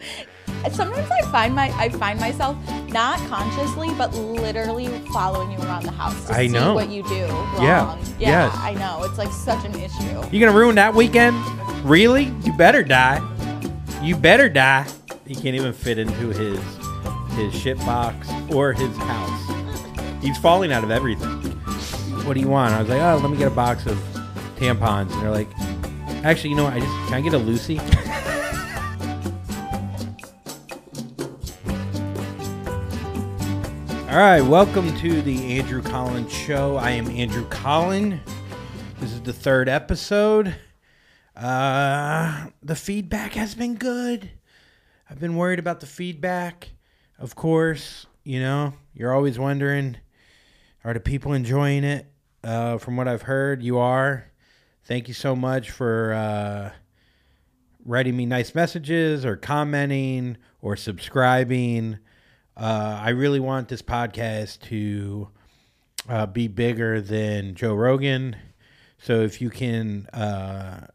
Sometimes 0.72 1.10
I 1.10 1.22
find 1.30 1.54
my 1.54 1.70
I 1.78 1.88
find 1.88 2.20
myself 2.20 2.56
not 2.90 3.18
consciously 3.28 3.88
but 3.96 4.12
literally 4.14 4.88
following 5.12 5.50
you 5.52 5.58
around 5.58 5.84
the 5.84 5.90
house 5.92 6.26
to 6.26 6.32
I 6.34 6.46
see 6.46 6.52
know. 6.52 6.74
what 6.74 6.90
you 6.90 7.02
do 7.04 7.26
wrong. 7.26 7.62
Yeah. 7.64 7.96
Yeah, 8.18 8.46
Yes. 8.46 8.56
I 8.58 8.74
know. 8.74 9.04
It's 9.04 9.16
like 9.18 9.32
such 9.32 9.64
an 9.64 9.74
issue. 9.74 10.02
You're 10.30 10.46
gonna 10.46 10.58
ruin 10.58 10.74
that 10.76 10.94
weekend? 10.94 11.36
Really? 11.88 12.24
You 12.44 12.52
better 12.56 12.82
die. 12.82 13.20
You 14.02 14.16
better 14.16 14.48
die. 14.48 14.86
He 15.26 15.34
can't 15.34 15.54
even 15.54 15.72
fit 15.72 15.98
into 15.98 16.28
his 16.28 16.60
his 17.36 17.54
shit 17.54 17.78
box 17.78 18.28
or 18.52 18.72
his 18.72 18.94
house. 18.98 20.22
He's 20.22 20.36
falling 20.38 20.72
out 20.72 20.84
of 20.84 20.90
everything. 20.90 21.28
What 22.26 22.34
do 22.34 22.40
you 22.40 22.48
want? 22.48 22.74
I 22.74 22.80
was 22.80 22.88
like, 22.90 23.00
oh, 23.00 23.18
let 23.22 23.30
me 23.30 23.38
get 23.38 23.46
a 23.48 23.54
box 23.54 23.86
of 23.86 23.96
tampons. 24.56 25.10
And 25.12 25.22
they're 25.22 25.30
like, 25.30 25.48
actually, 26.24 26.50
you 26.50 26.56
know 26.56 26.64
what? 26.64 26.74
I 26.74 26.80
just 26.80 26.92
can 27.06 27.14
I 27.14 27.20
get 27.22 27.32
a 27.32 27.38
Lucy? 27.38 27.80
All 34.10 34.16
right, 34.16 34.40
welcome 34.40 34.92
to 34.96 35.22
the 35.22 35.56
Andrew 35.56 35.80
Collins 35.80 36.32
Show. 36.32 36.76
I 36.76 36.90
am 36.90 37.06
Andrew 37.06 37.46
Collin. 37.46 38.20
This 38.98 39.12
is 39.12 39.22
the 39.22 39.32
third 39.32 39.68
episode. 39.68 40.56
Uh, 41.36 42.48
the 42.60 42.74
feedback 42.74 43.34
has 43.34 43.54
been 43.54 43.76
good. 43.76 44.28
I've 45.08 45.20
been 45.20 45.36
worried 45.36 45.60
about 45.60 45.78
the 45.78 45.86
feedback. 45.86 46.70
Of 47.20 47.36
course, 47.36 48.06
you 48.24 48.40
know, 48.40 48.74
you're 48.94 49.14
always 49.14 49.38
wondering 49.38 49.96
are 50.82 50.92
the 50.92 50.98
people 50.98 51.32
enjoying 51.32 51.84
it? 51.84 52.12
Uh, 52.42 52.78
from 52.78 52.96
what 52.96 53.06
I've 53.06 53.22
heard, 53.22 53.62
you 53.62 53.78
are. 53.78 54.32
Thank 54.82 55.06
you 55.06 55.14
so 55.14 55.36
much 55.36 55.70
for 55.70 56.12
uh, 56.14 56.72
writing 57.84 58.16
me 58.16 58.26
nice 58.26 58.56
messages 58.56 59.24
or 59.24 59.36
commenting 59.36 60.36
or 60.60 60.74
subscribing. 60.74 62.00
Uh, 62.60 63.00
I 63.02 63.08
really 63.10 63.40
want 63.40 63.68
this 63.68 63.80
podcast 63.80 64.60
to 64.68 65.28
uh, 66.10 66.26
be 66.26 66.46
bigger 66.46 67.00
than 67.00 67.54
Joe 67.54 67.72
Rogan. 67.74 68.36
So 68.98 69.22
if 69.22 69.40
you 69.40 69.48
can 69.48 70.04
uh, 70.08 70.88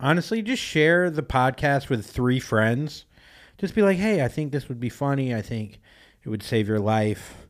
honestly 0.00 0.42
just 0.42 0.60
share 0.60 1.10
the 1.10 1.22
podcast 1.22 1.88
with 1.88 2.04
three 2.04 2.40
friends, 2.40 3.04
just 3.56 3.72
be 3.76 3.82
like, 3.82 3.98
hey, 3.98 4.24
I 4.24 4.26
think 4.26 4.50
this 4.50 4.68
would 4.68 4.80
be 4.80 4.88
funny. 4.88 5.32
I 5.32 5.42
think 5.42 5.78
it 6.24 6.28
would 6.28 6.42
save 6.42 6.66
your 6.66 6.80
life. 6.80 7.46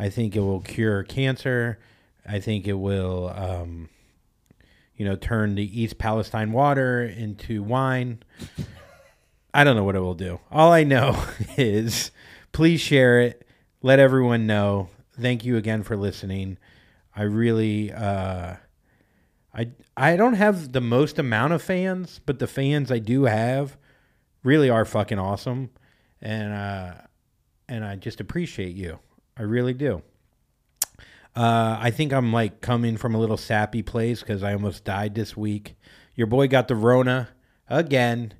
I 0.00 0.08
think 0.08 0.34
it 0.34 0.40
will 0.40 0.60
cure 0.60 1.04
cancer. 1.04 1.78
I 2.26 2.40
think 2.40 2.66
it 2.66 2.72
will, 2.72 3.32
um, 3.36 3.88
you 4.96 5.04
know, 5.04 5.14
turn 5.14 5.54
the 5.54 5.80
East 5.80 5.96
Palestine 5.96 6.50
water 6.50 7.04
into 7.04 7.62
wine. 7.62 8.24
I 9.54 9.62
don't 9.62 9.76
know 9.76 9.84
what 9.84 9.94
it 9.94 10.00
will 10.00 10.14
do. 10.14 10.40
All 10.50 10.72
I 10.72 10.82
know 10.82 11.24
is 11.56 12.10
please 12.52 12.80
share 12.80 13.20
it. 13.20 13.46
Let 13.82 13.98
everyone 13.98 14.46
know. 14.46 14.88
Thank 15.18 15.44
you 15.44 15.56
again 15.56 15.82
for 15.82 15.96
listening. 15.96 16.58
I 17.14 17.22
really 17.22 17.92
uh 17.92 18.56
I 19.54 19.70
I 19.96 20.16
don't 20.16 20.34
have 20.34 20.72
the 20.72 20.80
most 20.80 21.18
amount 21.18 21.52
of 21.52 21.62
fans, 21.62 22.20
but 22.24 22.38
the 22.38 22.46
fans 22.46 22.90
I 22.90 22.98
do 22.98 23.24
have 23.24 23.76
really 24.42 24.70
are 24.70 24.84
fucking 24.84 25.18
awesome. 25.18 25.70
And 26.20 26.52
uh 26.52 26.94
and 27.68 27.84
I 27.84 27.96
just 27.96 28.20
appreciate 28.20 28.76
you. 28.76 28.98
I 29.36 29.42
really 29.42 29.74
do. 29.74 30.02
Uh, 31.34 31.78
I 31.80 31.90
think 31.90 32.12
I'm 32.12 32.32
like 32.32 32.60
coming 32.60 32.96
from 32.98 33.14
a 33.14 33.18
little 33.18 33.38
sappy 33.38 33.82
place 33.82 34.20
because 34.20 34.42
I 34.42 34.52
almost 34.52 34.84
died 34.84 35.14
this 35.14 35.36
week. 35.36 35.76
Your 36.14 36.26
boy 36.26 36.48
got 36.48 36.68
the 36.68 36.76
Rona 36.76 37.30
again. 37.68 38.34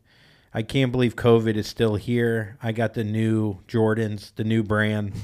I 0.54 0.62
can't 0.62 0.92
believe 0.92 1.16
COVID 1.16 1.56
is 1.56 1.66
still 1.66 1.96
here. 1.96 2.58
I 2.62 2.72
got 2.72 2.94
the 2.94 3.04
new 3.04 3.60
Jordans, 3.66 4.34
the 4.34 4.44
new 4.44 4.62
brand, 4.62 5.14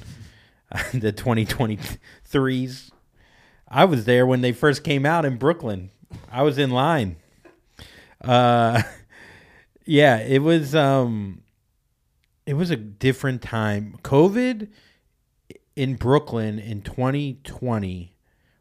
the 0.93 1.13
2023s. 1.13 2.91
I 3.69 3.85
was 3.85 4.07
there 4.07 4.27
when 4.27 4.41
they 4.41 4.53
first 4.53 4.83
came 4.83 5.05
out 5.05 5.25
in 5.25 5.37
Brooklyn. 5.37 5.91
I 6.31 6.43
was 6.43 6.57
in 6.57 6.71
line. 6.71 7.17
Uh, 8.23 8.83
yeah, 9.85 10.19
it 10.19 10.43
was 10.43 10.75
um, 10.75 11.43
it 12.47 12.55
was 12.55 12.71
a 12.71 12.77
different 12.77 13.43
time. 13.43 13.99
COVID 14.03 14.69
in 15.77 15.97
Brooklyn 15.97 16.59
in 16.59 16.81
2020 16.81 18.15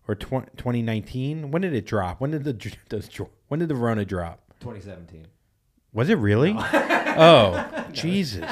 or 0.08 0.16
20, 0.16 0.48
2019. 0.58 1.52
When 1.52 1.62
did 1.62 1.74
it 1.74 1.86
drop? 1.86 2.20
When 2.20 2.32
did 2.32 2.44
the 2.44 2.54
does 2.90 3.10
when 3.48 3.62
did 3.62 3.70
the 3.70 3.76
Rona 3.76 4.04
drop? 4.04 4.42
2017. 4.60 5.28
Was 5.98 6.10
it 6.12 6.20
really? 6.20 6.54
oh, 6.56 7.86
Jesus. 7.92 8.46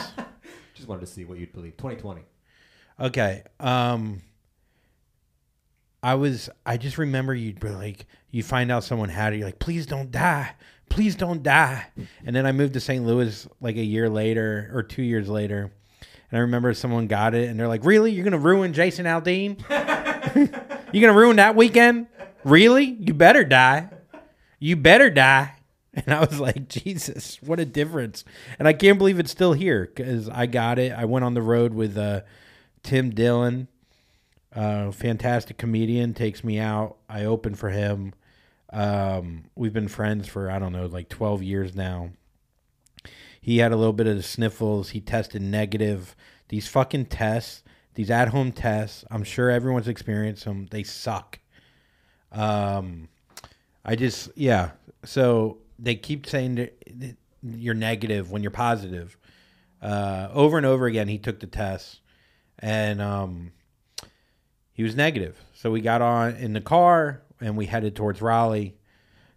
Just 0.74 0.88
wanted 0.88 1.02
to 1.02 1.06
see 1.06 1.26
what 1.26 1.38
you'd 1.38 1.54
believe. 1.54 1.78
2020. 1.78 2.24
Okay. 3.00 3.44
Um 3.60 4.24
I 6.02 6.16
was 6.16 6.50
I 6.66 6.78
just 6.78 6.98
remember 6.98 7.36
you'd 7.36 7.60
be 7.60 7.70
like 7.70 8.08
you 8.32 8.42
find 8.42 8.72
out 8.72 8.84
someone 8.84 9.10
had 9.10 9.34
it, 9.34 9.38
you're 9.38 9.46
like, 9.46 9.60
please 9.60 9.86
don't 9.86 10.10
die. 10.10 10.56
Please 10.90 11.16
don't 11.16 11.44
die. 11.44 11.86
And 12.26 12.36
then 12.36 12.48
I 12.48 12.52
moved 12.52 12.74
to 12.74 12.80
St. 12.80 13.06
Louis 13.06 13.48
like 13.62 13.76
a 13.76 13.84
year 13.84 14.10
later 14.10 14.72
or 14.74 14.82
two 14.82 15.04
years 15.04 15.30
later. 15.30 15.72
And 16.32 16.38
I 16.40 16.42
remember 16.42 16.74
someone 16.74 17.06
got 17.06 17.36
it 17.36 17.48
and 17.48 17.60
they're 17.60 17.68
like, 17.68 17.86
Really? 17.86 18.12
You're 18.12 18.24
gonna 18.24 18.40
ruin 18.40 18.74
Jason 18.74 19.06
Aldean? 19.06 19.62
You're 20.92 21.02
gonna 21.08 21.20
ruin 21.20 21.36
that 21.36 21.56
weekend? 21.56 22.08
Really? 22.44 22.86
You 22.86 23.14
better 23.14 23.44
die. 23.44 23.90
You 24.58 24.78
better 24.78 25.12
die. 25.12 25.55
And 26.06 26.14
I 26.14 26.20
was 26.20 26.40
like, 26.40 26.68
Jesus, 26.68 27.42
what 27.42 27.60
a 27.60 27.66
difference. 27.66 28.26
And 28.60 28.68
I 28.68 28.74
can't 28.74 28.98
believe 28.98 29.18
it's 29.18 29.32
still 29.32 29.54
here 29.54 29.86
because 29.86 30.28
I 30.28 30.46
got 30.46 30.78
it. 30.78 30.92
I 30.92 31.06
went 31.06 31.24
on 31.24 31.36
the 31.36 31.42
road 31.42 31.74
with 31.74 31.98
uh, 31.98 32.22
Tim 32.84 33.12
Dillon, 33.12 33.70
uh, 34.54 34.92
fantastic 34.92 35.58
comedian, 35.58 36.14
takes 36.14 36.44
me 36.44 36.60
out. 36.60 36.98
I 37.08 37.24
open 37.24 37.56
for 37.56 37.70
him. 37.70 38.14
Um, 38.74 39.46
we've 39.56 39.72
been 39.72 39.88
friends 39.88 40.28
for, 40.28 40.52
I 40.52 40.60
don't 40.60 40.74
know, 40.74 40.86
like 40.86 41.08
12 41.08 41.42
years 41.42 41.76
now. 41.76 42.10
He 43.40 43.60
had 43.60 43.72
a 43.72 43.78
little 43.78 43.94
bit 43.94 44.08
of 44.08 44.18
the 44.18 44.24
sniffles. 44.24 44.90
He 44.90 45.00
tested 45.00 45.42
negative. 45.42 46.14
These 46.50 46.68
fucking 46.68 47.06
tests, 47.06 47.64
these 47.94 48.12
at 48.12 48.30
home 48.30 48.52
tests, 48.52 49.06
I'm 49.10 49.24
sure 49.24 49.50
everyone's 49.50 49.88
experienced 49.88 50.44
them. 50.44 50.68
They 50.72 50.84
suck. 50.84 51.40
Um, 52.34 53.08
I 53.86 53.96
just, 53.96 54.30
yeah. 54.36 54.72
So 55.06 55.60
they 55.86 55.96
keep 55.96 56.26
saying 56.26 56.56
that 56.56 57.18
you're 57.44 57.76
negative 57.76 58.32
when 58.32 58.42
you're 58.42 58.52
positive. 58.52 59.18
Uh, 59.82 60.30
over 60.34 60.58
and 60.58 60.66
over 60.66 60.88
again, 60.88 61.08
he 61.08 61.20
took 61.20 61.40
the 61.40 61.48
test, 61.48 62.02
and 62.58 63.00
um, 63.00 63.52
he 64.74 64.82
was 64.82 64.96
negative. 64.96 65.38
So 65.54 65.70
we 65.72 65.82
got 65.82 66.02
on 66.02 66.36
in 66.36 66.54
the 66.54 66.62
car 66.62 67.22
and 67.40 67.56
we 67.56 67.68
headed 67.68 67.96
towards 67.96 68.22
Raleigh. 68.22 68.76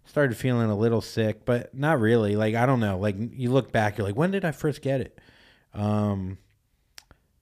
Started 0.05 0.35
feeling 0.35 0.71
a 0.71 0.75
little 0.75 1.01
sick, 1.01 1.45
but 1.45 1.73
not 1.75 1.99
really. 1.99 2.35
Like 2.35 2.55
I 2.55 2.65
don't 2.65 2.79
know. 2.79 2.97
Like 2.97 3.15
you 3.17 3.51
look 3.51 3.71
back, 3.71 3.97
you're 3.97 4.07
like, 4.07 4.15
when 4.15 4.31
did 4.31 4.43
I 4.43 4.51
first 4.51 4.81
get 4.81 5.01
it? 5.01 5.19
Um, 5.73 6.39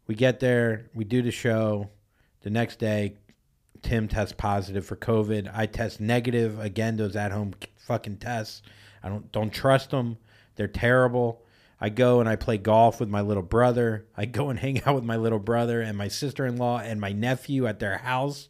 we 0.05 0.15
get 0.15 0.41
there, 0.41 0.89
we 0.93 1.05
do 1.05 1.21
the 1.21 1.31
show. 1.31 1.89
The 2.41 2.49
next 2.49 2.77
day, 2.79 3.15
Tim 3.83 4.09
tests 4.09 4.35
positive 4.37 4.85
for 4.85 4.97
COVID. 4.97 5.49
I 5.53 5.65
test 5.65 6.01
negative. 6.01 6.59
Again, 6.59 6.97
those 6.97 7.15
at 7.15 7.31
home 7.31 7.53
fucking 7.87 8.17
tests. 8.17 8.61
I 9.07 9.09
don't 9.09 9.31
don't 9.31 9.53
trust 9.53 9.91
them. 9.91 10.17
They're 10.57 10.67
terrible. 10.67 11.41
I 11.79 11.87
go 11.87 12.19
and 12.19 12.27
I 12.27 12.35
play 12.35 12.57
golf 12.57 12.99
with 12.99 13.07
my 13.07 13.21
little 13.21 13.43
brother. 13.43 14.05
I 14.17 14.25
go 14.25 14.49
and 14.49 14.59
hang 14.65 14.83
out 14.83 14.95
with 14.95 15.05
my 15.05 15.15
little 15.15 15.39
brother 15.39 15.81
and 15.81 15.97
my 15.97 16.09
sister 16.09 16.45
in 16.45 16.57
law 16.57 16.79
and 16.79 16.99
my 16.99 17.13
nephew 17.13 17.67
at 17.67 17.79
their 17.79 17.99
house. 17.99 18.49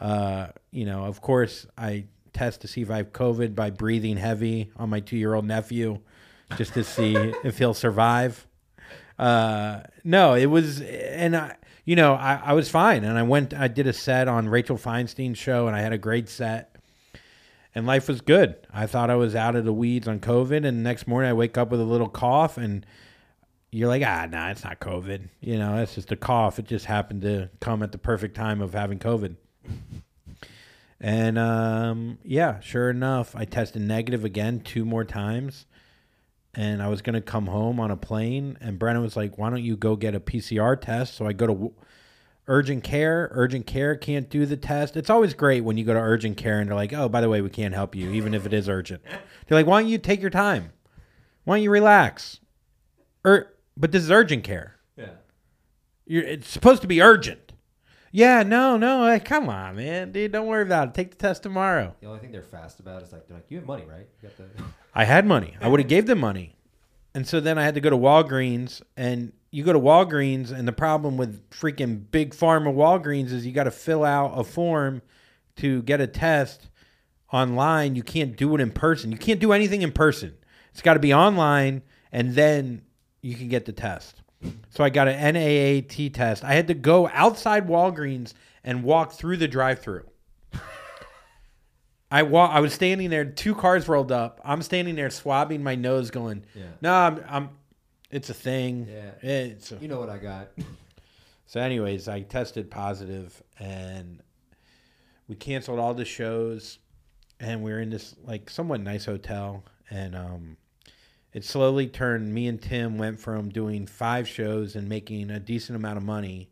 Uh, 0.00 0.48
you 0.70 0.86
know, 0.86 1.04
of 1.04 1.20
course, 1.20 1.66
I 1.76 2.04
test 2.32 2.60
to 2.60 2.68
see 2.68 2.82
if 2.82 2.90
I 2.90 2.98
have 2.98 3.12
COVID 3.12 3.56
by 3.56 3.70
breathing 3.70 4.18
heavy 4.18 4.70
on 4.76 4.88
my 4.88 5.00
two 5.00 5.16
year 5.16 5.34
old 5.34 5.46
nephew 5.46 5.98
just 6.56 6.74
to 6.74 6.84
see 6.84 7.14
if 7.44 7.58
he'll 7.58 7.74
survive. 7.74 8.46
Uh, 9.18 9.80
no, 10.04 10.34
it 10.34 10.46
was, 10.46 10.80
and 10.80 11.36
I, 11.36 11.56
you 11.84 11.96
know, 11.96 12.14
I, 12.14 12.40
I 12.44 12.52
was 12.52 12.68
fine. 12.68 13.02
And 13.02 13.18
I 13.18 13.22
went, 13.24 13.52
I 13.52 13.66
did 13.66 13.88
a 13.88 13.92
set 13.92 14.28
on 14.28 14.48
Rachel 14.48 14.76
Feinstein's 14.76 15.38
show 15.38 15.66
and 15.66 15.74
I 15.74 15.80
had 15.80 15.92
a 15.92 15.98
great 15.98 16.28
set 16.28 16.71
and 17.74 17.86
life 17.86 18.08
was 18.08 18.20
good. 18.20 18.56
I 18.72 18.86
thought 18.86 19.10
I 19.10 19.16
was 19.16 19.34
out 19.34 19.56
of 19.56 19.64
the 19.64 19.72
weeds 19.72 20.08
on 20.08 20.20
COVID, 20.20 20.56
and 20.56 20.64
the 20.64 20.72
next 20.72 21.06
morning 21.06 21.30
I 21.30 21.34
wake 21.34 21.56
up 21.56 21.70
with 21.70 21.80
a 21.80 21.84
little 21.84 22.08
cough, 22.08 22.58
and 22.58 22.84
you're 23.70 23.88
like, 23.88 24.02
ah, 24.04 24.26
nah, 24.30 24.50
it's 24.50 24.64
not 24.64 24.80
COVID. 24.80 25.28
You 25.40 25.58
know, 25.58 25.78
it's 25.78 25.94
just 25.94 26.12
a 26.12 26.16
cough. 26.16 26.58
It 26.58 26.66
just 26.66 26.84
happened 26.84 27.22
to 27.22 27.48
come 27.60 27.82
at 27.82 27.90
the 27.92 27.98
perfect 27.98 28.36
time 28.36 28.60
of 28.60 28.74
having 28.74 28.98
COVID. 28.98 29.36
And 31.00 31.36
um, 31.36 32.18
yeah, 32.22 32.60
sure 32.60 32.88
enough, 32.88 33.34
I 33.34 33.44
tested 33.44 33.82
negative 33.82 34.24
again 34.24 34.60
two 34.60 34.84
more 34.84 35.04
times. 35.04 35.66
And 36.54 36.82
I 36.82 36.88
was 36.88 37.00
going 37.02 37.14
to 37.14 37.20
come 37.20 37.46
home 37.46 37.80
on 37.80 37.90
a 37.90 37.96
plane. 37.96 38.58
And 38.60 38.78
Brennan 38.78 39.02
was 39.02 39.16
like, 39.16 39.38
why 39.38 39.50
don't 39.50 39.64
you 39.64 39.76
go 39.76 39.96
get 39.96 40.14
a 40.14 40.20
PCR 40.20 40.80
test? 40.80 41.14
So 41.14 41.26
I 41.26 41.32
go 41.32 41.46
to 41.46 41.72
urgent 42.46 42.84
care. 42.84 43.28
Urgent 43.32 43.66
care 43.66 43.96
can't 43.96 44.28
do 44.28 44.46
the 44.46 44.56
test. 44.56 44.96
It's 44.96 45.10
always 45.10 45.34
great 45.34 45.62
when 45.62 45.76
you 45.76 45.84
go 45.84 45.94
to 45.94 46.00
urgent 46.00 46.36
care 46.36 46.60
and 46.60 46.68
they're 46.68 46.76
like, 46.76 46.92
oh, 46.92 47.08
by 47.08 47.20
the 47.20 47.28
way, 47.28 47.40
we 47.40 47.50
can't 47.50 47.74
help 47.74 47.94
you, 47.94 48.10
even 48.10 48.34
if 48.34 48.46
it 48.46 48.52
is 48.52 48.68
urgent. 48.68 49.02
They're 49.46 49.58
like, 49.58 49.66
why 49.66 49.80
don't 49.82 49.90
you 49.90 49.98
take 49.98 50.20
your 50.20 50.30
time? 50.30 50.72
Why 51.44 51.56
don't 51.56 51.62
you 51.64 51.70
relax? 51.70 52.40
Ur- 53.26 53.52
but 53.76 53.92
this 53.92 54.02
is 54.02 54.10
urgent 54.10 54.44
care. 54.44 54.76
Yeah. 54.96 55.06
You're, 56.06 56.24
it's 56.24 56.48
supposed 56.48 56.82
to 56.82 56.88
be 56.88 57.02
urgent. 57.02 57.52
Yeah, 58.14 58.42
no, 58.42 58.76
no. 58.76 59.06
Hey, 59.10 59.20
come 59.20 59.48
on, 59.48 59.76
man, 59.76 60.12
dude. 60.12 60.32
Don't 60.32 60.46
worry 60.46 60.62
about 60.62 60.88
it. 60.88 60.94
Take 60.94 61.10
the 61.10 61.16
test 61.16 61.42
tomorrow. 61.42 61.96
The 62.00 62.06
only 62.06 62.20
thing 62.20 62.30
they're 62.30 62.42
fast 62.42 62.78
about 62.78 63.02
is 63.02 63.10
like 63.10 63.26
they're 63.26 63.38
like, 63.38 63.46
you 63.48 63.56
have 63.56 63.66
money, 63.66 63.84
right? 63.88 64.06
You 64.22 64.28
got 64.28 64.36
the. 64.36 64.44
I 64.94 65.04
had 65.04 65.24
money. 65.26 65.56
I 65.62 65.68
would 65.68 65.80
have 65.80 65.88
gave 65.88 66.06
them 66.06 66.20
money. 66.20 66.54
And 67.14 67.26
so 67.26 67.40
then 67.40 67.58
I 67.58 67.64
had 67.64 67.74
to 67.74 67.80
go 67.80 67.90
to 67.90 67.96
Walgreens 67.96 68.82
and 68.96 69.32
you 69.50 69.64
go 69.64 69.72
to 69.72 69.78
Walgreens 69.78 70.50
and 70.50 70.66
the 70.66 70.72
problem 70.72 71.16
with 71.16 71.48
freaking 71.50 72.10
big 72.10 72.34
pharma 72.34 72.74
Walgreens 72.74 73.32
is 73.32 73.44
you 73.44 73.52
got 73.52 73.64
to 73.64 73.70
fill 73.70 74.02
out 74.04 74.32
a 74.34 74.44
form 74.44 75.02
to 75.56 75.82
get 75.82 76.00
a 76.00 76.06
test 76.06 76.70
online. 77.30 77.94
You 77.94 78.02
can't 78.02 78.34
do 78.36 78.54
it 78.54 78.60
in 78.60 78.70
person. 78.70 79.12
You 79.12 79.18
can't 79.18 79.40
do 79.40 79.52
anything 79.52 79.82
in 79.82 79.92
person. 79.92 80.34
It's 80.70 80.80
got 80.80 80.94
to 80.94 81.00
be 81.00 81.12
online 81.12 81.82
and 82.10 82.34
then 82.34 82.82
you 83.20 83.34
can 83.34 83.48
get 83.48 83.66
the 83.66 83.72
test. 83.72 84.22
So 84.70 84.82
I 84.82 84.88
got 84.88 85.06
an 85.06 85.34
NAAT 85.34 86.14
test. 86.14 86.42
I 86.44 86.54
had 86.54 86.66
to 86.68 86.74
go 86.74 87.08
outside 87.12 87.68
Walgreens 87.68 88.32
and 88.64 88.82
walk 88.82 89.12
through 89.12 89.36
the 89.36 89.48
drive-through. 89.48 90.06
I 92.12 92.22
wa- 92.24 92.46
I 92.50 92.60
was 92.60 92.74
standing 92.74 93.08
there, 93.10 93.24
two 93.24 93.54
cars 93.54 93.88
rolled 93.88 94.12
up. 94.12 94.40
I'm 94.44 94.60
standing 94.62 94.94
there 94.96 95.08
swabbing 95.08 95.62
my 95.62 95.74
nose, 95.74 96.10
going, 96.10 96.44
Yeah. 96.54 96.64
"No, 96.82 96.92
I'm, 96.92 97.24
I'm 97.28 97.48
it's 98.10 98.28
a 98.28 98.34
thing. 98.34 98.86
Yeah. 98.90 99.12
It's 99.22 99.72
a-" 99.72 99.76
You 99.76 99.88
know 99.88 99.98
what 99.98 100.10
I 100.10 100.18
got? 100.18 100.50
so." 101.46 101.58
Anyways, 101.60 102.08
I 102.08 102.20
tested 102.20 102.70
positive, 102.70 103.42
and 103.58 104.20
we 105.26 105.36
canceled 105.36 105.78
all 105.78 105.94
the 105.94 106.04
shows, 106.04 106.78
and 107.40 107.62
we 107.62 107.72
were 107.72 107.80
in 107.80 107.88
this 107.88 108.14
like 108.24 108.50
somewhat 108.50 108.80
nice 108.82 109.06
hotel, 109.06 109.64
and 109.88 110.14
um, 110.14 110.56
it 111.32 111.44
slowly 111.46 111.86
turned. 111.86 112.34
Me 112.34 112.46
and 112.46 112.60
Tim 112.60 112.98
went 112.98 113.20
from 113.20 113.48
doing 113.48 113.86
five 113.86 114.28
shows 114.28 114.76
and 114.76 114.86
making 114.86 115.30
a 115.30 115.40
decent 115.40 115.76
amount 115.76 115.96
of 115.96 116.04
money 116.04 116.50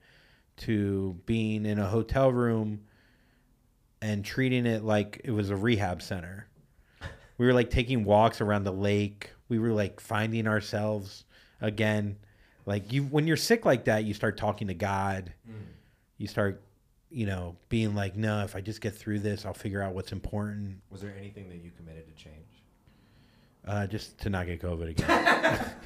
to 0.56 1.18
being 1.26 1.66
in 1.66 1.78
a 1.78 1.86
hotel 1.88 2.32
room 2.32 2.80
and 4.02 4.25
treating 4.25 4.67
it 4.67 4.82
like 4.85 5.20
it 5.25 5.31
was 5.31 5.50
a 5.50 5.56
rehab 5.56 6.02
center. 6.02 6.47
We 7.38 7.47
were 7.47 7.55
like 7.55 7.70
taking 7.70 8.05
walks 8.05 8.41
around 8.41 8.64
the 8.64 8.73
lake. 8.73 9.31
We 9.49 9.58
were 9.58 9.73
like 9.73 10.00
finding 10.00 10.47
ourselves 10.47 11.25
again. 11.61 12.17
Like 12.67 12.93
you 12.93 13.05
when 13.05 13.26
you're 13.26 13.37
sick 13.37 13.64
like 13.64 13.87
that, 13.87 14.05
you 14.05 14.14
start 14.14 14.37
talking 14.37 14.69
to 14.69 14.75
God. 14.75 15.32
You 16.19 16.26
start, 16.26 16.62
you 17.11 17.25
know, 17.25 17.56
being 17.70 17.94
like, 17.94 18.14
"No, 18.14 18.44
if 18.44 18.55
I 18.55 18.61
just 18.61 18.82
get 18.82 18.94
through 18.94 19.20
this, 19.20 19.47
I'll 19.47 19.55
figure 19.55 19.82
out 19.82 19.94
what's 19.94 20.12
important." 20.12 20.81
Was 20.91 21.00
there 21.00 21.14
anything 21.19 21.49
that 21.49 21.56
you 21.56 21.70
committed 21.76 22.06
to 22.08 22.23
change? 22.23 22.37
Uh, 23.67 23.87
just 23.87 24.19
to 24.19 24.31
not 24.31 24.46
get 24.46 24.61
COVID 24.61 24.91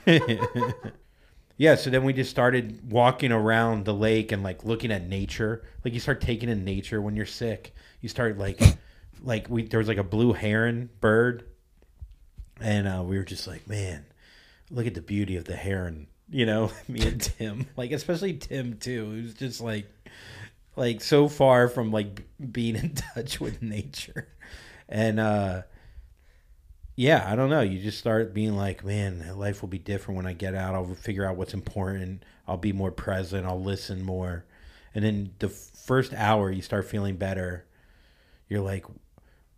again. 0.07 0.73
yeah, 1.57 1.75
so 1.75 1.91
then 1.91 2.05
we 2.05 2.13
just 2.13 2.31
started 2.31 2.91
walking 2.91 3.31
around 3.33 3.85
the 3.85 3.95
lake 3.95 4.33
and 4.33 4.43
like 4.43 4.65
looking 4.65 4.91
at 4.91 5.09
nature. 5.09 5.65
Like 5.85 5.95
you 5.95 6.01
start 6.01 6.21
taking 6.21 6.49
in 6.49 6.65
nature 6.65 7.01
when 7.01 7.15
you're 7.15 7.27
sick. 7.27 7.75
You 8.05 8.11
start 8.11 8.37
like, 8.37 8.61
like 9.23 9.49
we 9.49 9.63
there 9.65 9.79
was 9.79 9.89
like 9.89 9.97
a 9.97 10.05
blue 10.05 10.35
heron 10.35 10.91
bird, 11.01 11.45
and 12.61 12.87
uh, 12.87 13.03
we 13.03 13.17
were 13.17 13.25
just 13.25 13.47
like, 13.47 13.67
man, 13.67 14.05
look 14.71 14.87
at 14.87 14.93
the 14.93 15.01
beauty 15.01 15.37
of 15.37 15.47
the 15.47 15.57
heron. 15.57 16.09
You 16.29 16.45
know, 16.45 16.71
me 16.89 17.01
and 17.09 17.19
Tim, 17.19 17.67
like 17.79 17.93
especially 17.93 18.35
Tim 18.35 18.77
too. 18.77 19.09
Was 19.09 19.33
just 19.33 19.63
like, 19.63 19.87
like 20.77 21.01
so 21.01 21.29
far 21.29 21.67
from 21.67 21.93
like 21.93 22.21
being 22.53 22.77
in 22.77 22.95
touch 23.15 23.41
with 23.41 23.63
nature, 23.63 24.29
and. 24.87 25.19
uh 25.19 25.63
yeah, 26.97 27.29
I 27.29 27.35
don't 27.35 27.51
know. 27.51 27.61
You 27.61 27.81
just 27.81 27.99
start 27.99 28.33
being 28.33 28.55
like, 28.55 28.85
man, 28.85 29.37
life 29.37 29.63
will 29.63 29.69
be 29.69 29.79
different 29.81 30.17
when 30.17 30.27
I 30.27 30.33
get 30.33 30.55
out. 30.55 30.77
I'll 30.77 30.95
figure 30.95 31.25
out 31.25 31.35
what's 31.35 31.53
important. 31.53 32.23
I'll 32.47 32.57
be 32.57 32.73
more 32.73 32.93
present. 32.93 33.47
I'll 33.47 33.61
listen 33.61 34.05
more. 34.05 34.45
And 34.95 35.05
then 35.05 35.33
the 35.41 35.49
first 35.49 36.15
hour, 36.15 36.53
you 36.53 36.63
start 36.63 36.87
feeling 36.87 37.17
better. 37.17 37.65
You're 38.49 38.61
like, 38.61 38.85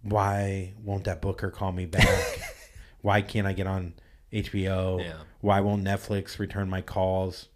why 0.02 0.74
won't 0.82 1.04
that 1.04 1.20
booker 1.20 1.50
call 1.50 1.72
me 1.72 1.86
back? 1.86 2.40
why 3.00 3.22
can't 3.22 3.46
I 3.46 3.52
get 3.52 3.66
on 3.66 3.94
HBO? 4.32 5.02
Yeah. 5.02 5.14
Why 5.40 5.60
won't 5.60 5.84
Netflix 5.84 6.38
return 6.38 6.68
my 6.68 6.80
calls? 6.80 7.48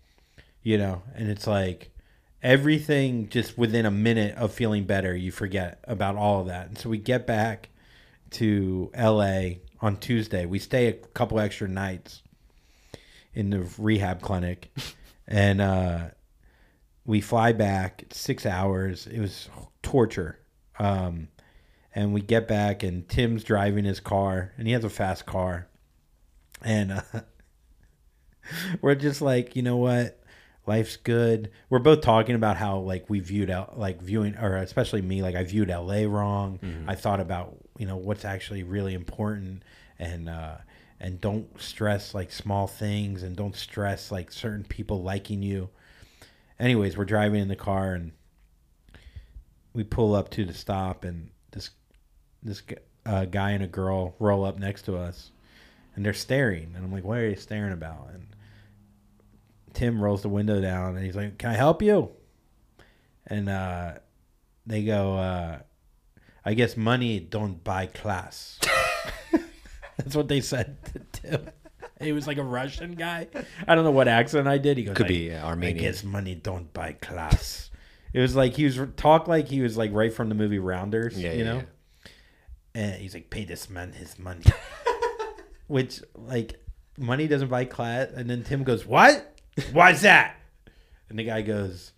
You 0.62 0.79
know, 0.79 1.03
and 1.15 1.29
it's 1.29 1.47
like 1.47 1.91
everything 2.43 3.29
just 3.29 3.56
within 3.56 3.87
a 3.87 3.91
minute 3.91 4.37
of 4.37 4.53
feeling 4.53 4.85
better, 4.85 5.15
you 5.15 5.31
forget 5.31 5.81
about 5.85 6.17
all 6.17 6.41
of 6.41 6.47
that. 6.47 6.69
And 6.69 6.79
so 6.79 6.88
we 6.88 6.99
get 6.99 7.27
back 7.27 7.71
to 8.32 8.91
LA 8.97 9.55
on 9.81 9.97
Tuesday. 9.97 10.47
We 10.47 10.59
stay 10.59 10.88
a 10.88 10.93
couple 10.93 11.41
extra 11.41 11.69
nights 11.69 12.23
in 13.35 13.50
the 13.50 13.69
rehab 13.79 14.21
clinic 14.21 14.71
and 15.29 15.61
uh, 15.61 16.09
we 17.05 17.21
fly 17.21 17.53
back 17.53 18.05
six 18.11 18.44
hours. 18.44 19.06
It 19.06 19.21
was 19.21 19.49
torture. 19.82 20.38
Um, 20.81 21.29
and 21.94 22.15
we 22.15 22.23
get 22.23 22.49
back 22.49 22.82
and 22.82 23.06
Tim's 23.09 23.44
driving 23.44 23.85
his 23.85 24.00
car 24.00 24.53
and 24.56 24.67
he 24.67 24.73
has 24.73 24.82
a 24.82 24.88
fast 24.88 25.27
car. 25.27 25.69
And 26.62 26.93
uh, 26.93 27.03
we're 28.81 28.94
just 28.94 29.21
like, 29.21 29.55
you 29.56 29.62
know 29.62 29.77
what? 29.77 30.17
Life's 30.67 30.97
good. 30.97 31.50
We're 31.69 31.81
both 31.81 32.00
talking 32.00 32.35
about 32.35 32.56
how 32.56 32.79
like 32.79 33.11
we 33.11 33.21
viewed 33.21 33.50
out 33.50 33.79
like 33.79 34.00
viewing 34.00 34.37
or 34.37 34.56
especially 34.56 35.03
me 35.03 35.21
like 35.23 35.35
I 35.35 35.44
viewed 35.44 35.69
LA 35.69 36.05
wrong. 36.06 36.59
I 36.87 36.94
thought 36.94 37.21
about, 37.21 37.56
you 37.77 37.87
know, 37.87 37.97
what's 37.97 38.25
actually 38.25 38.62
really 38.62 38.94
important 38.94 39.62
and 39.99 40.29
uh 40.29 40.56
and 40.99 41.21
don't 41.21 41.61
stress 41.61 42.15
like 42.15 42.31
small 42.31 42.67
things 42.67 43.23
and 43.23 43.37
don't 43.37 43.56
stress 43.56 44.11
like 44.12 44.31
certain 44.32 44.65
people 44.65 45.03
liking 45.03 45.43
you. 45.43 45.71
Anyways, 46.59 46.97
we're 46.97 47.06
driving 47.06 47.41
in 47.41 47.49
the 47.49 47.56
car 47.56 47.94
and 47.94 48.12
we 49.72 49.84
pull 49.84 50.14
up 50.14 50.31
to 50.31 50.44
the 50.44 50.55
stop 50.55 51.05
and 51.05 51.31
this 51.52 51.70
this 52.43 52.62
uh, 53.06 53.25
guy 53.26 53.50
and 53.52 53.62
a 53.62 53.67
girl 53.67 54.14
roll 54.19 54.44
up 54.44 54.58
next 54.58 54.82
to 54.82 54.96
us 54.96 55.31
and 55.94 56.05
they're 56.05 56.12
staring 56.12 56.72
and 56.75 56.84
I'm 56.84 56.93
like, 56.93 57.05
"What 57.05 57.19
are 57.19 57.28
you 57.28 57.37
staring 57.37 57.72
about?" 57.72 58.08
And 58.12 58.26
Tim 59.72 60.02
rolls 60.02 60.22
the 60.22 60.28
window 60.28 60.61
down 60.61 60.96
and 60.96 61.05
he's 61.05 61.17
like, 61.17 61.38
"Can 61.38 61.50
I 61.50 61.55
help 61.55 61.82
you?" 61.82 62.11
And 63.26 63.49
uh, 63.49 63.94
they 64.67 64.84
go, 64.84 65.14
uh, 65.17 65.58
"I 66.44 66.55
guess 66.55 66.76
money 66.76 67.20
don't 67.20 67.62
buy 67.62 67.87
class." 67.87 68.58
That's 69.96 70.17
what 70.17 70.28
they 70.28 70.40
said 70.40 70.78
to 70.87 71.00
Tim. 71.12 71.50
He 72.00 72.12
was 72.12 72.26
like 72.26 72.38
a 72.38 72.43
Russian 72.43 72.94
guy. 72.94 73.28
I 73.69 73.75
don't 73.75 73.84
know 73.84 73.90
what 73.90 74.08
accent 74.08 74.49
I 74.49 74.56
did. 74.58 74.78
He 74.78 74.84
goes, 74.84 74.96
Could 74.96 75.06
"I- 75.06 75.08
be, 75.08 75.34
Armenian." 75.34 75.78
I 75.78 75.81
guess 75.81 76.02
money 76.02 76.34
don't 76.34 76.72
buy 76.72 76.94
class. 76.94 77.69
It 78.12 78.20
was 78.20 78.34
like 78.34 78.55
he 78.55 78.64
was 78.64 78.79
talk 78.96 79.29
like 79.29 79.48
he 79.48 79.60
was 79.60 79.76
like 79.76 79.93
right 79.93 80.12
from 80.12 80.29
the 80.29 80.34
movie 80.34 80.58
Rounders. 80.58 81.19
Yeah, 81.19 81.32
you 81.32 81.38
yeah, 81.38 81.44
know. 81.44 81.56
yeah. 81.56 81.62
And 82.74 82.94
he's 83.00 83.14
like, 83.14 83.31
pay 83.31 83.44
this 83.44 83.69
man 83.69 83.93
his 83.93 84.19
money. 84.19 84.44
Which, 85.67 86.02
like, 86.14 86.64
money 86.96 87.26
doesn't 87.26 87.48
buy 87.48 87.64
class. 87.64 88.10
And 88.14 88.31
then 88.31 88.44
Tim 88.44 88.62
goes, 88.62 88.86
what? 88.86 89.40
Why's 89.72 90.02
that? 90.02 90.36
And 91.08 91.19
the 91.19 91.24
guy 91.24 91.43
goes, 91.43 91.93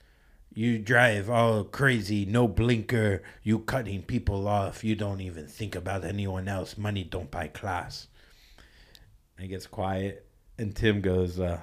you 0.55 0.79
drive 0.79 1.29
all 1.31 1.65
crazy, 1.65 2.25
no 2.25 2.49
blinker. 2.49 3.23
You 3.43 3.61
cutting 3.61 4.03
people 4.03 4.49
off. 4.49 4.85
You 4.85 4.95
don't 4.95 5.21
even 5.21 5.47
think 5.47 5.75
about 5.75 6.05
anyone 6.05 6.49
else. 6.49 6.79
Money 6.79 7.05
don't 7.05 7.31
buy 7.31 7.49
class. 7.49 8.09
And 9.37 9.45
he 9.45 9.49
gets 9.49 9.67
quiet. 9.67 10.27
And 10.59 10.75
Tim 10.75 11.01
goes, 11.01 11.41
uh, 11.41 11.61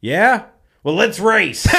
yeah? 0.00 0.46
Well, 0.82 0.94
let's 0.94 1.20
race. 1.20 1.66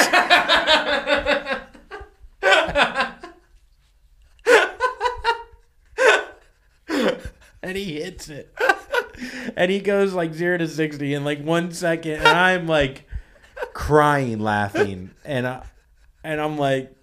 and 7.72 7.78
he 7.78 8.02
hits 8.02 8.28
it. 8.28 8.54
and 9.56 9.70
he 9.70 9.80
goes 9.80 10.12
like 10.12 10.34
zero 10.34 10.58
to 10.58 10.68
sixty 10.68 11.14
in 11.14 11.24
like 11.24 11.42
one 11.42 11.72
second, 11.72 12.16
and 12.16 12.28
I'm 12.28 12.66
like 12.66 13.08
crying, 13.72 14.40
laughing, 14.40 15.10
and 15.24 15.46
I, 15.46 15.62
and 16.22 16.38
I'm 16.38 16.58
like, 16.58 16.94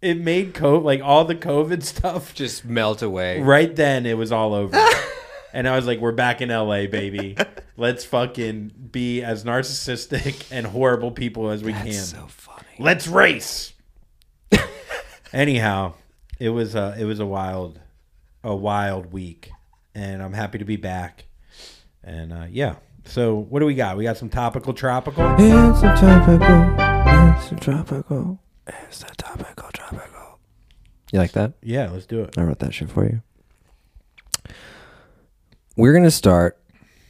it 0.00 0.20
made 0.20 0.54
COVID 0.54 0.84
like 0.84 1.02
all 1.02 1.24
the 1.24 1.34
COVID 1.34 1.82
stuff. 1.82 2.32
Just 2.32 2.64
melt 2.64 3.02
away. 3.02 3.40
Right 3.40 3.74
then, 3.74 4.06
it 4.06 4.16
was 4.16 4.30
all 4.30 4.54
over, 4.54 4.80
and 5.52 5.68
I 5.68 5.74
was 5.74 5.86
like, 5.86 5.98
we're 5.98 6.12
back 6.12 6.40
in 6.40 6.50
LA, 6.50 6.86
baby. 6.86 7.36
Let's 7.76 8.04
fucking 8.04 8.88
be 8.92 9.22
as 9.22 9.42
narcissistic 9.42 10.46
and 10.52 10.64
horrible 10.64 11.10
people 11.10 11.50
as 11.50 11.64
we 11.64 11.72
can. 11.72 11.92
So 11.92 12.26
funny. 12.28 12.68
Let's 12.78 13.08
race. 13.08 13.72
Anyhow, 15.32 15.94
it 16.38 16.50
was 16.50 16.76
a 16.76 16.94
it 16.96 17.04
was 17.04 17.18
a 17.18 17.26
wild 17.26 17.80
a 18.44 18.54
wild 18.54 19.12
week, 19.12 19.50
and 19.94 20.22
I'm 20.22 20.32
happy 20.32 20.58
to 20.58 20.64
be 20.64 20.76
back. 20.76 21.26
And 22.02 22.32
uh, 22.32 22.46
yeah, 22.50 22.76
so 23.04 23.34
what 23.36 23.60
do 23.60 23.66
we 23.66 23.74
got? 23.74 23.96
We 23.96 24.04
got 24.04 24.16
some 24.16 24.28
topical 24.28 24.74
tropical. 24.74 25.24
It's 25.38 25.82
a 25.82 25.96
tropical. 25.96 26.74
It's 27.38 27.52
a 27.52 27.56
tropical. 27.56 28.40
It's 28.66 29.02
a 29.02 29.14
tropical, 29.16 29.70
tropical. 29.72 30.38
You 31.12 31.18
like 31.18 31.32
that? 31.32 31.52
Yeah, 31.62 31.90
let's 31.90 32.06
do 32.06 32.22
it. 32.22 32.36
I 32.36 32.42
wrote 32.42 32.58
that 32.58 32.74
shit 32.74 32.90
for 32.90 33.04
you. 33.04 33.22
We're 35.76 35.92
gonna 35.92 36.10
start 36.10 36.58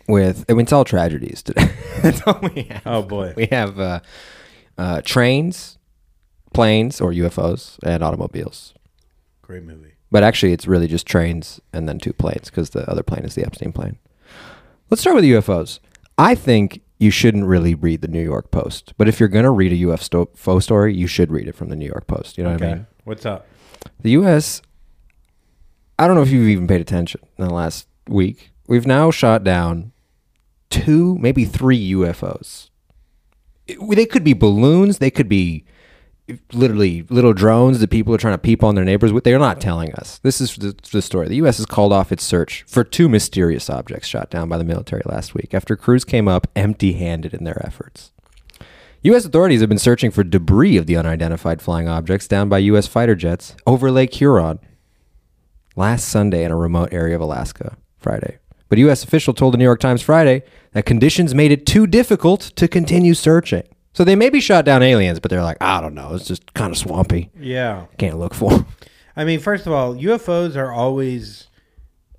with. 0.09 0.45
I 0.49 0.53
mean, 0.53 0.63
it's 0.63 0.73
all 0.73 0.85
tragedies 0.85 1.43
today. 1.43 1.71
That's 2.03 2.21
all 2.23 2.39
we 2.55 2.63
have. 2.65 2.83
Oh 2.87 3.03
boy. 3.03 3.35
We 3.37 3.47
have 3.47 3.79
uh, 3.79 4.01
uh, 4.77 5.03
trains, 5.03 5.79
planes, 6.53 7.01
or 7.01 7.13
UFOs, 7.13 7.79
and 7.83 8.03
automobiles. 8.03 8.75
Great 9.43 9.63
movie. 9.63 9.94
But 10.15 10.23
actually, 10.23 10.53
it's 10.53 10.69
really 10.69 10.87
just 10.87 11.09
trains 11.09 11.61
and 11.73 11.89
then 11.89 11.99
two 11.99 12.13
planes 12.13 12.49
because 12.49 12.71
the 12.71 12.89
other 12.89 13.03
plane 13.03 13.25
is 13.25 13.35
the 13.35 13.45
Epstein 13.45 13.73
plane. 13.73 13.99
Let's 14.89 15.01
start 15.01 15.17
with 15.17 15.25
UFOs. 15.25 15.81
I 16.17 16.37
think 16.37 16.83
you 17.01 17.11
shouldn't 17.11 17.47
really 17.47 17.75
read 17.75 18.01
the 18.01 18.07
New 18.07 18.23
York 18.23 18.53
Post, 18.53 18.95
but 18.97 19.09
if 19.09 19.19
you're 19.19 19.29
going 19.29 19.43
to 19.43 19.51
read 19.51 19.73
a 19.73 19.77
UFO 19.89 20.63
story, 20.63 20.95
you 20.95 21.09
should 21.09 21.33
read 21.33 21.49
it 21.49 21.57
from 21.57 21.69
the 21.69 21.75
New 21.75 21.89
York 21.89 22.07
Post. 22.07 22.39
You 22.39 22.45
know 22.45 22.53
what 22.53 22.63
I 22.63 22.67
mean? 22.75 22.87
What's 23.03 23.27
up? 23.27 23.45
The 24.03 24.11
U.S. 24.13 24.63
I 25.99 26.07
don't 26.07 26.15
know 26.15 26.23
if 26.23 26.31
you've 26.31 26.49
even 26.49 26.69
paid 26.69 26.81
attention 26.81 27.21
in 27.37 27.49
the 27.49 27.53
last 27.53 27.89
week. 28.07 28.53
We've 28.69 28.87
now 28.87 29.11
shot 29.11 29.43
down 29.43 29.91
two, 30.71 31.19
maybe 31.19 31.45
three 31.45 31.91
UFOs. 31.91 32.71
It- 33.67 33.79
they 33.97 34.07
could 34.07 34.23
be 34.23 34.33
balloons. 34.33 34.99
They 34.99 35.11
could 35.11 35.29
be 35.29 35.65
literally 36.53 37.03
little 37.11 37.35
drones 37.35 37.81
that 37.81 37.91
people 37.91 38.15
are 38.15 38.19
trying 38.19 38.35
to 38.35 38.39
peep 38.39 38.65
on 38.65 38.75
their 38.75 38.85
neighbors 38.85 39.13
with. 39.13 39.25
They're 39.25 39.39
not 39.39 39.61
telling 39.61 39.93
us. 39.95 40.19
This 40.19 40.41
is 40.41 40.57
the, 40.57 40.75
the 40.91 41.03
story. 41.03 41.29
The 41.29 41.37
U.S. 41.37 41.59
has 41.59 41.67
called 41.67 41.93
off 41.93 42.13
its 42.13 42.25
search 42.25 42.65
for 42.67 42.83
two 42.83 43.09
mysterious 43.09 43.69
objects 43.69 44.09
shot 44.09 44.31
down 44.31 44.49
by 44.49 44.57
the 44.57 44.65
military 44.65 45.03
last 45.05 45.35
week 45.35 45.53
after 45.53 45.77
crews 45.77 46.05
came 46.05 46.27
up 46.29 46.47
empty 46.57 46.95
handed 46.95 47.35
in 47.35 47.45
their 47.45 47.65
efforts. 47.67 48.13
U.S. 49.03 49.27
authorities 49.27 49.61
have 49.61 49.69
been 49.69 49.79
searching 49.79 50.11
for 50.11 50.25
debris 50.25 50.79
of 50.79 50.87
the 50.87 50.97
unidentified 50.97 51.61
flying 51.61 51.89
objects 51.89 52.27
down 52.27 52.49
by 52.49 52.59
U.S. 52.59 52.87
fighter 52.87 53.15
jets 53.15 53.55
over 53.67 53.91
Lake 53.91 54.15
Huron 54.15 54.59
last 55.77 56.09
Sunday 56.09 56.43
in 56.43 56.51
a 56.51 56.57
remote 56.57 56.89
area 56.91 57.15
of 57.15 57.21
Alaska, 57.21 57.77
Friday. 57.99 58.39
But 58.71 58.79
a 58.79 58.83
U.S. 58.83 59.05
official 59.05 59.35
told 59.35 59.53
the 59.53 59.59
New 59.59 59.65
York 59.65 59.81
Times 59.81 60.01
Friday 60.01 60.43
that 60.73 60.87
conditions 60.87 61.35
made 61.35 61.53
it 61.53 61.67
too 61.67 61.87
difficult 61.87 62.41
to 62.57 62.67
continue 62.67 63.13
searching. 63.13 63.65
So 63.95 64.05
they 64.05 64.17
maybe 64.17 64.41
shot 64.41 64.65
down 64.65 64.83
aliens, 64.83 65.21
but 65.21 65.31
they're 65.31 65.43
like, 65.43 65.57
I 65.61 65.81
don't 65.81 65.95
know, 65.95 66.15
it's 66.15 66.27
just 66.27 66.53
kind 66.55 66.71
of 66.73 66.77
swampy. 66.79 67.31
Yeah. 67.39 67.87
Can't 67.97 68.19
look 68.19 68.35
for 68.35 68.53
'em." 68.53 68.67
I 69.17 69.25
mean, 69.25 69.39
first 69.41 69.67
of 69.67 69.73
all, 69.73 69.95
UFOs 69.95 70.57
are 70.57 70.73
always 70.73 71.47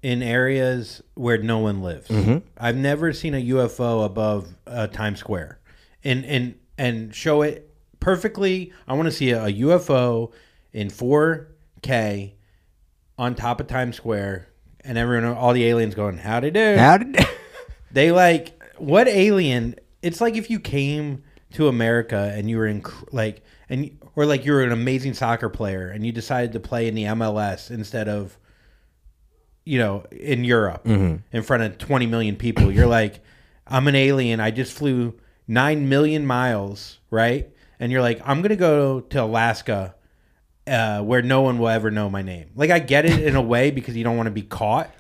in 0.01 0.23
areas 0.23 1.01
where 1.15 1.37
no 1.37 1.59
one 1.59 1.81
lives. 1.81 2.09
I've 2.57 2.77
never 2.77 3.11
seen 3.11 3.33
a 3.33 3.43
UFO 3.43 4.05
above 4.05 4.55
uh, 4.65 4.87
Times 4.87 5.19
Square, 5.19 5.59
and 6.03 6.23
and 6.25 6.55
and 6.77 7.13
show 7.13 7.41
it 7.41 7.69
perfectly. 7.99 8.71
I 8.87 8.93
want 8.93 9.07
to 9.07 9.11
see 9.11 9.31
a, 9.31 9.47
UFO 9.47 10.31
in 10.73 10.89
4K 10.89 12.33
on 13.17 13.35
top 13.35 13.59
of 13.59 13.67
Times 13.67 13.95
Square, 13.95 14.47
and 14.81 14.97
everyone, 14.97 15.25
all 15.35 15.53
the 15.53 15.65
aliens 15.65 15.95
going, 15.95 16.17
"How 16.17 16.39
to 16.39 16.51
do?" 16.51 16.75
How 16.77 16.97
did 16.97 17.17
They 17.91 18.11
like 18.11 18.61
what 18.77 19.07
alien? 19.07 19.75
It's 20.01 20.21
like 20.21 20.35
if 20.35 20.49
you 20.49 20.59
came 20.59 21.23
to 21.55 21.67
America 21.67 22.31
and 22.35 22.49
you 22.49 22.57
were 22.57 22.67
in 22.67 22.83
like 23.11 23.43
and 23.69 23.97
or 24.15 24.25
like 24.25 24.45
you 24.45 24.51
were 24.53 24.63
an 24.63 24.71
amazing 24.71 25.13
soccer 25.13 25.49
player 25.49 25.89
and 25.89 26.05
you 26.05 26.11
decided 26.11 26.53
to 26.53 26.59
play 26.59 26.87
in 26.87 26.95
the 26.95 27.03
MLS 27.03 27.71
instead 27.71 28.07
of 28.07 28.37
you 29.63 29.79
know 29.79 30.05
in 30.11 30.43
Europe 30.43 30.85
in 31.31 31.41
front 31.43 31.63
of 31.63 31.77
20 31.77 32.05
million 32.05 32.35
people. 32.35 32.71
You're 32.71 32.87
like 32.87 33.21
I'm 33.67 33.87
an 33.87 33.95
alien. 33.95 34.39
I 34.39 34.51
just 34.51 34.73
flew 34.77 35.15
9 35.47 35.89
million 35.89 36.25
miles, 36.25 36.99
right? 37.09 37.49
And 37.79 37.91
you're 37.91 38.01
like 38.01 38.21
I'm 38.25 38.41
going 38.41 38.49
to 38.49 38.55
go 38.55 39.01
to 39.01 39.23
Alaska 39.23 39.95
uh, 40.67 41.01
where 41.01 41.21
no 41.21 41.41
one 41.41 41.57
will 41.57 41.69
ever 41.69 41.91
know 41.91 42.09
my 42.09 42.21
name. 42.21 42.51
Like 42.55 42.69
I 42.69 42.79
get 42.79 43.05
it 43.05 43.23
in 43.23 43.35
a 43.35 43.41
way 43.41 43.71
because 43.71 43.95
you 43.95 44.03
don't 44.03 44.17
want 44.17 44.27
to 44.27 44.31
be 44.31 44.41
caught. 44.41 44.91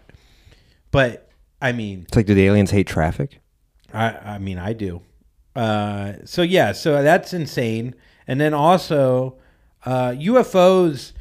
But 0.91 1.29
I 1.61 1.71
mean, 1.71 2.03
It's 2.07 2.15
like, 2.15 2.25
do 2.25 2.33
the 2.33 2.45
aliens 2.45 2.71
hate 2.71 2.87
traffic? 2.87 3.39
I, 3.93 4.35
I 4.35 4.37
mean, 4.39 4.57
I 4.59 4.73
do. 4.73 5.01
Uh, 5.55 6.13
so 6.25 6.41
yeah, 6.41 6.71
so 6.71 7.01
that's 7.01 7.33
insane. 7.33 7.95
And 8.27 8.41
then 8.41 8.53
also, 8.53 9.37
uh, 9.85 10.09
UFOs, 10.11 11.13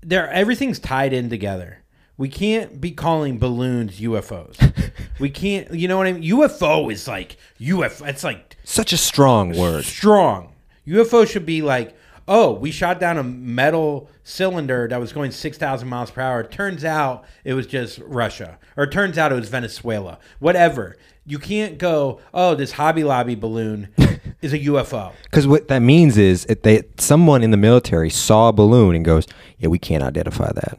they're 0.00 0.30
everything's 0.30 0.78
tied 0.78 1.12
in 1.12 1.28
together. 1.28 1.82
We 2.16 2.28
can't 2.28 2.80
be 2.80 2.92
calling 2.92 3.38
balloons 3.38 4.00
UFOs. 4.00 4.90
we 5.18 5.28
can't. 5.28 5.72
You 5.74 5.86
know 5.88 5.98
what 5.98 6.06
I 6.06 6.12
mean? 6.12 6.22
UFO 6.22 6.90
is 6.90 7.06
like 7.06 7.36
UFO. 7.60 8.08
It's 8.08 8.24
like 8.24 8.56
Such 8.64 8.92
a 8.92 8.96
strong 8.96 9.56
word. 9.56 9.84
strong. 9.84 10.52
UFO 10.86 11.28
should 11.28 11.44
be 11.44 11.60
like, 11.62 11.94
oh, 12.28 12.52
we 12.52 12.70
shot 12.70 13.00
down 13.00 13.18
a 13.18 13.22
metal 13.22 14.08
cylinder 14.24 14.86
that 14.88 14.98
was 15.00 15.12
going 15.12 15.30
6,000 15.32 15.88
miles 15.88 16.10
per 16.10 16.20
hour. 16.20 16.42
Turns 16.44 16.84
out 16.84 17.24
it 17.44 17.54
was 17.54 17.66
just 17.66 17.98
Russia. 17.98 18.58
Or 18.76 18.86
turns 18.86 19.18
out 19.18 19.32
it 19.32 19.34
was 19.34 19.48
Venezuela. 19.48 20.18
Whatever. 20.38 20.96
You 21.26 21.38
can't 21.38 21.76
go, 21.78 22.20
oh, 22.32 22.54
this 22.54 22.72
Hobby 22.72 23.02
Lobby 23.04 23.34
balloon 23.34 23.88
is 24.42 24.52
a 24.52 24.58
UFO. 24.60 25.12
Because 25.24 25.46
what 25.46 25.66
that 25.68 25.80
means 25.80 26.16
is 26.16 26.44
it, 26.46 26.62
they 26.62 26.84
someone 26.98 27.42
in 27.42 27.50
the 27.50 27.56
military 27.56 28.10
saw 28.10 28.48
a 28.50 28.52
balloon 28.52 28.94
and 28.94 29.04
goes, 29.04 29.26
"Yeah, 29.58 29.68
we 29.68 29.78
can't 29.78 30.04
identify 30.04 30.52
that. 30.52 30.78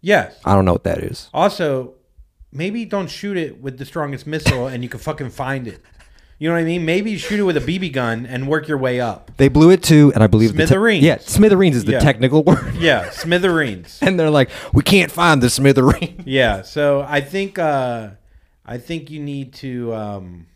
Yes. 0.00 0.38
I 0.44 0.54
don't 0.54 0.64
know 0.64 0.72
what 0.72 0.84
that 0.84 0.98
is." 0.98 1.28
Also, 1.34 1.94
maybe 2.52 2.84
don't 2.84 3.08
shoot 3.10 3.36
it 3.36 3.60
with 3.60 3.76
the 3.78 3.84
strongest 3.84 4.26
missile 4.26 4.66
and 4.66 4.82
you 4.82 4.88
can 4.88 5.00
fucking 5.00 5.30
find 5.30 5.66
it. 5.68 5.80
You 6.38 6.48
know 6.48 6.54
what 6.54 6.60
I 6.60 6.64
mean? 6.64 6.84
Maybe 6.84 7.16
shoot 7.16 7.40
it 7.40 7.44
with 7.44 7.56
a 7.56 7.60
BB 7.60 7.92
gun 7.94 8.26
and 8.26 8.46
work 8.46 8.68
your 8.68 8.76
way 8.76 9.00
up. 9.00 9.30
They 9.38 9.48
blew 9.48 9.70
it 9.70 9.82
to, 9.84 10.12
and 10.14 10.22
I 10.22 10.26
believe 10.26 10.50
the 10.52 10.58
te- 10.64 10.66
Smithereens. 10.66 11.02
yeah, 11.04 11.16
smithereens 11.18 11.76
is 11.76 11.84
the 11.86 11.92
Yeah. 11.92 12.00
technical 12.00 12.42
word. 12.50 12.74
Yeah, 12.76 13.08
smithereens. 13.10 13.98
and 14.02 14.20
they're 14.20 14.30
like, 14.30 14.50
"We 14.74 14.82
can't 14.82 15.10
find 15.10 15.42
the 15.42 15.46
smithereen." 15.46 16.22
Yeah, 16.26 16.60
so 16.62 17.04
I 17.08 17.20
think 17.22 17.58
uh, 17.58 18.10
I 18.66 18.78
think 18.78 19.10
you 19.10 19.20
need 19.22 19.54
to 19.54 19.94
um, 19.94 20.46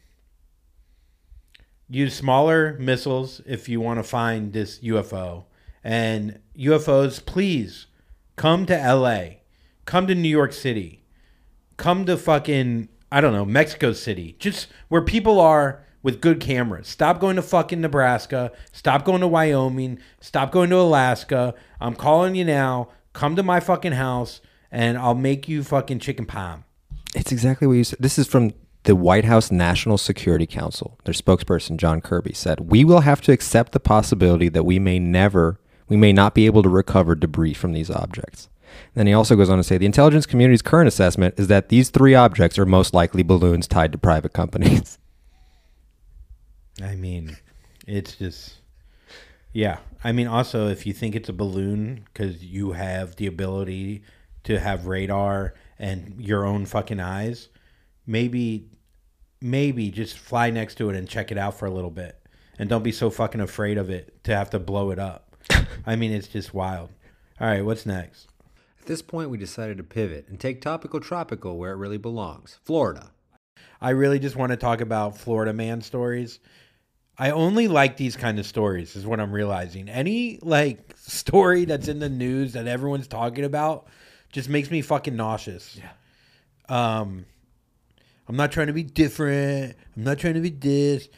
use 1.88 2.14
smaller 2.14 2.76
missiles 2.80 3.40
if 3.46 3.68
you 3.68 3.80
want 3.80 4.00
to 4.00 4.02
find 4.02 4.52
this 4.52 4.80
UFO. 4.80 5.44
And 5.84 6.40
UFOs, 6.58 7.24
please 7.24 7.86
come 8.34 8.66
to 8.66 8.74
LA, 8.74 9.36
come 9.84 10.08
to 10.08 10.14
New 10.14 10.28
York 10.28 10.52
City, 10.52 11.04
come 11.76 12.04
to 12.06 12.16
fucking 12.16 12.88
I 13.12 13.20
don't 13.20 13.32
know 13.32 13.44
Mexico 13.44 13.92
City, 13.92 14.36
just 14.38 14.68
where 14.88 15.02
people 15.02 15.40
are 15.40 15.84
with 16.02 16.20
good 16.20 16.40
cameras. 16.40 16.88
Stop 16.88 17.20
going 17.20 17.36
to 17.36 17.42
fucking 17.42 17.80
Nebraska. 17.80 18.52
Stop 18.72 19.04
going 19.04 19.20
to 19.20 19.28
Wyoming. 19.28 19.98
Stop 20.20 20.52
going 20.52 20.70
to 20.70 20.76
Alaska. 20.76 21.54
I'm 21.80 21.94
calling 21.94 22.34
you 22.34 22.44
now. 22.44 22.88
Come 23.12 23.36
to 23.36 23.42
my 23.42 23.60
fucking 23.60 23.92
house 23.92 24.40
and 24.70 24.96
I'll 24.96 25.14
make 25.14 25.48
you 25.48 25.64
fucking 25.64 25.98
chicken 25.98 26.26
palm. 26.26 26.64
It's 27.14 27.32
exactly 27.32 27.66
what 27.66 27.74
you 27.74 27.84
said. 27.84 27.98
This 28.00 28.18
is 28.18 28.28
from 28.28 28.52
the 28.84 28.96
White 28.96 29.24
House 29.24 29.50
National 29.50 29.98
Security 29.98 30.46
Council. 30.46 30.98
Their 31.04 31.14
spokesperson 31.14 31.76
John 31.76 32.00
Kirby 32.00 32.32
said, 32.32 32.70
"We 32.70 32.84
will 32.84 33.00
have 33.00 33.20
to 33.22 33.32
accept 33.32 33.72
the 33.72 33.80
possibility 33.80 34.48
that 34.48 34.64
we 34.64 34.78
may 34.78 34.98
never, 34.98 35.60
we 35.88 35.96
may 35.96 36.12
not 36.12 36.34
be 36.34 36.46
able 36.46 36.62
to 36.62 36.68
recover 36.68 37.14
debris 37.14 37.54
from 37.54 37.72
these 37.72 37.90
objects." 37.90 38.48
Then 38.94 39.06
he 39.06 39.12
also 39.12 39.36
goes 39.36 39.50
on 39.50 39.58
to 39.58 39.64
say, 39.64 39.76
"The 39.76 39.86
intelligence 39.86 40.26
community's 40.26 40.62
current 40.62 40.88
assessment 40.88 41.34
is 41.36 41.48
that 41.48 41.68
these 41.68 41.90
three 41.90 42.14
objects 42.14 42.58
are 42.58 42.66
most 42.66 42.94
likely 42.94 43.22
balloons 43.22 43.66
tied 43.66 43.92
to 43.92 43.98
private 43.98 44.32
companies." 44.32 44.98
I 46.82 46.94
mean, 46.94 47.36
it's 47.86 48.16
just, 48.16 48.54
yeah. 49.52 49.78
I 50.02 50.12
mean, 50.12 50.26
also, 50.26 50.68
if 50.68 50.86
you 50.86 50.94
think 50.94 51.14
it's 51.14 51.28
a 51.28 51.34
balloon 51.34 52.04
because 52.04 52.42
you 52.42 52.72
have 52.72 53.16
the 53.16 53.26
ability 53.26 54.02
to 54.44 54.58
have 54.58 54.86
radar 54.86 55.54
and 55.80 56.14
your 56.18 56.44
own 56.44 56.66
fucking 56.66 57.00
eyes, 57.00 57.48
maybe, 58.06 58.68
maybe 59.40 59.90
just 59.90 60.18
fly 60.18 60.50
next 60.50 60.74
to 60.76 60.90
it 60.90 60.94
and 60.94 61.08
check 61.08 61.32
it 61.32 61.38
out 61.38 61.58
for 61.58 61.64
a 61.66 61.70
little 61.70 61.90
bit. 61.90 62.22
And 62.58 62.68
don't 62.68 62.82
be 62.82 62.92
so 62.92 63.08
fucking 63.08 63.40
afraid 63.40 63.78
of 63.78 63.88
it 63.88 64.22
to 64.24 64.36
have 64.36 64.50
to 64.50 64.58
blow 64.58 64.90
it 64.90 64.98
up. 64.98 65.34
I 65.86 65.96
mean, 65.96 66.12
it's 66.12 66.28
just 66.28 66.52
wild. 66.52 66.90
All 67.40 67.46
right, 67.46 67.64
what's 67.64 67.86
next? 67.86 68.28
At 68.78 68.86
this 68.86 69.00
point, 69.00 69.30
we 69.30 69.38
decided 69.38 69.78
to 69.78 69.82
pivot 69.82 70.28
and 70.28 70.38
take 70.38 70.60
topical 70.60 71.00
tropical 71.00 71.56
where 71.56 71.72
it 71.72 71.76
really 71.76 71.96
belongs 71.96 72.58
Florida. 72.62 73.12
I 73.80 73.90
really 73.90 74.18
just 74.18 74.36
want 74.36 74.50
to 74.50 74.58
talk 74.58 74.82
about 74.82 75.16
Florida 75.16 75.54
man 75.54 75.80
stories. 75.80 76.40
I 77.16 77.30
only 77.30 77.68
like 77.68 77.96
these 77.96 78.16
kind 78.16 78.38
of 78.38 78.44
stories, 78.44 78.96
is 78.96 79.06
what 79.06 79.20
I'm 79.20 79.32
realizing. 79.32 79.88
Any 79.88 80.38
like 80.42 80.92
story 80.96 81.64
that's 81.64 81.88
in 81.88 82.00
the 82.00 82.10
news 82.10 82.52
that 82.52 82.66
everyone's 82.66 83.08
talking 83.08 83.44
about 83.44 83.88
just 84.32 84.48
makes 84.48 84.70
me 84.70 84.82
fucking 84.82 85.16
nauseous. 85.16 85.78
Yeah. 85.78 85.90
Um, 86.68 87.26
I'm 88.28 88.36
not 88.36 88.52
trying 88.52 88.68
to 88.68 88.72
be 88.72 88.82
different. 88.84 89.74
I'm 89.96 90.04
not 90.04 90.18
trying 90.18 90.34
to 90.34 90.40
be 90.40 90.50
this. 90.50 91.08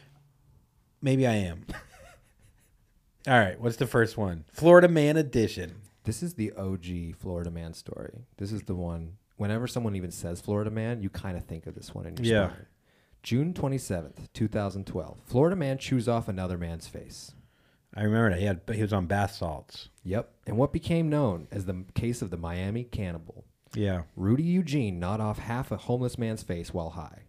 Maybe 1.03 1.27
I 1.27 1.35
am. 1.35 1.67
All 3.29 3.39
right, 3.39 3.61
what's 3.61 3.77
the 3.77 3.87
first 3.87 4.17
one? 4.17 4.45
Florida 4.53 4.89
Man 4.89 5.17
Edition. 5.17 5.77
This 6.05 6.23
is 6.23 6.35
the 6.35 6.53
OG 6.55 7.17
Florida 7.19 7.51
man 7.51 7.75
story. 7.75 8.25
This 8.39 8.51
is 8.51 8.63
the 8.63 8.75
one. 8.75 9.19
Whenever 9.37 9.67
someone 9.69 9.95
even 9.95 10.11
says 10.11 10.41
Florida 10.41 10.71
man, 10.71 11.01
you 11.03 11.09
kind 11.11 11.37
of 11.37 11.45
think 11.45 11.67
of 11.67 11.75
this 11.75 11.95
one 11.95 12.07
in 12.07 12.17
your 12.17 12.25
Yeah. 12.27 12.49
spine. 12.49 12.67
June 13.23 13.55
27th, 13.55 14.33
2012. 14.35 15.21
Florida 15.25 15.55
man 15.55 15.79
chews 15.79 16.09
off 16.09 16.27
another 16.27 16.59
man's 16.59 16.89
face. 16.89 17.33
I 17.95 18.03
remember 18.03 18.31
that 18.31 18.39
he 18.39 18.47
had 18.47 18.61
he 18.73 18.83
was 18.83 18.93
on 18.93 19.07
bath 19.07 19.35
salts. 19.35 19.89
Yep. 20.05 20.31
And 20.47 20.57
what 20.57 20.73
became 20.73 21.11
known 21.11 21.49
as 21.51 21.67
the 21.67 21.85
case 21.95 22.23
of 22.23 22.31
the 22.31 22.37
Miami 22.37 22.85
cannibal. 22.85 23.45
Yeah. 23.75 24.03
Rudy 24.17 24.43
Eugene 24.43 24.99
gnawed 24.99 25.21
off 25.21 25.39
half 25.39 25.71
a 25.71 25.77
homeless 25.77 26.19
man's 26.19 26.43
face 26.43 26.73
while 26.73 26.91
high. 26.91 27.25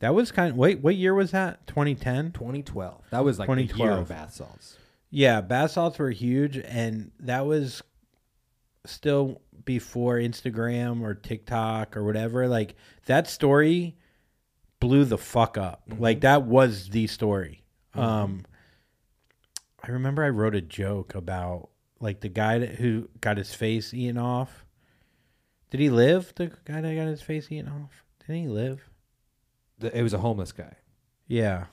That 0.00 0.14
was 0.14 0.32
kind. 0.32 0.50
Of 0.50 0.56
wait, 0.56 0.80
what 0.80 0.96
year 0.96 1.14
was 1.14 1.30
that? 1.30 1.66
2010. 1.66 2.32
2012. 2.32 3.04
That 3.10 3.24
was 3.24 3.38
like 3.38 3.48
the 3.48 3.54
year 3.54 3.66
2012. 3.68 4.00
of 4.00 4.08
bath 4.08 4.34
salts. 4.34 4.76
Yeah, 5.10 5.40
bath 5.40 5.72
salts 5.72 5.98
were 5.98 6.10
huge, 6.10 6.56
and 6.56 7.12
that 7.20 7.46
was 7.46 7.82
still 8.84 9.40
before 9.64 10.16
Instagram 10.16 11.02
or 11.02 11.14
TikTok 11.14 11.96
or 11.96 12.04
whatever. 12.04 12.48
Like 12.48 12.74
that 13.06 13.28
story 13.28 13.96
blew 14.80 15.04
the 15.04 15.18
fuck 15.18 15.56
up. 15.56 15.82
Like 15.98 16.22
that 16.22 16.44
was 16.44 16.88
the 16.88 17.06
story. 17.06 17.62
Um, 17.94 18.44
I 19.82 19.90
remember 19.90 20.22
I 20.22 20.28
wrote 20.28 20.54
a 20.54 20.60
joke 20.60 21.14
about 21.14 21.68
like 22.00 22.20
the 22.20 22.28
guy 22.28 22.58
that, 22.58 22.76
who 22.76 23.08
got 23.20 23.36
his 23.36 23.54
face 23.54 23.92
eaten 23.94 24.18
off. 24.18 24.64
Did 25.70 25.80
he 25.80 25.90
live? 25.90 26.32
The 26.36 26.48
guy 26.64 26.80
that 26.80 26.94
got 26.94 27.06
his 27.06 27.22
face 27.22 27.50
eaten 27.50 27.68
off. 27.68 28.04
Did 28.26 28.36
he 28.36 28.46
live? 28.48 28.88
The- 29.78 29.96
It 29.96 30.02
was 30.02 30.12
a 30.14 30.18
homeless 30.18 30.52
guy. 30.52 30.76
Yeah. 31.26 31.66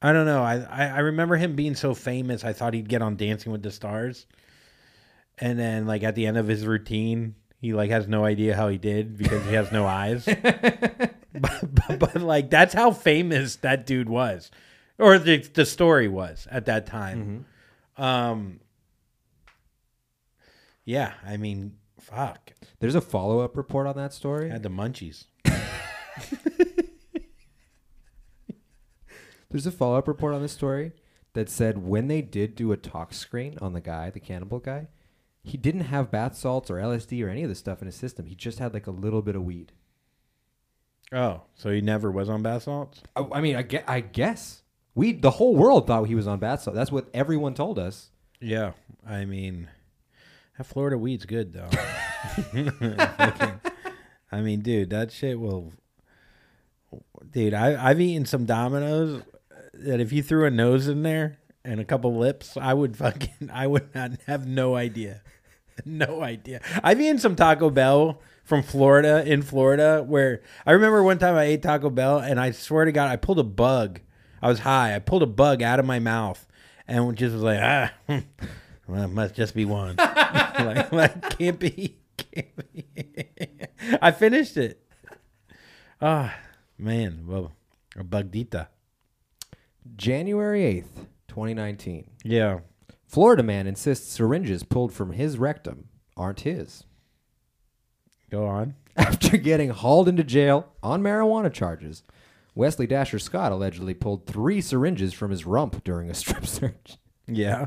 I 0.00 0.12
don't 0.12 0.26
know. 0.26 0.42
I, 0.42 0.56
I, 0.60 0.86
I 0.86 0.98
remember 1.00 1.36
him 1.36 1.54
being 1.56 1.74
so 1.74 1.94
famous. 1.94 2.44
I 2.44 2.52
thought 2.52 2.74
he'd 2.74 2.88
get 2.88 3.02
on 3.02 3.16
Dancing 3.16 3.52
with 3.52 3.62
the 3.62 3.70
Stars. 3.70 4.26
And 5.38 5.58
then, 5.58 5.86
like, 5.86 6.02
at 6.02 6.14
the 6.14 6.26
end 6.26 6.36
of 6.36 6.46
his 6.46 6.66
routine, 6.66 7.34
he, 7.58 7.72
like, 7.72 7.90
has 7.90 8.06
no 8.06 8.24
idea 8.24 8.54
how 8.54 8.68
he 8.68 8.78
did 8.78 9.16
because 9.16 9.44
he 9.46 9.54
has 9.54 9.72
no 9.72 9.86
eyes. 9.86 10.24
but, 10.44 11.10
but, 11.34 11.98
but, 11.98 12.16
like, 12.20 12.50
that's 12.50 12.74
how 12.74 12.90
famous 12.92 13.56
that 13.56 13.86
dude 13.86 14.08
was. 14.08 14.50
Or 14.98 15.18
the, 15.18 15.38
the 15.38 15.66
story 15.66 16.06
was 16.08 16.46
at 16.50 16.66
that 16.66 16.86
time. 16.86 17.46
Um, 17.96 18.60
yeah. 20.84 21.14
I 21.26 21.36
mean, 21.36 21.76
fuck. 22.00 22.52
There's 22.80 22.94
a 22.94 23.00
follow 23.00 23.40
up 23.40 23.56
report 23.56 23.86
on 23.86 23.96
that 23.96 24.12
story. 24.12 24.50
Had 24.50 24.62
the 24.62 24.68
munchies. 24.70 25.24
There's 29.50 29.66
a 29.66 29.70
follow 29.72 29.96
up 29.96 30.08
report 30.08 30.34
on 30.34 30.42
this 30.42 30.52
story 30.52 30.92
that 31.34 31.48
said 31.48 31.78
when 31.78 32.08
they 32.08 32.22
did 32.22 32.54
do 32.56 32.72
a 32.72 32.76
tox 32.76 33.16
screen 33.16 33.56
on 33.60 33.72
the 33.72 33.80
guy, 33.80 34.10
the 34.10 34.18
cannibal 34.20 34.58
guy, 34.58 34.88
he 35.44 35.56
didn't 35.56 35.82
have 35.82 36.10
bath 36.10 36.36
salts 36.36 36.70
or 36.70 36.76
LSD 36.76 37.24
or 37.24 37.28
any 37.28 37.42
of 37.44 37.48
this 37.48 37.58
stuff 37.60 37.80
in 37.80 37.86
his 37.86 37.94
system. 37.94 38.26
He 38.26 38.34
just 38.34 38.58
had 38.58 38.74
like 38.74 38.86
a 38.88 38.90
little 38.92 39.22
bit 39.22 39.36
of 39.36 39.44
weed. 39.44 39.72
Oh, 41.12 41.42
so 41.54 41.70
he 41.70 41.80
never 41.80 42.10
was 42.10 42.28
on 42.28 42.42
bath 42.42 42.64
salts? 42.64 43.00
I, 43.14 43.24
I 43.34 43.40
mean, 43.40 43.54
I, 43.54 43.62
gue- 43.62 43.84
I 43.86 44.00
guess 44.00 44.62
we 44.94 45.12
the 45.12 45.32
whole 45.32 45.56
world 45.56 45.86
thought 45.86 46.04
he 46.04 46.14
was 46.14 46.26
on 46.26 46.38
bath 46.38 46.62
salts. 46.62 46.76
That's 46.76 46.92
what 46.92 47.08
everyone 47.14 47.54
told 47.54 47.78
us. 47.78 48.10
Yeah, 48.40 48.72
I 49.06 49.24
mean, 49.24 49.68
that 50.58 50.64
Florida 50.64 50.98
weed's 50.98 51.26
good 51.26 51.52
though. 51.52 51.70
I 54.32 54.40
mean, 54.40 54.60
dude, 54.60 54.90
that 54.90 55.12
shit 55.12 55.38
will. 55.38 55.72
Dude, 57.30 57.54
I 57.54 57.90
I've 57.90 58.00
eaten 58.00 58.26
some 58.26 58.44
Domino's 58.44 59.22
that 59.72 60.00
if 60.00 60.12
you 60.12 60.22
threw 60.22 60.46
a 60.46 60.50
nose 60.50 60.88
in 60.88 61.02
there 61.02 61.38
and 61.64 61.80
a 61.80 61.84
couple 61.84 62.16
lips, 62.16 62.56
I 62.56 62.74
would 62.74 62.96
fucking 62.96 63.50
I 63.52 63.66
would 63.66 63.94
not 63.94 64.12
have 64.26 64.46
no 64.46 64.76
idea, 64.76 65.22
no 65.84 66.22
idea. 66.22 66.60
I've 66.82 67.00
eaten 67.00 67.18
some 67.18 67.36
Taco 67.36 67.70
Bell 67.70 68.20
from 68.44 68.62
Florida 68.62 69.24
in 69.26 69.42
Florida 69.42 70.04
where 70.06 70.42
I 70.66 70.72
remember 70.72 71.02
one 71.02 71.18
time 71.18 71.34
I 71.34 71.44
ate 71.44 71.62
Taco 71.62 71.90
Bell 71.90 72.18
and 72.18 72.38
I 72.38 72.50
swear 72.50 72.84
to 72.84 72.92
God 72.92 73.10
I 73.10 73.16
pulled 73.16 73.38
a 73.38 73.44
bug. 73.44 74.00
I 74.44 74.48
was 74.48 74.58
high. 74.58 74.94
I 74.94 74.98
pulled 74.98 75.22
a 75.22 75.26
bug 75.26 75.62
out 75.62 75.80
of 75.80 75.86
my 75.86 75.98
mouth 75.98 76.46
and 76.86 77.16
just 77.16 77.32
was 77.32 77.42
like 77.42 77.60
ah. 77.62 77.94
Well, 78.86 79.04
it 79.04 79.08
must 79.08 79.34
just 79.34 79.54
be 79.54 79.64
one. 79.64 79.96
like, 79.98 80.92
like, 80.92 81.38
can't 81.38 81.58
be. 81.58 81.96
Can't 82.18 82.72
be. 82.74 82.84
I 84.02 84.10
finished 84.10 84.58
it. 84.58 84.86
Ah, 86.02 86.36
man. 86.76 87.24
Well, 87.26 87.52
a 87.96 88.04
bugdita. 88.04 88.68
January 89.96 90.60
8th, 90.60 91.06
2019. 91.28 92.10
Yeah. 92.22 92.60
Florida 93.06 93.42
man 93.42 93.66
insists 93.66 94.12
syringes 94.12 94.62
pulled 94.62 94.92
from 94.92 95.12
his 95.12 95.38
rectum 95.38 95.88
aren't 96.16 96.40
his. 96.40 96.84
Go 98.30 98.46
on. 98.46 98.74
After 98.96 99.38
getting 99.38 99.70
hauled 99.70 100.08
into 100.08 100.22
jail 100.22 100.68
on 100.82 101.02
marijuana 101.02 101.50
charges, 101.50 102.02
Wesley 102.54 102.86
Dasher 102.86 103.18
Scott 103.18 103.52
allegedly 103.52 103.94
pulled 103.94 104.26
three 104.26 104.60
syringes 104.60 105.12
from 105.12 105.30
his 105.30 105.44
rump 105.44 105.82
during 105.84 106.10
a 106.10 106.14
strip 106.14 106.46
search. 106.46 106.96
Yeah. 107.26 107.66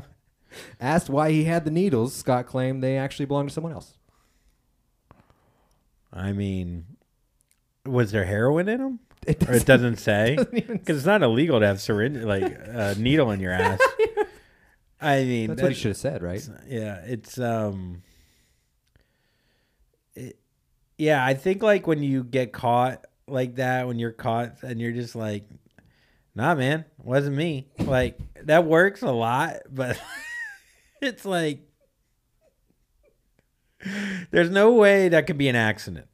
Asked 0.80 1.10
why 1.10 1.30
he 1.30 1.44
had 1.44 1.64
the 1.64 1.70
needles, 1.70 2.14
Scott 2.14 2.46
claimed 2.46 2.82
they 2.82 2.96
actually 2.96 3.26
belonged 3.26 3.50
to 3.50 3.54
someone 3.54 3.72
else. 3.72 3.94
I 6.12 6.32
mean, 6.32 6.86
was 7.84 8.12
there 8.12 8.24
heroin 8.24 8.68
in 8.68 8.78
them? 8.80 9.00
It 9.26 9.46
Or 9.48 9.52
it 9.52 9.66
doesn't 9.66 9.96
say 9.96 10.36
doesn't 10.36 10.66
because 10.68 10.98
it's 10.98 11.06
not 11.06 11.22
illegal 11.22 11.60
to 11.60 11.66
have 11.66 11.80
syringe 11.80 12.18
like 12.18 12.44
a 12.44 12.94
needle 12.98 13.30
in 13.30 13.40
your 13.40 13.52
ass. 13.52 13.80
I 15.00 15.24
mean, 15.24 15.48
That's 15.48 15.62
what 15.62 15.72
he 15.72 15.74
should 15.76 15.88
have 15.90 15.96
said, 15.98 16.22
right? 16.22 16.48
Yeah, 16.66 16.96
it's 17.04 17.38
um 17.38 18.02
it, 20.14 20.38
yeah, 20.96 21.24
I 21.24 21.34
think 21.34 21.62
like 21.62 21.86
when 21.86 22.02
you 22.02 22.24
get 22.24 22.52
caught 22.52 23.04
like 23.30 23.56
that, 23.56 23.86
when 23.86 23.98
you're 23.98 24.12
caught 24.12 24.62
and 24.62 24.80
you're 24.80 24.92
just 24.92 25.14
like, 25.14 25.44
nah 26.34 26.54
man, 26.54 26.84
wasn't 27.02 27.36
me. 27.36 27.68
Like 27.78 28.18
that 28.44 28.64
works 28.64 29.02
a 29.02 29.10
lot, 29.12 29.56
but 29.70 30.00
it's 31.02 31.24
like 31.24 31.60
there's 34.30 34.50
no 34.50 34.72
way 34.72 35.08
that 35.08 35.26
could 35.26 35.38
be 35.38 35.48
an 35.48 35.56
accident. 35.56 36.06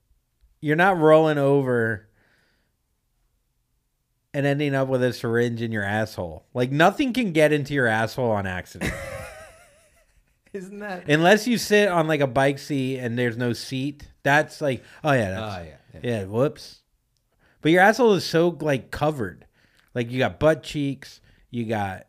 You're 0.60 0.76
not 0.76 0.98
rolling 0.98 1.38
over 1.38 2.08
and 4.32 4.46
ending 4.46 4.74
up 4.74 4.88
with 4.88 5.02
a 5.02 5.12
syringe 5.12 5.62
in 5.62 5.72
your 5.72 5.84
asshole. 5.84 6.44
Like 6.54 6.70
nothing 6.72 7.12
can 7.12 7.32
get 7.32 7.52
into 7.52 7.74
your 7.74 7.86
asshole 7.86 8.30
on 8.30 8.46
accident. 8.46 8.92
Isn't 10.52 10.78
that? 10.80 11.08
Unless 11.08 11.46
you 11.48 11.58
sit 11.58 11.88
on 11.88 12.06
like 12.06 12.20
a 12.20 12.26
bike 12.26 12.58
seat 12.58 12.98
and 12.98 13.18
there's 13.18 13.36
no 13.36 13.52
seat, 13.52 14.08
that's 14.22 14.60
like, 14.60 14.82
oh 15.02 15.12
yeah, 15.12 15.30
that's, 15.30 15.42
Ah, 15.42 15.60
yeah, 15.62 15.76
yeah. 15.94 16.00
yeah, 16.02 16.24
whoops. 16.24 16.80
But 17.64 17.72
your 17.72 17.80
asshole 17.80 18.12
is 18.12 18.26
so 18.26 18.58
like 18.60 18.90
covered, 18.90 19.46
like 19.94 20.10
you 20.10 20.18
got 20.18 20.38
butt 20.38 20.62
cheeks, 20.62 21.22
you 21.50 21.64
got, 21.64 22.08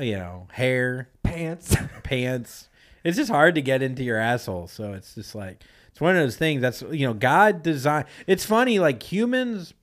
you 0.00 0.16
know, 0.16 0.48
hair, 0.52 1.10
Pants. 1.22 1.76
pants. 2.02 2.70
It's 3.04 3.18
just 3.18 3.30
hard 3.30 3.56
to 3.56 3.60
get 3.60 3.82
into 3.82 4.02
your 4.02 4.16
asshole. 4.16 4.68
So 4.68 4.94
it's 4.94 5.16
just 5.16 5.34
like 5.34 5.62
it's 5.90 6.00
one 6.00 6.16
of 6.16 6.22
those 6.22 6.38
things 6.38 6.62
that's 6.62 6.80
you 6.80 7.06
know 7.06 7.12
God 7.12 7.62
designed. 7.62 8.06
It's 8.26 8.46
funny, 8.46 8.78
like 8.78 9.02
humans, 9.02 9.74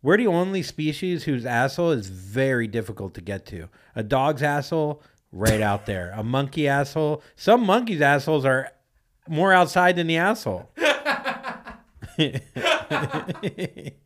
we're 0.00 0.18
the 0.18 0.28
only 0.28 0.62
species 0.62 1.24
whose 1.24 1.44
asshole 1.44 1.90
is 1.90 2.08
very 2.08 2.68
difficult 2.68 3.14
to 3.14 3.20
get 3.20 3.44
to. 3.46 3.68
A 3.96 4.04
dog's 4.04 4.44
asshole, 4.44 5.02
right 5.32 5.60
out 5.60 5.86
there. 5.86 6.12
A 6.14 6.22
monkey 6.22 6.68
asshole. 6.68 7.20
Some 7.34 7.66
monkeys' 7.66 8.00
assholes 8.00 8.44
are 8.44 8.70
more 9.28 9.52
outside 9.52 9.96
than 9.96 10.06
the 10.06 10.18
asshole. 10.18 10.70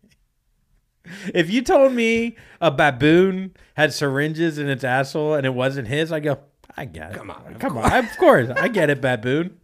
if 1.34 1.50
you 1.50 1.62
told 1.62 1.92
me 1.92 2.36
a 2.60 2.70
baboon 2.70 3.54
had 3.74 3.92
syringes 3.92 4.58
in 4.58 4.68
its 4.68 4.84
asshole 4.84 5.34
and 5.34 5.46
it 5.46 5.54
wasn't 5.54 5.88
his, 5.88 6.12
I 6.12 6.20
go, 6.20 6.38
I 6.76 6.84
get 6.84 7.12
it. 7.12 7.16
Come 7.16 7.30
on, 7.30 7.56
come 7.58 7.78
on. 7.78 7.92
Of 7.92 8.16
course, 8.18 8.50
I 8.50 8.68
get 8.68 8.90
it, 8.90 9.00
baboon. 9.00 9.58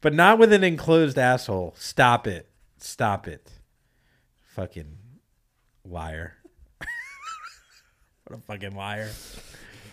But 0.00 0.12
not 0.12 0.38
with 0.38 0.52
an 0.52 0.62
enclosed 0.62 1.18
asshole. 1.18 1.74
Stop 1.78 2.26
it. 2.26 2.50
Stop 2.76 3.26
it. 3.26 3.50
Fucking 4.48 4.98
liar. 5.84 6.36
what 8.26 8.38
a 8.38 8.42
fucking 8.42 8.76
liar. 8.76 9.08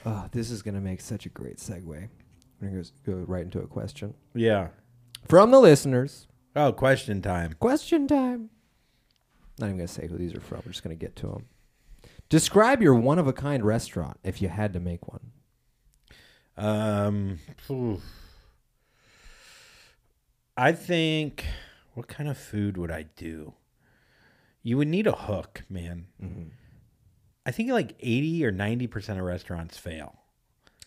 Oh, 0.06 0.28
this 0.32 0.52
is 0.52 0.62
going 0.62 0.76
to 0.76 0.82
make 0.82 1.00
such 1.00 1.26
a 1.26 1.30
great 1.30 1.58
segue. 1.58 1.86
We're 1.86 2.70
going 2.70 2.84
to 2.84 2.92
go 3.06 3.14
right 3.28 3.44
into 3.44 3.60
a 3.60 3.68
question. 3.68 4.14
Yeah. 4.36 4.70
From 5.28 5.52
the 5.52 5.60
listeners. 5.60 6.28
Oh, 6.56 6.74
question 6.74 7.22
time. 7.22 7.54
Question 7.60 8.08
time. 8.08 8.50
Not 9.62 9.68
even 9.68 9.78
going 9.78 9.88
to 9.88 9.94
say 9.94 10.08
who 10.08 10.18
these 10.18 10.34
are 10.34 10.42
from. 10.42 10.62
We're 10.66 10.72
just 10.72 10.84
going 10.84 10.98
to 10.98 11.00
get 11.06 11.16
to 11.18 11.28
them. 11.28 11.46
Describe 12.30 12.82
your 12.82 12.96
one 12.96 13.20
of 13.20 13.28
a 13.28 13.34
kind 13.34 13.64
restaurant 13.64 14.18
if 14.24 14.42
you 14.42 14.50
had 14.50 14.74
to 14.74 14.80
make 14.80 15.08
one. 15.08 15.32
Um, 16.58 17.40
phew. 17.66 18.02
I 20.58 20.72
think, 20.74 21.46
what 21.94 22.08
kind 22.08 22.30
of 22.30 22.38
food 22.38 22.78
would 22.78 22.92
I 22.92 23.04
do? 23.16 23.54
You 24.64 24.78
would 24.78 24.88
need 24.88 25.08
a 25.08 25.12
hook, 25.14 25.64
man. 25.70 26.06
I 27.46 27.52
think 27.52 27.72
like 27.72 27.96
80 28.00 28.46
or 28.46 28.52
90% 28.52 29.10
of 29.18 29.24
restaurants 29.24 29.78
fail, 29.78 30.20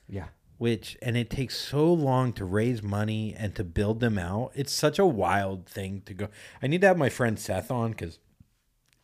Yeah. 0.09 0.29
which, 0.59 0.97
and 1.03 1.17
it 1.17 1.29
takes 1.29 1.57
so 1.57 1.93
long 1.93 2.33
to 2.35 2.45
raise 2.45 2.83
money 2.83 3.35
and 3.37 3.55
to 3.57 3.65
build 3.65 3.99
them 4.01 4.17
out. 4.19 4.53
It's 4.55 4.73
such 4.73 4.99
a 5.01 5.07
wild 5.07 5.67
thing 5.67 6.03
to 6.07 6.15
go. 6.15 6.29
I 6.63 6.69
need 6.69 6.83
to 6.83 6.87
have 6.87 6.99
my 6.99 7.09
friend 7.09 7.39
Seth 7.39 7.71
on 7.73 7.91
because 7.91 8.21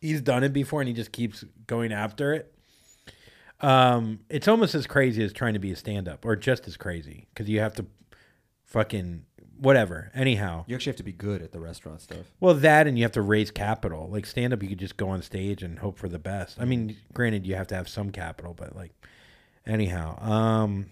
he's 0.01 0.19
done 0.21 0.43
it 0.43 0.51
before 0.51 0.81
and 0.81 0.87
he 0.87 0.93
just 0.93 1.11
keeps 1.11 1.45
going 1.67 1.93
after 1.93 2.33
it. 2.33 2.53
Um, 3.61 4.19
it's 4.29 4.47
almost 4.47 4.73
as 4.75 4.87
crazy 4.87 5.23
as 5.23 5.31
trying 5.31 5.53
to 5.53 5.59
be 5.59 5.71
a 5.71 5.75
stand 5.75 6.07
up, 6.09 6.25
or 6.25 6.35
just 6.35 6.67
as 6.67 6.75
crazy 6.77 7.27
because 7.29 7.47
you 7.47 7.59
have 7.59 7.75
to 7.75 7.85
fucking 8.65 9.23
whatever. 9.59 10.09
Anyhow, 10.15 10.65
You 10.67 10.73
actually 10.75 10.89
have 10.93 10.97
to 10.97 11.03
be 11.03 11.11
good 11.11 11.43
at 11.43 11.51
the 11.51 11.59
restaurant 11.59 12.01
stuff. 12.01 12.25
well, 12.39 12.55
that 12.55 12.87
and 12.87 12.97
you 12.97 13.03
have 13.03 13.11
to 13.11 13.21
raise 13.21 13.51
capital. 13.51 14.09
Like 14.09 14.25
stand 14.25 14.51
up, 14.53 14.63
you 14.63 14.69
could 14.69 14.79
just 14.79 14.97
go 14.97 15.09
on 15.09 15.21
stage 15.21 15.61
and 15.61 15.77
hope 15.77 15.99
for 15.99 16.09
the 16.09 16.17
best. 16.17 16.59
I 16.59 16.65
mean, 16.65 16.97
granted, 17.13 17.45
you 17.45 17.53
have 17.55 17.67
to 17.67 17.75
have 17.75 17.87
some 17.87 18.09
capital, 18.09 18.55
but 18.55 18.75
like, 18.75 18.91
anyhow, 19.67 20.17
um, 20.27 20.87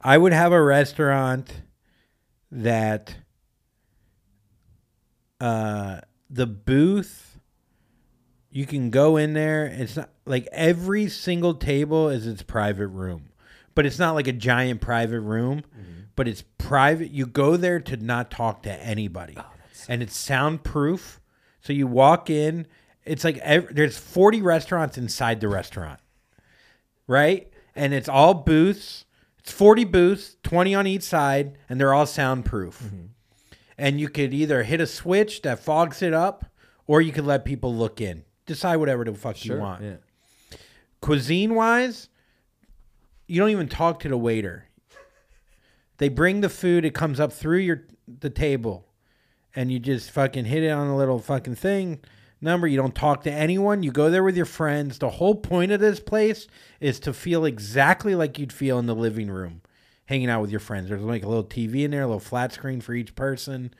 I 0.00 0.18
would 0.18 0.32
have 0.32 0.52
a 0.52 0.62
restaurant 0.62 1.62
that, 2.52 3.16
uh, 5.40 6.00
the 6.30 6.46
booth, 6.46 7.31
you 8.52 8.66
can 8.66 8.90
go 8.90 9.16
in 9.16 9.32
there. 9.32 9.64
It's 9.64 9.96
not 9.96 10.10
like 10.26 10.46
every 10.52 11.08
single 11.08 11.54
table 11.54 12.08
is 12.10 12.26
its 12.26 12.42
private 12.42 12.88
room, 12.88 13.30
but 13.74 13.86
it's 13.86 13.98
not 13.98 14.14
like 14.14 14.28
a 14.28 14.32
giant 14.32 14.82
private 14.82 15.20
room, 15.20 15.62
mm-hmm. 15.62 16.02
but 16.14 16.28
it's 16.28 16.44
private. 16.58 17.10
You 17.10 17.26
go 17.26 17.56
there 17.56 17.80
to 17.80 17.96
not 17.96 18.30
talk 18.30 18.62
to 18.64 18.70
anybody, 18.70 19.34
oh, 19.38 19.46
and 19.88 20.02
it's 20.02 20.16
soundproof. 20.16 21.20
So 21.62 21.72
you 21.72 21.86
walk 21.86 22.28
in. 22.28 22.66
It's 23.04 23.24
like 23.24 23.38
ev- 23.38 23.74
there's 23.74 23.98
40 23.98 24.42
restaurants 24.42 24.98
inside 24.98 25.40
the 25.40 25.48
restaurant, 25.48 25.98
right? 27.06 27.50
And 27.74 27.94
it's 27.94 28.08
all 28.08 28.34
booths. 28.34 29.06
It's 29.38 29.50
40 29.50 29.84
booths, 29.84 30.36
20 30.44 30.74
on 30.74 30.86
each 30.86 31.02
side, 31.02 31.58
and 31.68 31.80
they're 31.80 31.94
all 31.94 32.06
soundproof. 32.06 32.80
Mm-hmm. 32.80 33.06
And 33.76 33.98
you 33.98 34.08
could 34.08 34.32
either 34.32 34.62
hit 34.62 34.80
a 34.80 34.86
switch 34.86 35.42
that 35.42 35.58
fogs 35.58 36.02
it 36.02 36.12
up, 36.12 36.44
or 36.86 37.00
you 37.00 37.10
could 37.10 37.24
let 37.24 37.44
people 37.44 37.74
look 37.74 38.00
in. 38.00 38.24
Decide 38.46 38.76
whatever 38.76 39.04
the 39.04 39.14
fuck 39.14 39.44
you 39.44 39.56
want 39.56 39.82
Yeah. 39.82 40.56
cuisine 41.00 41.54
wise, 41.54 42.08
you 43.26 43.40
don't 43.40 43.50
even 43.50 43.68
talk 43.68 44.00
to 44.00 44.08
the 44.08 44.16
waiter. 44.16 44.66
They 45.98 46.08
bring 46.08 46.40
the 46.40 46.48
food, 46.48 46.84
it 46.84 46.94
comes 46.94 47.20
up 47.20 47.32
through 47.32 47.58
your 47.58 47.82
the 48.20 48.30
table, 48.30 48.86
and 49.54 49.70
you 49.70 49.78
just 49.78 50.10
fucking 50.10 50.46
hit 50.46 50.64
it 50.64 50.70
on 50.70 50.88
a 50.88 50.96
little 50.96 51.18
fucking 51.20 51.54
thing 51.54 52.00
number. 52.40 52.66
You 52.66 52.76
don't 52.76 52.94
talk 52.94 53.22
to 53.22 53.32
anyone. 53.32 53.84
You 53.84 53.92
go 53.92 54.10
there 54.10 54.24
with 54.24 54.36
your 54.36 54.44
friends. 54.46 54.98
The 54.98 55.10
whole 55.10 55.36
point 55.36 55.70
of 55.70 55.78
this 55.80 56.00
place 56.00 56.48
is 56.80 56.98
to 57.00 57.12
feel 57.12 57.44
exactly 57.44 58.14
like 58.16 58.38
you'd 58.38 58.52
feel 58.52 58.78
in 58.80 58.86
the 58.86 58.94
living 58.96 59.30
room, 59.30 59.62
hanging 60.06 60.28
out 60.28 60.40
with 60.42 60.50
your 60.50 60.60
friends. 60.60 60.88
There's 60.88 61.00
like 61.02 61.22
a 61.22 61.28
little 61.28 61.44
TV 61.44 61.84
in 61.84 61.92
there, 61.92 62.02
a 62.02 62.06
little 62.06 62.18
flat 62.18 62.52
screen 62.52 62.80
for 62.80 62.92
each 62.94 63.14
person. 63.14 63.72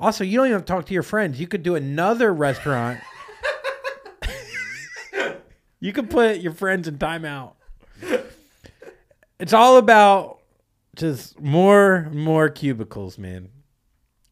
Also, 0.00 0.24
you 0.24 0.36
don't 0.36 0.46
even 0.46 0.56
have 0.58 0.64
to 0.66 0.72
talk 0.72 0.86
to 0.86 0.94
your 0.94 1.02
friends. 1.04 1.40
You 1.40 1.46
could 1.46 1.62
do 1.62 1.76
another 1.76 2.34
restaurant. 2.34 3.00
You 5.80 5.92
can 5.92 6.08
put 6.08 6.40
your 6.40 6.52
friends 6.52 6.88
in 6.88 6.98
timeout. 6.98 7.52
It's 9.38 9.52
all 9.52 9.76
about 9.76 10.40
just 10.96 11.40
more 11.40 12.08
more 12.12 12.48
cubicles, 12.48 13.18
man. 13.18 13.50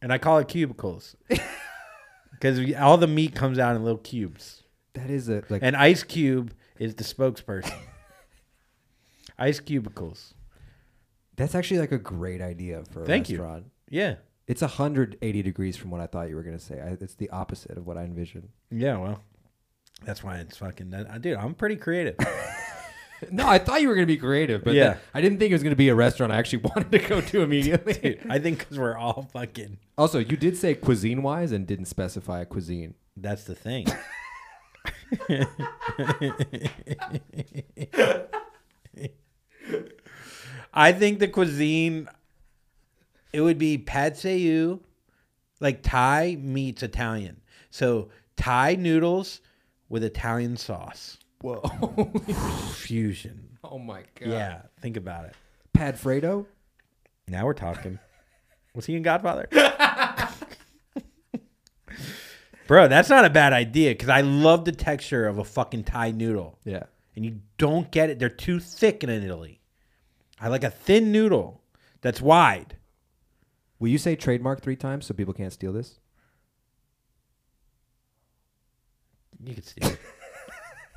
And 0.02 0.12
I 0.12 0.18
call 0.18 0.38
it 0.38 0.48
cubicles 0.48 1.16
because 2.32 2.74
all 2.74 2.96
the 2.98 3.06
meat 3.06 3.34
comes 3.34 3.58
out 3.58 3.76
in 3.76 3.82
little 3.84 3.98
cubes. 3.98 4.62
That 4.94 5.10
is 5.10 5.28
a 5.28 5.42
like 5.48 5.62
And 5.62 5.76
Ice 5.76 6.02
Cube 6.02 6.52
is 6.78 6.94
the 6.96 7.04
spokesperson. 7.04 7.76
Ice 9.38 9.60
cubicles. 9.60 10.34
that's 11.36 11.54
actually 11.54 11.80
like 11.80 11.92
a 11.92 11.98
great 11.98 12.40
idea 12.40 12.82
for 12.90 13.02
a 13.02 13.06
Thank 13.06 13.28
you. 13.28 13.38
restaurant. 13.38 13.66
Yeah. 13.88 14.16
It's 14.48 14.62
180 14.62 15.42
degrees 15.42 15.76
from 15.76 15.90
what 15.90 16.00
I 16.00 16.06
thought 16.06 16.28
you 16.28 16.36
were 16.36 16.42
going 16.42 16.56
to 16.56 16.64
say. 16.64 16.80
I, 16.80 16.96
it's 17.00 17.14
the 17.14 17.28
opposite 17.30 17.76
of 17.76 17.86
what 17.86 17.98
I 17.98 18.04
envisioned. 18.04 18.48
Yeah, 18.70 18.96
well, 18.96 19.20
that's 20.04 20.22
why 20.22 20.36
it's 20.38 20.56
fucking. 20.56 20.94
I 20.94 21.02
uh, 21.02 21.18
Dude, 21.18 21.36
I'm 21.36 21.54
pretty 21.54 21.76
creative. 21.76 22.16
No, 23.30 23.48
I 23.48 23.58
thought 23.58 23.80
you 23.80 23.88
were 23.88 23.94
going 23.94 24.06
to 24.06 24.12
be 24.12 24.18
creative, 24.18 24.62
but 24.62 24.74
Yeah. 24.74 24.98
I 25.14 25.20
didn't 25.22 25.38
think 25.38 25.50
it 25.50 25.54
was 25.54 25.62
going 25.62 25.72
to 25.72 25.76
be 25.76 25.88
a 25.88 25.94
restaurant 25.94 26.32
I 26.32 26.36
actually 26.36 26.58
wanted 26.76 26.92
to 26.92 26.98
go 26.98 27.20
to 27.20 27.40
immediately. 27.40 27.92
Dude, 28.02 28.26
I 28.28 28.38
think 28.38 28.58
because 28.58 28.78
we're 28.78 28.96
all 28.96 29.28
fucking. 29.32 29.78
Also, 29.96 30.18
you 30.18 30.36
did 30.36 30.56
say 30.56 30.74
cuisine 30.74 31.22
wise 31.22 31.52
and 31.52 31.66
didn't 31.66 31.86
specify 31.86 32.42
a 32.42 32.46
cuisine. 32.46 32.94
That's 33.16 33.44
the 33.44 33.54
thing. 33.54 33.86
I 40.72 40.92
think 40.92 41.18
the 41.18 41.28
cuisine 41.28 42.08
it 43.32 43.40
would 43.40 43.58
be 43.58 43.78
pad 43.78 44.16
see 44.16 44.38
ew, 44.38 44.82
like 45.60 45.82
Thai 45.82 46.36
meets 46.40 46.82
Italian. 46.82 47.40
So 47.70 48.08
Thai 48.36 48.76
noodles 48.76 49.40
with 49.88 50.04
Italian 50.04 50.56
sauce. 50.56 51.18
Whoa. 51.40 51.60
Fusion. 52.74 53.58
oh 53.64 53.78
my 53.78 54.02
god. 54.18 54.28
Yeah, 54.28 54.62
think 54.80 54.96
about 54.96 55.26
it. 55.26 55.34
Pad 55.72 55.96
Fredo? 55.96 56.46
Now 57.28 57.44
we're 57.44 57.54
talking. 57.54 57.98
Was 58.74 58.86
he 58.86 58.96
in 58.96 59.02
Godfather? 59.02 59.48
Bro, 62.66 62.88
that's 62.88 63.08
not 63.08 63.24
a 63.24 63.30
bad 63.30 63.52
idea 63.52 63.90
because 63.90 64.08
I 64.08 64.22
love 64.22 64.64
the 64.64 64.72
texture 64.72 65.26
of 65.26 65.38
a 65.38 65.44
fucking 65.44 65.84
Thai 65.84 66.10
noodle. 66.10 66.58
Yeah. 66.64 66.84
And 67.14 67.24
you 67.24 67.40
don't 67.58 67.90
get 67.90 68.10
it. 68.10 68.18
They're 68.18 68.28
too 68.28 68.58
thick 68.58 69.04
in 69.04 69.10
Italy. 69.10 69.60
I 70.40 70.48
like 70.48 70.64
a 70.64 70.70
thin 70.70 71.12
noodle 71.12 71.62
that's 72.00 72.20
wide. 72.20 72.76
Will 73.78 73.88
you 73.88 73.98
say 73.98 74.16
trademark 74.16 74.62
three 74.62 74.76
times 74.76 75.06
so 75.06 75.14
people 75.14 75.34
can't 75.34 75.52
steal 75.52 75.72
this? 75.72 76.00
You 79.46 79.54
could 79.54 79.64
steal 79.66 79.88
it. 79.88 79.98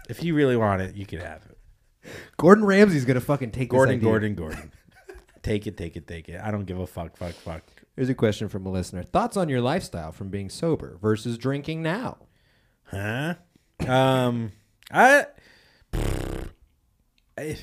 if 0.09 0.23
you 0.23 0.33
really 0.35 0.57
want 0.57 0.81
it, 0.81 0.95
you 0.95 1.05
could 1.05 1.21
have 1.21 1.43
it. 1.45 2.11
Gordon 2.37 2.65
Ramsay's 2.65 3.05
going 3.05 3.15
to 3.15 3.21
fucking 3.25 3.51
take 3.51 3.69
Gordon, 3.69 3.95
this 3.95 3.99
idea. 3.99 4.09
Gordon, 4.09 4.35
Gordon. 4.35 4.71
take 5.43 5.67
it, 5.67 5.77
take 5.77 5.95
it, 5.95 6.07
take 6.07 6.27
it. 6.29 6.41
I 6.41 6.49
don't 6.51 6.65
give 6.65 6.79
a 6.79 6.87
fuck, 6.87 7.15
fuck, 7.15 7.33
fuck. 7.33 7.63
Here's 7.95 8.09
a 8.09 8.15
question 8.15 8.49
from 8.49 8.65
a 8.65 8.71
listener. 8.71 9.03
Thoughts 9.03 9.37
on 9.37 9.49
your 9.49 9.61
lifestyle 9.61 10.11
from 10.11 10.29
being 10.29 10.49
sober 10.49 10.97
versus 11.01 11.37
drinking 11.37 11.83
now? 11.83 12.17
Huh? 12.85 13.35
Um, 13.87 14.51
I, 14.91 15.25
I- 17.37 17.57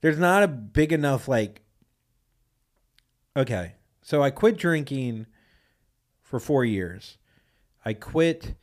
there's 0.00 0.18
not 0.18 0.42
a 0.42 0.48
big 0.48 0.92
enough 0.92 1.28
like. 1.28 1.62
Okay, 3.36 3.74
so 4.02 4.22
I 4.22 4.30
quit 4.30 4.56
drinking 4.58 5.26
for 6.22 6.38
four 6.40 6.64
years. 6.64 7.18
I 7.84 7.94
quit. 7.94 8.54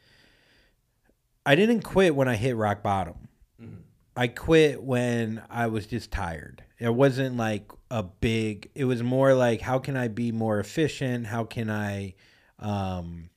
I 1.50 1.56
didn't 1.56 1.82
quit 1.82 2.14
when 2.14 2.28
I 2.28 2.36
hit 2.36 2.56
rock 2.56 2.84
bottom. 2.84 3.28
I 4.16 4.28
quit 4.28 4.84
when 4.84 5.42
I 5.50 5.66
was 5.66 5.88
just 5.88 6.12
tired. 6.12 6.64
It 6.78 6.94
wasn't 6.94 7.38
like 7.38 7.72
a 7.90 8.04
big. 8.04 8.70
It 8.76 8.86
was 8.86 9.02
more 9.02 9.34
like 9.34 9.60
how 9.60 9.80
can 9.80 9.98
I 9.98 10.10
be 10.10 10.32
more 10.32 10.60
efficient? 10.60 11.26
How 11.26 11.46
can 11.46 11.72
I, 11.72 12.14
um, 12.60 13.32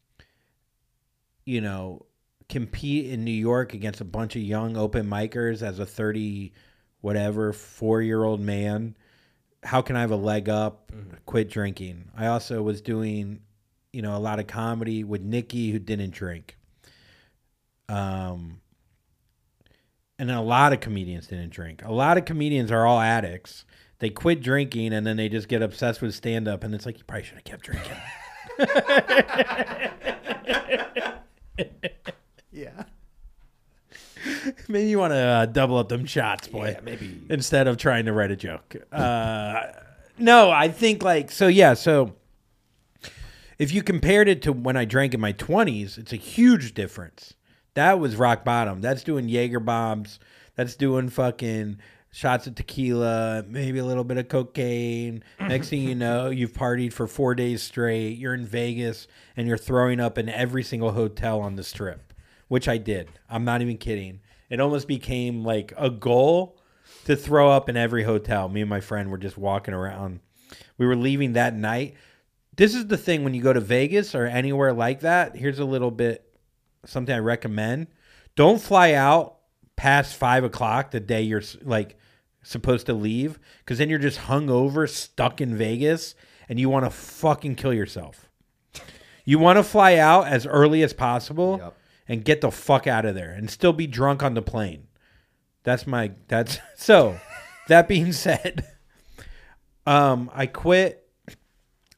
you 1.46 1.62
know, 1.62 2.04
compete 2.50 3.08
in 3.10 3.24
New 3.24 3.30
York 3.30 3.72
against 3.72 4.02
a 4.02 4.04
bunch 4.04 4.36
of 4.36 4.42
young 4.42 4.76
open 4.76 5.08
micers 5.08 5.62
as 5.62 5.78
a 5.78 5.86
30 5.86 6.52
whatever 7.00 7.54
4-year-old 7.54 8.40
man 8.40 8.94
how 9.62 9.80
can 9.80 9.96
I 9.96 10.02
have 10.02 10.10
a 10.10 10.16
leg 10.16 10.50
up 10.50 10.92
quit 11.24 11.48
drinking 11.48 12.10
I 12.14 12.26
also 12.26 12.62
was 12.62 12.82
doing 12.82 13.40
you 13.90 14.02
know 14.02 14.14
a 14.14 14.20
lot 14.20 14.38
of 14.38 14.46
comedy 14.46 15.02
with 15.02 15.22
Nikki 15.22 15.70
who 15.70 15.78
didn't 15.78 16.10
drink 16.10 16.58
um 17.92 18.60
and 20.18 20.30
a 20.30 20.40
lot 20.40 20.72
of 20.72 20.80
comedians 20.80 21.26
didn't 21.26 21.50
drink 21.50 21.82
a 21.84 21.92
lot 21.92 22.16
of 22.16 22.24
comedians 22.24 22.70
are 22.70 22.86
all 22.86 23.00
addicts 23.00 23.64
they 23.98 24.10
quit 24.10 24.40
drinking 24.40 24.92
and 24.92 25.06
then 25.06 25.16
they 25.16 25.28
just 25.28 25.48
get 25.48 25.62
obsessed 25.62 26.00
with 26.00 26.14
stand 26.14 26.48
up 26.48 26.64
and 26.64 26.74
it's 26.74 26.86
like 26.86 26.98
you 26.98 27.04
probably 27.04 27.24
should 27.24 27.34
have 27.34 27.44
kept 27.44 27.64
drinking 27.64 27.96
Yeah. 32.52 32.84
Maybe 34.68 34.88
you 34.88 34.98
want 34.98 35.12
to 35.12 35.16
uh, 35.16 35.46
double 35.46 35.78
up 35.78 35.88
them 35.88 36.04
shots, 36.04 36.46
boy. 36.46 36.70
Yeah, 36.70 36.80
maybe. 36.82 37.20
Instead 37.28 37.66
of 37.66 37.76
trying 37.76 38.04
to 38.04 38.12
write 38.12 38.30
a 38.30 38.36
joke. 38.36 38.76
Uh, 38.92 39.72
no, 40.18 40.50
I 40.50 40.68
think 40.68 41.02
like 41.02 41.30
so. 41.30 41.48
Yeah, 41.48 41.74
so 41.74 42.14
if 43.58 43.72
you 43.72 43.82
compared 43.82 44.28
it 44.28 44.42
to 44.42 44.52
when 44.52 44.76
I 44.76 44.84
drank 44.84 45.14
in 45.14 45.20
my 45.20 45.32
twenties, 45.32 45.98
it's 45.98 46.12
a 46.12 46.16
huge 46.16 46.74
difference. 46.74 47.34
That 47.74 47.98
was 47.98 48.16
rock 48.16 48.44
bottom. 48.44 48.80
That's 48.80 49.02
doing 49.02 49.28
Jaeger 49.28 49.60
bombs. 49.60 50.18
That's 50.56 50.76
doing 50.76 51.08
fucking 51.08 51.78
shots 52.10 52.46
of 52.46 52.54
tequila, 52.54 53.44
maybe 53.48 53.78
a 53.78 53.84
little 53.84 54.04
bit 54.04 54.18
of 54.18 54.28
cocaine. 54.28 55.24
Mm-hmm. 55.38 55.48
Next 55.48 55.70
thing 55.70 55.82
you 55.82 55.94
know, 55.94 56.28
you've 56.28 56.52
partied 56.52 56.92
for 56.92 57.06
four 57.06 57.34
days 57.34 57.62
straight. 57.62 58.18
You're 58.18 58.34
in 58.34 58.44
Vegas 58.44 59.08
and 59.36 59.48
you're 59.48 59.56
throwing 59.56 59.98
up 59.98 60.18
in 60.18 60.28
every 60.28 60.62
single 60.62 60.92
hotel 60.92 61.40
on 61.40 61.56
the 61.56 61.64
strip, 61.64 62.12
which 62.48 62.68
I 62.68 62.76
did. 62.76 63.08
I'm 63.30 63.44
not 63.44 63.62
even 63.62 63.78
kidding. 63.78 64.20
It 64.50 64.60
almost 64.60 64.86
became 64.86 65.42
like 65.44 65.72
a 65.78 65.88
goal 65.88 66.58
to 67.06 67.16
throw 67.16 67.50
up 67.50 67.70
in 67.70 67.76
every 67.76 68.04
hotel. 68.04 68.48
Me 68.48 68.60
and 68.60 68.70
my 68.70 68.80
friend 68.80 69.10
were 69.10 69.18
just 69.18 69.38
walking 69.38 69.74
around. 69.74 70.20
We 70.76 70.86
were 70.86 70.96
leaving 70.96 71.32
that 71.32 71.54
night. 71.54 71.94
This 72.54 72.74
is 72.74 72.86
the 72.86 72.98
thing 72.98 73.24
when 73.24 73.32
you 73.32 73.42
go 73.42 73.54
to 73.54 73.60
Vegas 73.60 74.14
or 74.14 74.26
anywhere 74.26 74.74
like 74.74 75.00
that. 75.00 75.34
Here's 75.34 75.58
a 75.58 75.64
little 75.64 75.90
bit 75.90 76.31
something 76.84 77.14
I 77.14 77.18
recommend. 77.18 77.88
Don't 78.36 78.60
fly 78.60 78.92
out 78.92 79.36
past 79.76 80.16
five 80.16 80.44
o'clock 80.44 80.90
the 80.90 81.00
day 81.00 81.22
you're 81.22 81.42
like 81.62 81.96
supposed 82.42 82.86
to 82.86 82.94
leave, 82.94 83.38
because 83.58 83.78
then 83.78 83.88
you're 83.88 83.98
just 83.98 84.20
hungover, 84.20 84.88
stuck 84.88 85.40
in 85.40 85.56
Vegas, 85.56 86.14
and 86.48 86.58
you 86.58 86.68
want 86.68 86.84
to 86.84 86.90
fucking 86.90 87.54
kill 87.54 87.72
yourself. 87.72 88.28
You 89.24 89.38
want 89.38 89.58
to 89.58 89.62
fly 89.62 89.96
out 89.96 90.26
as 90.26 90.46
early 90.46 90.82
as 90.82 90.92
possible 90.92 91.58
Yep. 91.62 91.76
and 92.08 92.24
get 92.24 92.40
the 92.40 92.50
fuck 92.50 92.86
out 92.88 93.04
of 93.04 93.14
there 93.14 93.30
and 93.30 93.48
still 93.48 93.72
be 93.72 93.86
drunk 93.86 94.22
on 94.22 94.34
the 94.34 94.42
plane. 94.42 94.88
That's 95.62 95.86
my 95.86 96.12
that's 96.26 96.58
so. 96.76 97.20
that 97.68 97.86
being 97.86 98.12
said, 98.12 98.66
um, 99.86 100.30
I 100.34 100.46
quit 100.46 101.08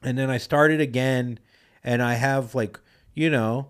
and 0.03 0.17
then 0.17 0.29
I 0.29 0.37
started 0.37 0.79
again, 0.81 1.39
and 1.83 2.03
I 2.03 2.13
have 2.13 2.53
like 2.53 2.79
you 3.15 3.29
know, 3.31 3.69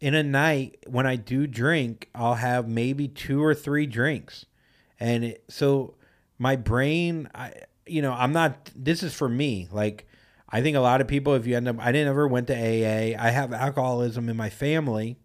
in 0.00 0.14
a 0.14 0.22
night 0.22 0.84
when 0.86 1.06
I 1.06 1.16
do 1.16 1.46
drink, 1.46 2.08
I'll 2.14 2.34
have 2.34 2.68
maybe 2.68 3.08
two 3.08 3.42
or 3.42 3.54
three 3.54 3.86
drinks, 3.86 4.46
and 5.00 5.24
it, 5.24 5.44
so 5.48 5.94
my 6.38 6.56
brain, 6.56 7.28
I 7.34 7.52
you 7.86 8.02
know, 8.02 8.12
I'm 8.12 8.32
not. 8.32 8.70
This 8.74 9.02
is 9.02 9.14
for 9.14 9.28
me, 9.28 9.68
like. 9.70 10.06
I 10.46 10.62
think 10.62 10.76
a 10.76 10.80
lot 10.80 11.00
of 11.00 11.08
people, 11.08 11.34
if 11.34 11.48
you 11.48 11.56
end 11.56 11.66
up, 11.66 11.80
I 11.80 11.90
didn't 11.90 12.06
ever 12.06 12.28
went 12.28 12.46
to 12.46 12.54
AA. 12.54 13.20
I 13.20 13.30
have 13.30 13.52
alcoholism 13.52 14.28
in 14.28 14.36
my 14.36 14.50
family, 14.50 15.16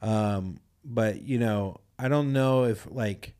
um, 0.00 0.60
but 0.82 1.20
you 1.20 1.38
know, 1.38 1.80
I 1.98 2.08
don't 2.08 2.32
know 2.32 2.64
if 2.64 2.88
like 2.90 3.34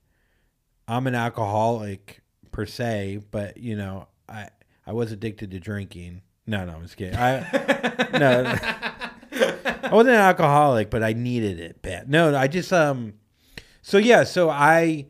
I'm 0.87 1.07
an 1.07 1.15
alcoholic 1.15 2.21
per 2.53 2.67
se, 2.67 3.21
but 3.31 3.57
you 3.57 3.77
know, 3.77 4.09
I 4.29 4.49
I 4.87 4.93
was 4.93 5.13
addicted 5.13 5.51
to 5.53 5.61
drinking. 5.61 6.23
No, 6.47 6.65
no, 6.65 6.75
I'm 6.75 6.83
just 6.83 6.97
kidding. 6.97 7.17
I 7.17 8.09
no, 8.19 9.10
I 9.91 9.95
wasn't 9.95 10.15
an 10.15 10.21
alcoholic, 10.21 10.91
but 10.91 11.03
I 11.03 11.13
needed 11.13 11.61
it 11.61 11.83
bad. 11.83 12.09
No, 12.09 12.37
I 12.37 12.47
just 12.47 12.73
um, 12.73 13.15
so 13.83 13.99
yeah, 13.99 14.25
so 14.25 14.51
I 14.51 15.07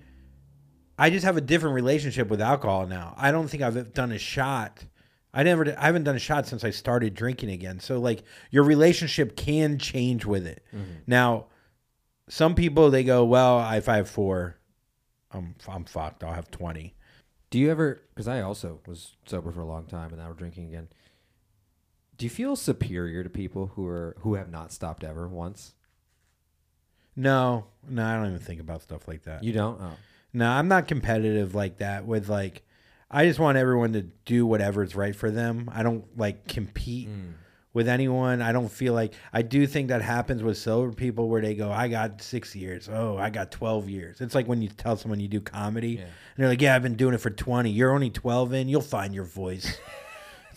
I 0.98 1.10
just 1.10 1.24
have 1.24 1.36
a 1.36 1.40
different 1.40 1.74
relationship 1.74 2.28
with 2.28 2.40
alcohol 2.40 2.86
now. 2.86 3.14
I 3.16 3.32
don't 3.32 3.48
think 3.48 3.62
I've 3.62 3.94
done 3.94 4.12
a 4.12 4.18
shot. 4.18 4.84
I 5.32 5.44
never, 5.44 5.74
I 5.78 5.86
haven't 5.86 6.04
done 6.04 6.16
a 6.16 6.20
shot 6.20 6.46
since 6.46 6.64
I 6.64 6.70
started 6.70 7.14
drinking 7.14 7.50
again. 7.50 7.78
So 7.80 8.00
like 8.00 8.22
your 8.50 8.64
relationship 8.64 9.36
can 9.36 9.78
change 9.78 10.24
with 10.26 10.46
it. 10.46 10.64
Now, 11.06 11.46
some 12.28 12.54
people 12.54 12.90
they 12.90 13.04
go, 13.04 13.24
well, 13.24 13.60
if 13.72 13.88
I 13.88 13.96
have 13.96 14.10
four, 14.10 14.58
I'm 15.30 15.54
I'm 15.68 15.84
fucked. 15.84 16.24
I'll 16.24 16.34
have 16.34 16.50
twenty. 16.50 16.94
Do 17.50 17.58
you 17.58 17.70
ever? 17.70 18.02
Because 18.14 18.28
I 18.28 18.42
also 18.42 18.80
was 18.86 19.16
sober 19.26 19.52
for 19.52 19.60
a 19.60 19.66
long 19.66 19.86
time 19.86 20.10
and 20.10 20.18
now 20.18 20.28
we're 20.28 20.34
drinking 20.34 20.66
again. 20.66 20.88
Do 22.20 22.26
you 22.26 22.30
feel 22.30 22.54
superior 22.54 23.24
to 23.24 23.30
people 23.30 23.68
who 23.68 23.86
are 23.86 24.14
who 24.20 24.34
have 24.34 24.50
not 24.50 24.72
stopped 24.72 25.04
ever 25.04 25.26
once? 25.26 25.72
No, 27.16 27.64
no, 27.88 28.04
I 28.04 28.16
don't 28.16 28.26
even 28.26 28.40
think 28.40 28.60
about 28.60 28.82
stuff 28.82 29.08
like 29.08 29.22
that. 29.22 29.42
You 29.42 29.54
don't. 29.54 29.80
Oh. 29.80 29.92
No, 30.34 30.50
I'm 30.50 30.68
not 30.68 30.86
competitive 30.86 31.54
like 31.54 31.78
that. 31.78 32.04
With 32.04 32.28
like, 32.28 32.62
I 33.10 33.24
just 33.24 33.38
want 33.38 33.56
everyone 33.56 33.94
to 33.94 34.02
do 34.02 34.44
whatever's 34.44 34.94
right 34.94 35.16
for 35.16 35.30
them. 35.30 35.70
I 35.72 35.82
don't 35.82 36.04
like 36.18 36.46
compete 36.46 37.08
mm. 37.08 37.32
with 37.72 37.88
anyone. 37.88 38.42
I 38.42 38.52
don't 38.52 38.70
feel 38.70 38.92
like 38.92 39.14
I 39.32 39.40
do 39.40 39.66
think 39.66 39.88
that 39.88 40.02
happens 40.02 40.42
with 40.42 40.58
sober 40.58 40.92
people 40.92 41.30
where 41.30 41.40
they 41.40 41.54
go, 41.54 41.72
"I 41.72 41.88
got 41.88 42.20
six 42.20 42.54
years. 42.54 42.90
Oh, 42.92 43.16
I 43.16 43.30
got 43.30 43.50
twelve 43.50 43.88
years." 43.88 44.20
It's 44.20 44.34
like 44.34 44.46
when 44.46 44.60
you 44.60 44.68
tell 44.68 44.98
someone 44.98 45.20
you 45.20 45.28
do 45.28 45.40
comedy, 45.40 45.96
and 45.96 46.10
they're 46.36 46.48
like, 46.48 46.60
"Yeah, 46.60 46.76
I've 46.76 46.82
been 46.82 46.96
doing 46.96 47.14
it 47.14 47.22
for 47.22 47.30
twenty. 47.30 47.70
You're 47.70 47.94
only 47.94 48.10
twelve 48.10 48.52
in. 48.52 48.68
You'll 48.68 48.82
find 48.82 49.14
your 49.14 49.24
voice." 49.24 49.78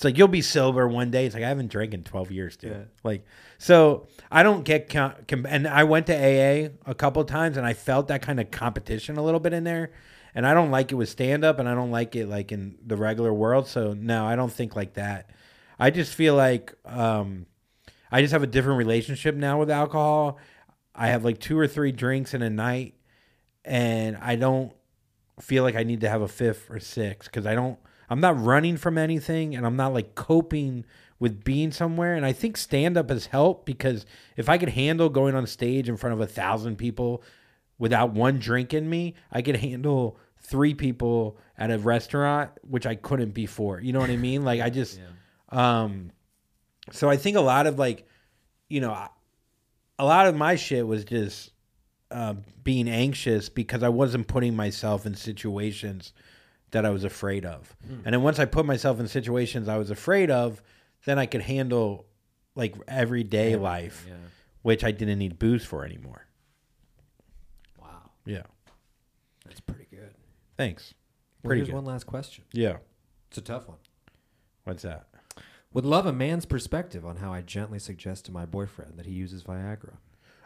It's 0.04 0.06
like 0.06 0.18
you'll 0.18 0.28
be 0.28 0.42
sober 0.42 0.86
one 0.86 1.12
day. 1.12 1.26
It's 1.26 1.34
like 1.34 1.46
I 1.46 1.48
haven't 1.48 1.70
drank 1.70 1.94
in 1.94 2.04
twelve 2.04 2.30
years, 2.30 2.58
dude. 2.58 2.72
Yeah. 2.72 2.84
Like 3.06 3.26
so, 3.58 4.06
I 4.30 4.44
don't 4.44 4.66
get 4.66 4.90
com- 4.90 5.14
com- 5.30 5.46
and 5.46 5.66
I 5.66 5.86
went 5.86 6.08
to 6.08 6.14
AA 6.14 6.72
a 6.86 6.94
couple 6.94 7.24
times, 7.24 7.56
and 7.56 7.66
I 7.66 7.72
felt 7.72 8.10
that 8.10 8.22
kind 8.22 8.42
of 8.42 8.52
competition 8.52 9.16
a 9.16 9.24
little 9.24 9.40
bit 9.40 9.54
in 9.54 9.64
there. 9.64 9.94
And 10.36 10.46
I 10.46 10.54
don't 10.54 10.72
like 10.72 10.92
it 10.92 10.96
with 10.96 11.08
stand 11.08 11.46
up, 11.46 11.58
and 11.58 11.70
I 11.70 11.74
don't 11.74 11.92
like 11.92 12.18
it 12.18 12.28
like 12.28 12.52
in 12.52 12.76
the 12.86 12.98
regular 12.98 13.34
world. 13.34 13.66
So 13.66 13.94
no, 13.94 14.26
I 14.26 14.36
don't 14.36 14.52
think 14.52 14.76
like 14.76 14.96
that. 14.96 15.30
I 15.80 15.90
just 15.90 16.14
feel 16.14 16.36
like 16.36 16.74
um, 16.84 17.46
I 18.12 18.22
just 18.22 18.34
have 18.34 18.44
a 18.44 18.48
different 18.48 18.80
relationship 18.80 19.36
now 19.36 19.58
with 19.58 19.72
alcohol. 19.72 20.38
I 20.94 21.08
have 21.08 21.24
like 21.24 21.40
two 21.40 21.58
or 21.58 21.66
three 21.66 21.94
drinks 21.94 22.34
in 22.34 22.42
a 22.42 22.50
night, 22.50 22.96
and 23.64 24.18
I 24.18 24.36
don't 24.36 24.74
feel 25.40 25.64
like 25.64 25.78
I 25.78 25.84
need 25.84 26.02
to 26.02 26.10
have 26.10 26.22
a 26.22 26.28
fifth 26.28 26.70
or 26.70 26.82
sixth 26.82 27.32
because 27.32 27.46
I 27.46 27.56
don't. 27.56 27.80
I'm 28.14 28.20
not 28.20 28.40
running 28.40 28.78
from 28.78 29.00
anything, 29.00 29.56
and 29.56 29.66
I'm 29.66 29.76
not 29.76 29.92
like 29.92 30.14
coping 30.14 30.86
with 31.18 31.44
being 31.44 31.72
somewhere. 31.72 32.14
And 32.14 32.24
I 32.24 32.32
think 32.32 32.58
stand 32.58 32.96
up 32.96 33.10
has 33.10 33.26
helped 33.26 33.66
because 33.66 34.06
if 34.38 34.50
I 34.50 34.60
could 34.60 34.70
handle 34.70 35.10
going 35.10 35.34
on 35.34 35.48
stage 35.48 35.90
in 35.90 35.98
front 35.98 36.14
of 36.14 36.22
a 36.22 36.28
thousand 36.28 36.76
people 36.76 37.24
without 37.80 38.14
one 38.14 38.38
drink 38.38 38.72
in 38.72 38.88
me, 38.88 39.16
I 39.32 39.42
could 39.42 39.56
handle 39.56 40.20
three 40.38 40.76
people 40.76 41.40
at 41.58 41.72
a 41.72 41.80
restaurant, 41.80 42.52
which 42.62 42.86
I 42.86 42.94
couldn't 42.94 43.32
before. 43.32 43.82
You 43.82 43.94
know 43.94 44.00
what 44.00 44.12
I 44.12 44.18
mean? 44.18 44.46
Like 44.46 44.62
I 44.62 44.70
just, 44.70 45.00
um, 45.50 46.12
so 46.92 47.10
I 47.10 47.18
think 47.18 47.36
a 47.36 47.42
lot 47.42 47.66
of 47.66 47.80
like, 47.80 48.08
you 48.70 48.80
know, 48.80 48.92
a 49.98 50.06
lot 50.06 50.28
of 50.28 50.36
my 50.36 50.54
shit 50.56 50.86
was 50.86 51.04
just 51.04 51.52
uh, 52.12 52.36
being 52.64 52.88
anxious 52.88 53.50
because 53.50 53.82
I 53.82 53.90
wasn't 53.90 54.28
putting 54.28 54.56
myself 54.56 55.08
in 55.08 55.16
situations 55.16 56.14
that 56.74 56.86
I 56.86 56.90
was 56.92 57.04
afraid 57.04 57.46
of. 57.46 57.76
Hmm. 57.88 57.94
And 58.06 58.14
then 58.14 58.22
once 58.22 58.38
I 58.38 58.46
put 58.46 58.66
myself 58.66 59.00
in 59.00 59.08
situations 59.08 59.68
I 59.68 59.78
was 59.78 59.90
afraid 59.90 60.30
of, 60.30 60.62
then 61.06 61.18
I 61.18 61.26
could 61.26 61.42
handle 61.42 62.06
like 62.56 62.76
everyday 62.88 63.56
life, 63.56 64.06
Yeah. 64.08 64.16
which 64.62 64.84
I 64.84 64.92
didn't 64.92 65.18
need 65.20 65.40
booze 65.40 65.66
for 65.66 65.84
anymore. 65.86 66.28
Wow. 67.82 68.12
Yeah. 68.26 68.44
That's 69.46 69.60
pretty 69.62 69.88
good. 69.90 70.14
Thanks. 70.58 70.94
Well, 71.42 71.50
Pretty 71.50 71.60
here's 71.62 71.70
good. 71.70 71.76
one 71.76 71.86
last 71.86 72.06
question. 72.06 72.44
Yeah. 72.54 72.78
It's 73.30 73.38
a 73.38 73.42
tough 73.42 73.68
one. 73.68 73.78
What's 74.66 74.84
that? 74.84 75.08
Would 75.74 75.86
love 75.86 76.06
a 76.06 76.14
man's 76.14 76.46
perspective 76.46 77.06
on 77.06 77.16
how 77.18 77.34
I 77.34 77.42
gently 77.42 77.80
suggest 77.80 78.26
to 78.26 78.32
my 78.32 78.46
boyfriend 78.46 78.98
that 78.98 79.08
he 79.08 79.12
uses 79.14 79.44
Viagra. 79.44 79.96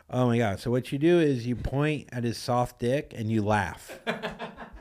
Oh 0.10 0.28
my 0.28 0.38
god! 0.38 0.62
So 0.62 0.72
what 0.72 0.94
you 0.94 0.98
do 0.98 1.20
is 1.20 1.46
you 1.46 1.58
point 1.58 2.08
at 2.14 2.24
his 2.24 2.38
soft 2.38 2.80
dick 2.80 3.14
and 3.14 3.30
you 3.30 3.42
laugh. 3.44 4.00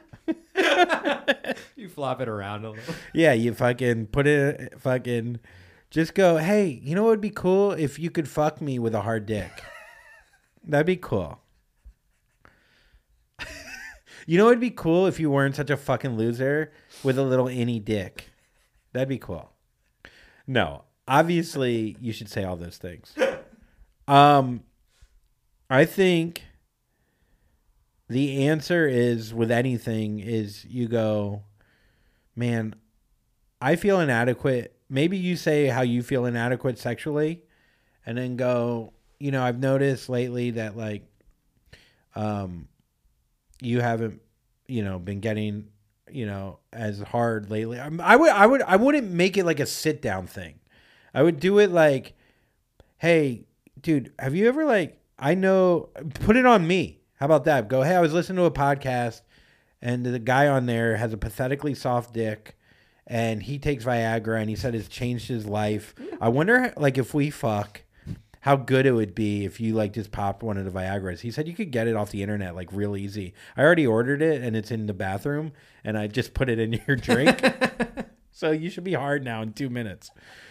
You 1.76 1.90
flop 1.90 2.22
it 2.22 2.28
around 2.28 2.64
a 2.64 2.70
little. 2.70 2.94
Yeah, 3.12 3.34
you 3.34 3.52
fucking 3.52 4.06
put 4.06 4.26
it, 4.26 4.80
fucking, 4.80 5.40
just 5.90 6.14
go. 6.14 6.38
Hey, 6.38 6.80
you 6.82 6.94
know 6.94 7.02
what 7.02 7.10
would 7.10 7.20
be 7.20 7.30
cool 7.30 7.72
if 7.72 7.98
you 7.98 8.10
could 8.10 8.28
fuck 8.28 8.62
me 8.62 8.78
with 8.78 8.94
a 8.94 9.02
hard 9.02 9.26
dick. 9.26 9.50
That'd 10.64 10.86
be 10.86 10.96
cool. 10.96 11.38
you 14.26 14.38
know 14.38 14.44
what 14.44 14.50
would 14.52 14.60
be 14.60 14.70
cool 14.70 15.06
if 15.06 15.20
you 15.20 15.30
weren't 15.30 15.54
such 15.54 15.68
a 15.68 15.76
fucking 15.76 16.16
loser 16.16 16.72
with 17.04 17.18
a 17.18 17.22
little 17.22 17.48
any 17.48 17.78
dick. 17.78 18.30
That'd 18.92 19.08
be 19.08 19.18
cool. 19.18 19.50
No, 20.46 20.84
obviously 21.06 21.96
you 22.00 22.12
should 22.12 22.30
say 22.30 22.44
all 22.44 22.56
those 22.56 22.78
things. 22.78 23.14
Um, 24.08 24.62
I 25.68 25.84
think 25.84 26.42
the 28.08 28.46
answer 28.46 28.86
is 28.86 29.34
with 29.34 29.50
anything 29.50 30.20
is 30.20 30.64
you 30.64 30.88
go, 30.88 31.42
man, 32.34 32.74
I 33.60 33.76
feel 33.76 34.00
inadequate. 34.00 34.76
Maybe 34.88 35.16
you 35.16 35.36
say 35.36 35.66
how 35.66 35.82
you 35.82 36.02
feel 36.02 36.26
inadequate 36.26 36.78
sexually, 36.78 37.42
and 38.04 38.16
then 38.16 38.36
go, 38.36 38.92
you 39.18 39.30
know, 39.32 39.42
I've 39.42 39.58
noticed 39.58 40.08
lately 40.08 40.52
that 40.52 40.76
like, 40.76 41.02
um, 42.14 42.68
you 43.60 43.80
haven't, 43.80 44.20
you 44.68 44.84
know, 44.84 44.98
been 44.98 45.20
getting, 45.20 45.68
you 46.10 46.26
know, 46.26 46.60
as 46.72 47.00
hard 47.00 47.50
lately. 47.50 47.80
I'm- 47.80 48.00
I 48.00 48.14
would, 48.16 48.30
I 48.30 48.46
would, 48.46 48.62
I 48.62 48.76
wouldn't 48.76 49.10
make 49.10 49.36
it 49.36 49.44
like 49.44 49.60
a 49.60 49.66
sit 49.66 50.00
down 50.00 50.26
thing. 50.26 50.60
I 51.12 51.22
would 51.22 51.40
do 51.40 51.58
it 51.58 51.70
like, 51.70 52.14
hey, 52.98 53.46
dude, 53.80 54.12
have 54.18 54.34
you 54.34 54.46
ever 54.48 54.64
like, 54.64 55.00
I 55.18 55.34
know, 55.34 55.88
put 56.20 56.36
it 56.36 56.46
on 56.46 56.66
me. 56.66 57.00
How 57.16 57.26
about 57.26 57.44
that? 57.44 57.68
Go, 57.68 57.82
hey, 57.82 57.94
I 57.94 58.00
was 58.00 58.12
listening 58.12 58.36
to 58.36 58.44
a 58.44 58.50
podcast 58.50 59.22
and 59.80 60.04
the 60.04 60.18
guy 60.18 60.48
on 60.48 60.66
there 60.66 60.96
has 60.96 61.12
a 61.12 61.16
pathetically 61.16 61.74
soft 61.74 62.12
dick 62.12 62.56
and 63.06 63.42
he 63.42 63.58
takes 63.58 63.84
Viagra 63.84 64.40
and 64.40 64.50
he 64.50 64.56
said 64.56 64.74
it's 64.74 64.88
changed 64.88 65.28
his 65.28 65.46
life. 65.46 65.94
I 66.20 66.28
wonder 66.28 66.74
like 66.76 66.98
if 66.98 67.14
we 67.14 67.30
fuck 67.30 67.82
how 68.40 68.54
good 68.54 68.84
it 68.84 68.92
would 68.92 69.14
be 69.14 69.44
if 69.46 69.60
you 69.60 69.74
like 69.74 69.94
just 69.94 70.12
popped 70.12 70.42
one 70.42 70.58
of 70.58 70.66
the 70.66 70.70
Viagra's. 70.70 71.22
He 71.22 71.30
said 71.30 71.48
you 71.48 71.54
could 71.54 71.70
get 71.70 71.88
it 71.88 71.96
off 71.96 72.10
the 72.10 72.22
internet 72.22 72.54
like 72.54 72.70
real 72.70 72.96
easy. 72.96 73.32
I 73.56 73.62
already 73.62 73.86
ordered 73.86 74.20
it 74.20 74.42
and 74.42 74.54
it's 74.54 74.70
in 74.70 74.86
the 74.86 74.92
bathroom 74.92 75.52
and 75.84 75.96
I 75.96 76.08
just 76.08 76.34
put 76.34 76.50
it 76.50 76.58
in 76.58 76.80
your 76.86 76.96
drink. 76.96 77.42
so 78.30 78.50
you 78.50 78.68
should 78.68 78.84
be 78.84 78.92
hard 78.92 79.24
now 79.24 79.40
in 79.40 79.54
2 79.54 79.70
minutes. 79.70 80.10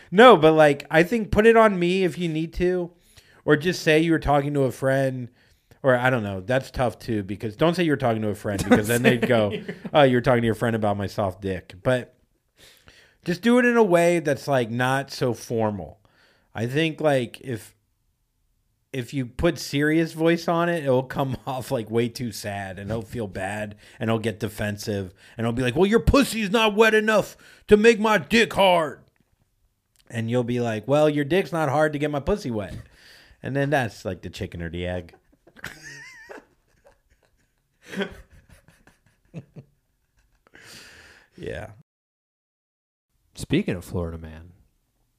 No, 0.10 0.36
but 0.36 0.54
like 0.54 0.88
I 0.90 1.04
think 1.04 1.30
put 1.30 1.46
it 1.46 1.56
on 1.56 1.78
me 1.78 2.04
if 2.04 2.18
you 2.18 2.28
need 2.28 2.54
to 2.54 2.92
or 3.44 3.56
just 3.56 3.84
say 3.84 4.00
you 4.00 4.12
were 4.12 4.20
talking 4.20 4.56
to 4.56 4.64
a 4.64 4.72
friend 4.72 5.30
or 5.86 5.96
I 5.96 6.10
don't 6.10 6.24
know. 6.24 6.42
That's 6.42 6.72
tough 6.72 6.98
too 6.98 7.22
because 7.22 7.56
don't 7.56 7.76
say 7.76 7.84
you're 7.84 7.96
talking 7.96 8.24
to 8.24 8.30
a 8.30 8.36
friend 8.36 8.64
because 8.64 8.88
then 8.88 9.04
they'd 9.04 9.28
go, 9.28 9.54
"Oh, 9.94 10.02
you're 10.02 10.22
talking 10.22 10.42
to 10.42 10.46
your 10.46 10.56
friend 10.56 10.76
about 10.76 10.98
my 10.98 11.06
soft 11.06 11.42
dick." 11.42 11.76
But 11.84 12.16
just 13.24 13.44
do 13.44 13.60
it 13.60 13.66
in 13.66 13.78
a 13.78 13.84
way 13.84 14.20
that's 14.20 14.48
like 14.48 14.72
not 14.72 15.12
so 15.12 15.34
formal. 15.36 16.00
I 16.56 16.66
think 16.66 17.00
like 17.02 17.40
if 17.42 17.76
if 18.92 19.14
you 19.14 19.28
put 19.28 19.60
serious 19.60 20.14
voice 20.14 20.48
on 20.48 20.70
it, 20.70 20.84
it'll 20.84 21.04
come 21.04 21.38
off 21.46 21.70
like 21.70 21.92
way 21.92 22.10
too 22.10 22.32
sad 22.32 22.80
and 22.80 22.90
he'll 22.90 23.04
feel 23.04 23.28
bad 23.28 23.76
and 24.00 24.10
he'll 24.10 24.18
get 24.18 24.40
defensive 24.40 25.14
and 25.38 25.46
he'll 25.46 25.54
be 25.54 25.62
like, 25.62 25.76
"Well, 25.76 25.86
your 25.86 26.00
pussy's 26.00 26.50
not 26.50 26.76
wet 26.76 26.96
enough 26.96 27.38
to 27.68 27.78
make 27.78 28.00
my 28.00 28.18
dick 28.18 28.54
hard." 28.54 29.02
and 30.10 30.30
you'll 30.30 30.44
be 30.44 30.60
like, 30.60 30.88
"Well, 30.88 31.10
your 31.10 31.26
dick's 31.26 31.52
not 31.52 31.68
hard 31.68 31.94
to 31.94 32.00
get 32.00 32.12
my 32.12 32.20
pussy 32.20 32.52
wet," 32.52 32.76
and 33.42 33.56
then 33.56 33.72
that's 33.72 34.06
like 34.06 34.22
the 34.22 34.30
chicken 34.30 34.62
or 34.62 34.70
the 34.70 34.86
egg. 34.86 35.16
yeah. 41.38 41.72
Speaking 43.36 43.76
of 43.76 43.84
Florida 43.84 44.18
man, 44.18 44.52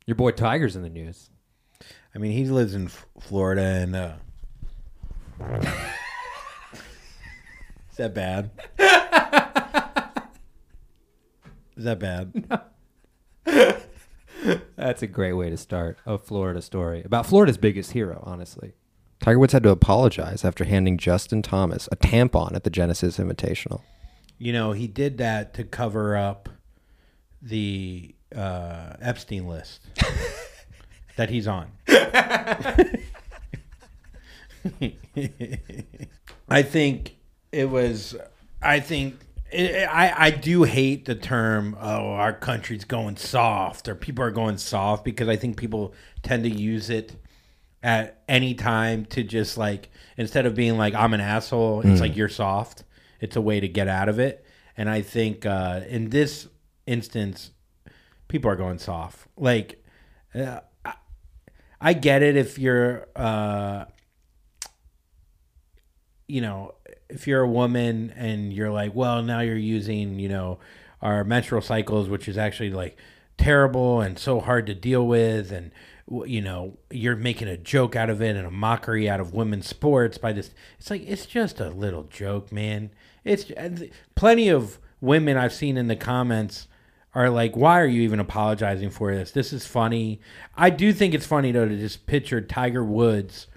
your 0.06 0.14
boy 0.14 0.30
Tiger's 0.30 0.76
in 0.76 0.82
the 0.82 0.88
news. 0.88 1.30
I 2.14 2.18
mean, 2.18 2.32
he 2.32 2.46
lives 2.46 2.74
in 2.74 2.86
F- 2.86 3.06
Florida, 3.20 3.60
and 3.62 3.94
uh, 3.94 4.14
is 7.90 7.96
that 7.98 8.14
bad? 8.14 8.50
is 11.76 11.84
that 11.84 11.98
bad? 11.98 12.62
That's 14.76 15.02
a 15.02 15.06
great 15.06 15.34
way 15.34 15.50
to 15.50 15.56
start 15.56 15.98
a 16.06 16.16
Florida 16.16 16.62
story 16.62 17.02
about 17.04 17.26
Florida's 17.26 17.58
biggest 17.58 17.92
hero, 17.92 18.22
honestly. 18.26 18.72
Tiger 19.26 19.40
Woods 19.40 19.52
had 19.54 19.64
to 19.64 19.70
apologize 19.70 20.44
after 20.44 20.62
handing 20.62 20.98
Justin 20.98 21.42
Thomas 21.42 21.88
a 21.90 21.96
tampon 21.96 22.54
at 22.54 22.62
the 22.62 22.70
Genesis 22.70 23.18
Invitational. 23.18 23.80
You 24.38 24.52
know, 24.52 24.70
he 24.70 24.86
did 24.86 25.18
that 25.18 25.52
to 25.54 25.64
cover 25.64 26.16
up 26.16 26.48
the 27.42 28.14
uh, 28.32 28.92
Epstein 29.00 29.48
list 29.48 29.80
that 31.16 31.28
he's 31.28 31.48
on. 31.48 31.72
I 36.48 36.62
think 36.62 37.16
it 37.50 37.68
was. 37.68 38.14
I 38.62 38.78
think 38.78 39.18
it, 39.50 39.88
I 39.88 40.26
I 40.26 40.30
do 40.30 40.62
hate 40.62 41.04
the 41.04 41.16
term. 41.16 41.76
Oh, 41.80 42.12
our 42.12 42.32
country's 42.32 42.84
going 42.84 43.16
soft, 43.16 43.88
or 43.88 43.96
people 43.96 44.24
are 44.24 44.30
going 44.30 44.58
soft 44.58 45.04
because 45.04 45.26
I 45.26 45.34
think 45.34 45.56
people 45.56 45.94
tend 46.22 46.44
to 46.44 46.48
use 46.48 46.90
it 46.90 47.16
at 47.82 48.22
any 48.28 48.54
time 48.54 49.04
to 49.06 49.22
just 49.22 49.56
like 49.56 49.90
instead 50.16 50.46
of 50.46 50.54
being 50.54 50.76
like 50.76 50.94
I'm 50.94 51.14
an 51.14 51.20
asshole, 51.20 51.82
it's 51.82 52.00
like 52.00 52.16
you're 52.16 52.28
soft. 52.28 52.84
It's 53.20 53.36
a 53.36 53.40
way 53.40 53.60
to 53.60 53.68
get 53.68 53.88
out 53.88 54.08
of 54.08 54.18
it, 54.18 54.44
and 54.76 54.88
I 54.90 55.02
think 55.02 55.46
uh, 55.46 55.80
in 55.88 56.10
this 56.10 56.48
instance, 56.86 57.50
people 58.28 58.50
are 58.50 58.56
going 58.56 58.78
soft. 58.78 59.26
Like, 59.36 59.82
uh, 60.34 60.60
I, 60.84 60.94
I 61.80 61.92
get 61.94 62.22
it 62.22 62.36
if 62.36 62.58
you're, 62.58 63.06
uh, 63.16 63.86
you 66.28 66.40
know, 66.40 66.74
if 67.08 67.26
you're 67.26 67.42
a 67.42 67.48
woman 67.48 68.12
and 68.16 68.52
you're 68.52 68.70
like, 68.70 68.94
well, 68.94 69.22
now 69.22 69.40
you're 69.40 69.56
using, 69.56 70.18
you 70.18 70.28
know, 70.28 70.58
our 71.00 71.24
menstrual 71.24 71.62
cycles, 71.62 72.08
which 72.08 72.28
is 72.28 72.36
actually 72.36 72.70
like 72.70 72.96
terrible 73.38 74.00
and 74.00 74.18
so 74.18 74.40
hard 74.40 74.66
to 74.66 74.74
deal 74.74 75.06
with, 75.06 75.52
and 75.52 75.70
you 76.08 76.40
know, 76.40 76.78
you're 76.90 77.16
making 77.16 77.48
a 77.48 77.56
joke 77.56 77.96
out 77.96 78.10
of 78.10 78.22
it 78.22 78.36
and 78.36 78.46
a 78.46 78.50
mockery 78.50 79.08
out 79.08 79.20
of 79.20 79.34
women's 79.34 79.66
sports 79.66 80.18
by 80.18 80.32
this. 80.32 80.50
It's 80.78 80.90
like 80.90 81.02
it's 81.06 81.26
just 81.26 81.60
a 81.60 81.70
little 81.70 82.04
joke, 82.04 82.52
man. 82.52 82.90
It's 83.24 83.50
plenty 84.14 84.48
of 84.48 84.78
women 85.00 85.36
I've 85.36 85.52
seen 85.52 85.76
in 85.76 85.88
the 85.88 85.96
comments 85.96 86.68
are 87.14 87.28
like, 87.30 87.56
why 87.56 87.80
are 87.80 87.86
you 87.86 88.02
even 88.02 88.20
apologizing 88.20 88.90
for 88.90 89.14
this? 89.14 89.32
This 89.32 89.52
is 89.52 89.66
funny. 89.66 90.20
I 90.56 90.70
do 90.70 90.92
think 90.92 91.12
it's 91.14 91.26
funny 91.26 91.50
though 91.50 91.66
to 91.66 91.76
just 91.76 92.06
picture 92.06 92.40
Tiger 92.40 92.84
Woods 92.84 93.48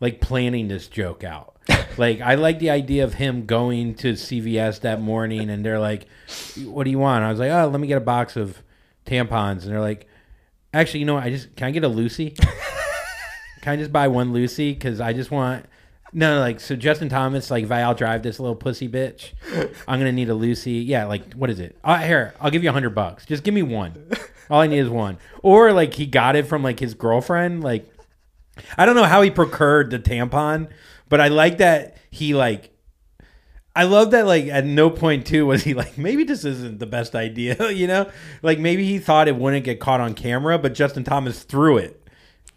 like 0.00 0.20
planning 0.20 0.68
this 0.68 0.88
joke 0.88 1.22
out. 1.22 1.56
like 1.98 2.20
I 2.20 2.36
like 2.36 2.60
the 2.60 2.70
idea 2.70 3.04
of 3.04 3.14
him 3.14 3.44
going 3.44 3.94
to 3.96 4.12
CVS 4.12 4.80
that 4.80 5.02
morning 5.02 5.50
and 5.50 5.64
they're 5.64 5.80
like, 5.80 6.06
"What 6.64 6.84
do 6.84 6.90
you 6.90 6.98
want?" 6.98 7.24
I 7.24 7.30
was 7.30 7.40
like, 7.40 7.50
"Oh, 7.50 7.68
let 7.68 7.80
me 7.80 7.86
get 7.86 7.98
a 7.98 8.00
box 8.00 8.36
of 8.36 8.62
tampons." 9.06 9.64
And 9.64 9.72
they're 9.72 9.80
like, 9.80 10.06
"Actually, 10.74 11.00
you 11.00 11.06
know 11.06 11.14
what? 11.14 11.24
I 11.24 11.30
just 11.30 11.54
can 11.56 11.68
I 11.68 11.70
get 11.70 11.84
a 11.84 11.88
Lucy? 11.88 12.30
can 13.62 13.72
I 13.72 13.76
just 13.76 13.92
buy 13.92 14.08
one 14.08 14.32
Lucy 14.32 14.74
cuz 14.74 15.00
I 15.00 15.12
just 15.12 15.30
want 15.30 15.66
no, 16.16 16.38
like 16.38 16.60
so 16.60 16.76
Justin 16.76 17.08
Thomas 17.08 17.50
like 17.50 17.64
if 17.64 17.72
I'll 17.72 17.94
drive 17.94 18.22
this 18.22 18.38
little 18.38 18.54
pussy 18.54 18.88
bitch, 18.88 19.32
I'm 19.88 19.98
to 20.00 20.12
need 20.12 20.28
a 20.28 20.34
Lucy. 20.34 20.72
Yeah, 20.72 21.06
like 21.06 21.34
what 21.34 21.50
is 21.50 21.58
it? 21.58 21.76
Uh, 21.82 21.98
here, 21.98 22.34
I'll 22.40 22.50
give 22.50 22.62
you 22.62 22.68
a 22.68 22.72
100 22.72 22.90
bucks. 22.90 23.26
Just 23.26 23.42
give 23.42 23.52
me 23.52 23.62
one. 23.62 24.10
All 24.50 24.60
I 24.60 24.68
need 24.68 24.78
is 24.78 24.88
one. 24.88 25.18
Or 25.42 25.72
like 25.72 25.94
he 25.94 26.06
got 26.06 26.36
it 26.36 26.46
from 26.46 26.62
like 26.62 26.78
his 26.78 26.94
girlfriend 26.94 27.64
like 27.64 27.90
I 28.78 28.86
don't 28.86 28.94
know 28.94 29.04
how 29.04 29.22
he 29.22 29.30
procured 29.30 29.90
the 29.90 29.98
tampon, 29.98 30.68
but 31.08 31.20
I 31.20 31.28
like 31.28 31.58
that 31.58 31.96
he 32.10 32.34
like. 32.34 32.70
I 33.76 33.84
love 33.84 34.12
that 34.12 34.26
like 34.26 34.46
at 34.46 34.64
no 34.64 34.88
point 34.88 35.26
too 35.26 35.46
was 35.46 35.64
he 35.64 35.74
like 35.74 35.98
maybe 35.98 36.22
this 36.24 36.44
isn't 36.44 36.78
the 36.78 36.86
best 36.86 37.14
idea, 37.14 37.70
you 37.70 37.86
know? 37.86 38.10
Like 38.42 38.58
maybe 38.58 38.84
he 38.84 38.98
thought 38.98 39.28
it 39.28 39.36
wouldn't 39.36 39.64
get 39.64 39.80
caught 39.80 40.00
on 40.00 40.14
camera, 40.14 40.58
but 40.58 40.74
Justin 40.74 41.04
Thomas 41.04 41.42
threw 41.42 41.78
it. 41.78 42.00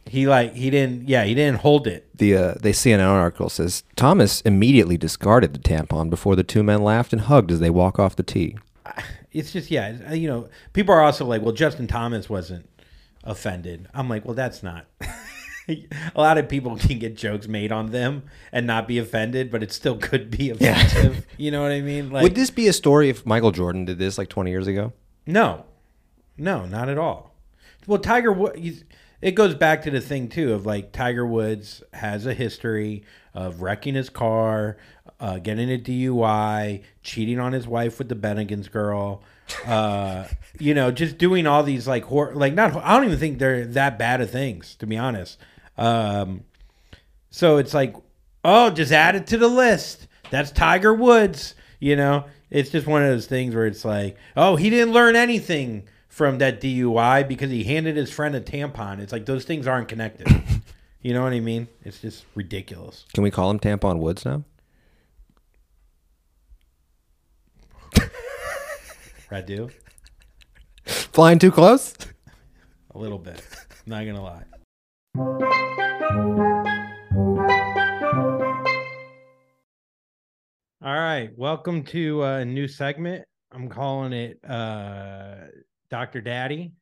He 0.06 0.28
like 0.28 0.54
he 0.54 0.70
didn't 0.70 1.10
yeah, 1.10 1.24
he 1.24 1.34
didn't 1.34 1.60
hold 1.60 1.88
it. 1.88 2.08
The 2.16 2.36
uh, 2.36 2.54
the 2.62 2.70
CNN 2.70 3.08
article 3.08 3.50
says 3.50 3.84
Thomas 3.96 4.42
immediately 4.42 4.98
discarded 4.98 5.54
the 5.54 5.60
tampon 5.60 6.10
before 6.10 6.36
the 6.36 6.44
two 6.44 6.64
men 6.64 6.84
laughed 6.84 7.14
and 7.14 7.24
hugged 7.24 7.52
as 7.52 7.60
they 7.60 7.70
walk 7.70 8.00
off 8.00 8.16
the 8.16 8.24
tee. 8.24 8.58
It's 9.34 9.52
just 9.52 9.70
yeah, 9.70 10.14
you 10.14 10.28
know, 10.28 10.50
people 10.74 10.96
are 10.96 11.04
also 11.04 11.24
like, 11.24 11.44
well, 11.44 11.52
Justin 11.52 11.86
Thomas 11.86 12.28
wasn't 12.28 12.68
offended. 13.24 13.88
I'm 13.94 14.10
like, 14.10 14.26
well, 14.26 14.34
that's 14.34 14.64
not. 14.64 14.88
a 16.16 16.22
lot 16.22 16.38
of 16.38 16.48
people 16.48 16.78
can 16.78 17.00
get 17.00 17.16
jokes 17.16 17.48
made 17.48 17.72
on 17.72 17.92
them 17.92 18.24
and 18.52 18.66
not 18.66 18.88
be 18.88 18.98
offended, 18.98 19.52
but 19.52 19.64
it 19.64 19.72
still 19.72 19.98
could 19.98 20.32
be 20.32 20.50
offensive. 20.52 21.26
you 21.38 21.52
know 21.52 21.62
what 21.62 21.72
I 21.72 21.82
mean? 21.82 22.10
Like, 22.12 22.24
Would 22.24 22.36
this 22.36 22.50
be 22.50 22.68
a 22.68 22.74
story 22.74 23.10
if 23.10 23.26
Michael 23.26 23.52
Jordan 23.52 23.86
did 23.86 23.98
this 23.98 24.18
like 24.18 24.30
20 24.30 24.50
years 24.52 24.68
ago? 24.68 24.94
No, 25.26 25.66
no, 26.38 26.66
not 26.66 26.90
at 26.90 26.98
all. 26.98 27.36
Well, 27.86 28.00
Tiger 28.00 28.32
Woods. 28.32 28.84
It 29.20 29.32
goes 29.32 29.56
back 29.56 29.82
to 29.82 29.90
the 29.90 30.00
thing 30.00 30.30
too 30.30 30.54
of 30.54 30.66
like 30.68 30.92
Tiger 30.92 31.26
Woods 31.26 31.82
has 31.94 32.28
a 32.28 32.36
history 32.36 33.04
of 33.34 33.62
wrecking 33.64 33.96
his 33.96 34.10
car, 34.10 34.78
uh, 35.20 35.40
getting 35.40 35.72
a 35.72 35.80
DUI, 35.80 36.84
cheating 37.02 37.40
on 37.40 37.52
his 37.54 37.68
wife 37.68 37.98
with 37.98 38.10
the 38.10 38.16
Bennigan's 38.16 38.68
girl. 38.70 39.24
Uh, 39.66 40.28
you 40.60 40.74
know, 40.76 40.92
just 40.92 41.18
doing 41.18 41.48
all 41.48 41.64
these 41.64 41.88
like 41.88 42.04
hor- 42.04 42.36
like 42.36 42.54
not. 42.54 42.76
I 42.76 42.94
don't 42.96 43.06
even 43.06 43.18
think 43.18 43.40
they're 43.40 43.66
that 43.66 43.98
bad 43.98 44.22
of 44.22 44.30
things 44.30 44.76
to 44.76 44.86
be 44.86 44.98
honest. 44.98 45.40
Um, 45.78 46.44
so 47.30 47.58
it's 47.58 47.74
like, 47.74 47.96
oh, 48.44 48.70
just 48.70 48.92
add 48.92 49.16
it 49.16 49.28
to 49.28 49.38
the 49.38 49.48
list. 49.48 50.08
That's 50.32 50.52
Tiger 50.52 50.94
Woods. 50.94 51.56
You 51.80 51.96
know, 51.96 52.26
it's 52.50 52.70
just 52.72 52.88
one 52.88 53.04
of 53.04 53.10
those 53.10 53.28
things 53.28 53.54
where 53.54 53.66
it's 53.68 53.86
like, 53.86 54.18
oh, 54.36 54.56
he 54.56 54.70
didn't 54.70 54.94
learn 54.94 55.16
anything 55.16 55.88
from 56.08 56.40
that 56.40 56.60
DUI 56.60 57.28
because 57.28 57.52
he 57.52 57.64
handed 57.64 57.96
his 57.96 58.12
friend 58.12 58.34
a 58.36 58.42
tampon. 58.42 59.00
It's 59.00 59.12
like 59.12 59.26
those 59.26 59.46
things 59.46 59.68
aren't 59.68 59.88
connected. 59.88 60.28
you 61.02 61.14
know 61.14 61.22
what 61.24 61.34
I 61.34 61.40
mean? 61.40 61.68
It's 61.84 62.02
just 62.02 62.26
ridiculous. 62.34 63.06
Can 63.14 63.24
we 63.24 63.30
call 63.30 63.52
him 63.52 63.60
Tampon 63.60 64.00
Woods 64.00 64.26
now? 64.26 64.44
Radu, 69.30 69.72
Flying 70.86 71.38
too 71.38 71.52
close? 71.52 71.94
a 72.96 72.98
little 72.98 73.18
bit. 73.20 73.44
Not 73.86 74.06
gonna 74.06 74.24
lie. 74.24 74.44
All 75.20 75.26
right, 80.84 81.32
welcome 81.36 81.84
to 81.86 82.22
a 82.22 82.46
new 82.46 82.68
segment. 82.68 83.26
I'm 83.52 83.68
calling 83.68 84.14
it 84.14 84.40
uh, 84.48 85.46
Doctor 85.90 86.22
Daddy 86.22 86.74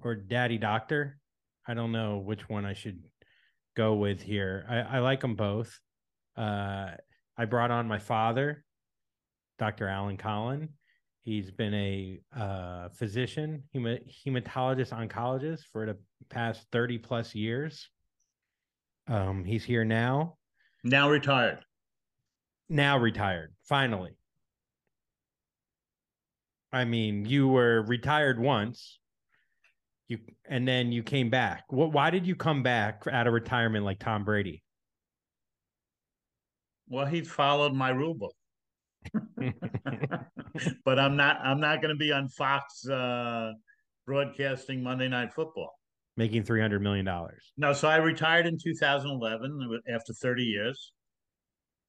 or 0.00 0.14
Daddy 0.14 0.58
Doctor. 0.58 1.18
I 1.66 1.74
don't 1.74 1.90
know 1.90 2.18
which 2.18 2.48
one 2.48 2.64
I 2.64 2.74
should 2.74 3.02
go 3.76 3.94
with 3.94 4.22
here. 4.22 4.64
I, 4.68 4.98
I 4.98 4.98
like 5.00 5.20
them 5.20 5.34
both. 5.34 5.76
Uh, 6.36 6.92
I 7.36 7.44
brought 7.46 7.72
on 7.72 7.88
my 7.88 7.98
father, 7.98 8.64
Dr. 9.58 9.88
Alan 9.88 10.18
Collin. 10.18 10.68
He's 11.22 11.50
been 11.52 11.72
a 11.74 12.20
uh, 12.36 12.88
physician, 12.90 13.62
hema- 13.74 14.02
hematologist, 14.26 14.90
oncologist 14.92 15.60
for 15.72 15.86
the 15.86 15.96
past 16.30 16.66
30 16.72 16.98
plus 16.98 17.34
years. 17.34 17.88
Um, 19.06 19.44
he's 19.44 19.64
here 19.64 19.84
now, 19.84 20.36
Now 20.82 21.08
retired. 21.10 21.64
now 22.68 22.98
retired, 22.98 23.54
finally. 23.68 24.10
I 26.72 26.84
mean, 26.84 27.24
you 27.24 27.48
were 27.48 27.82
retired 27.82 28.40
once, 28.40 28.98
you 30.08 30.18
and 30.48 30.66
then 30.66 30.90
you 30.90 31.02
came 31.02 31.30
back. 31.30 31.64
What? 31.68 31.92
Why 31.92 32.10
did 32.10 32.26
you 32.26 32.34
come 32.34 32.62
back 32.62 33.02
out 33.10 33.26
of 33.26 33.32
retirement 33.32 33.84
like 33.84 33.98
Tom 33.98 34.24
Brady? 34.24 34.62
Well, 36.88 37.06
he 37.06 37.22
followed 37.22 37.74
my 37.74 37.90
rule 37.90 38.14
book. 38.14 38.34
but 40.84 40.98
I'm 40.98 41.16
not 41.16 41.38
I'm 41.42 41.60
not 41.60 41.82
going 41.82 41.94
to 41.94 41.98
be 41.98 42.12
on 42.12 42.28
Fox 42.28 42.88
uh 42.88 43.52
broadcasting 44.06 44.82
Monday 44.82 45.08
Night 45.08 45.32
Football. 45.32 45.72
Making 46.16 46.44
three 46.44 46.60
hundred 46.60 46.82
million 46.82 47.04
dollars. 47.04 47.52
No, 47.56 47.72
so 47.72 47.88
I 47.88 47.96
retired 47.96 48.46
in 48.46 48.58
2011 48.62 49.80
after 49.92 50.12
30 50.12 50.42
years. 50.44 50.92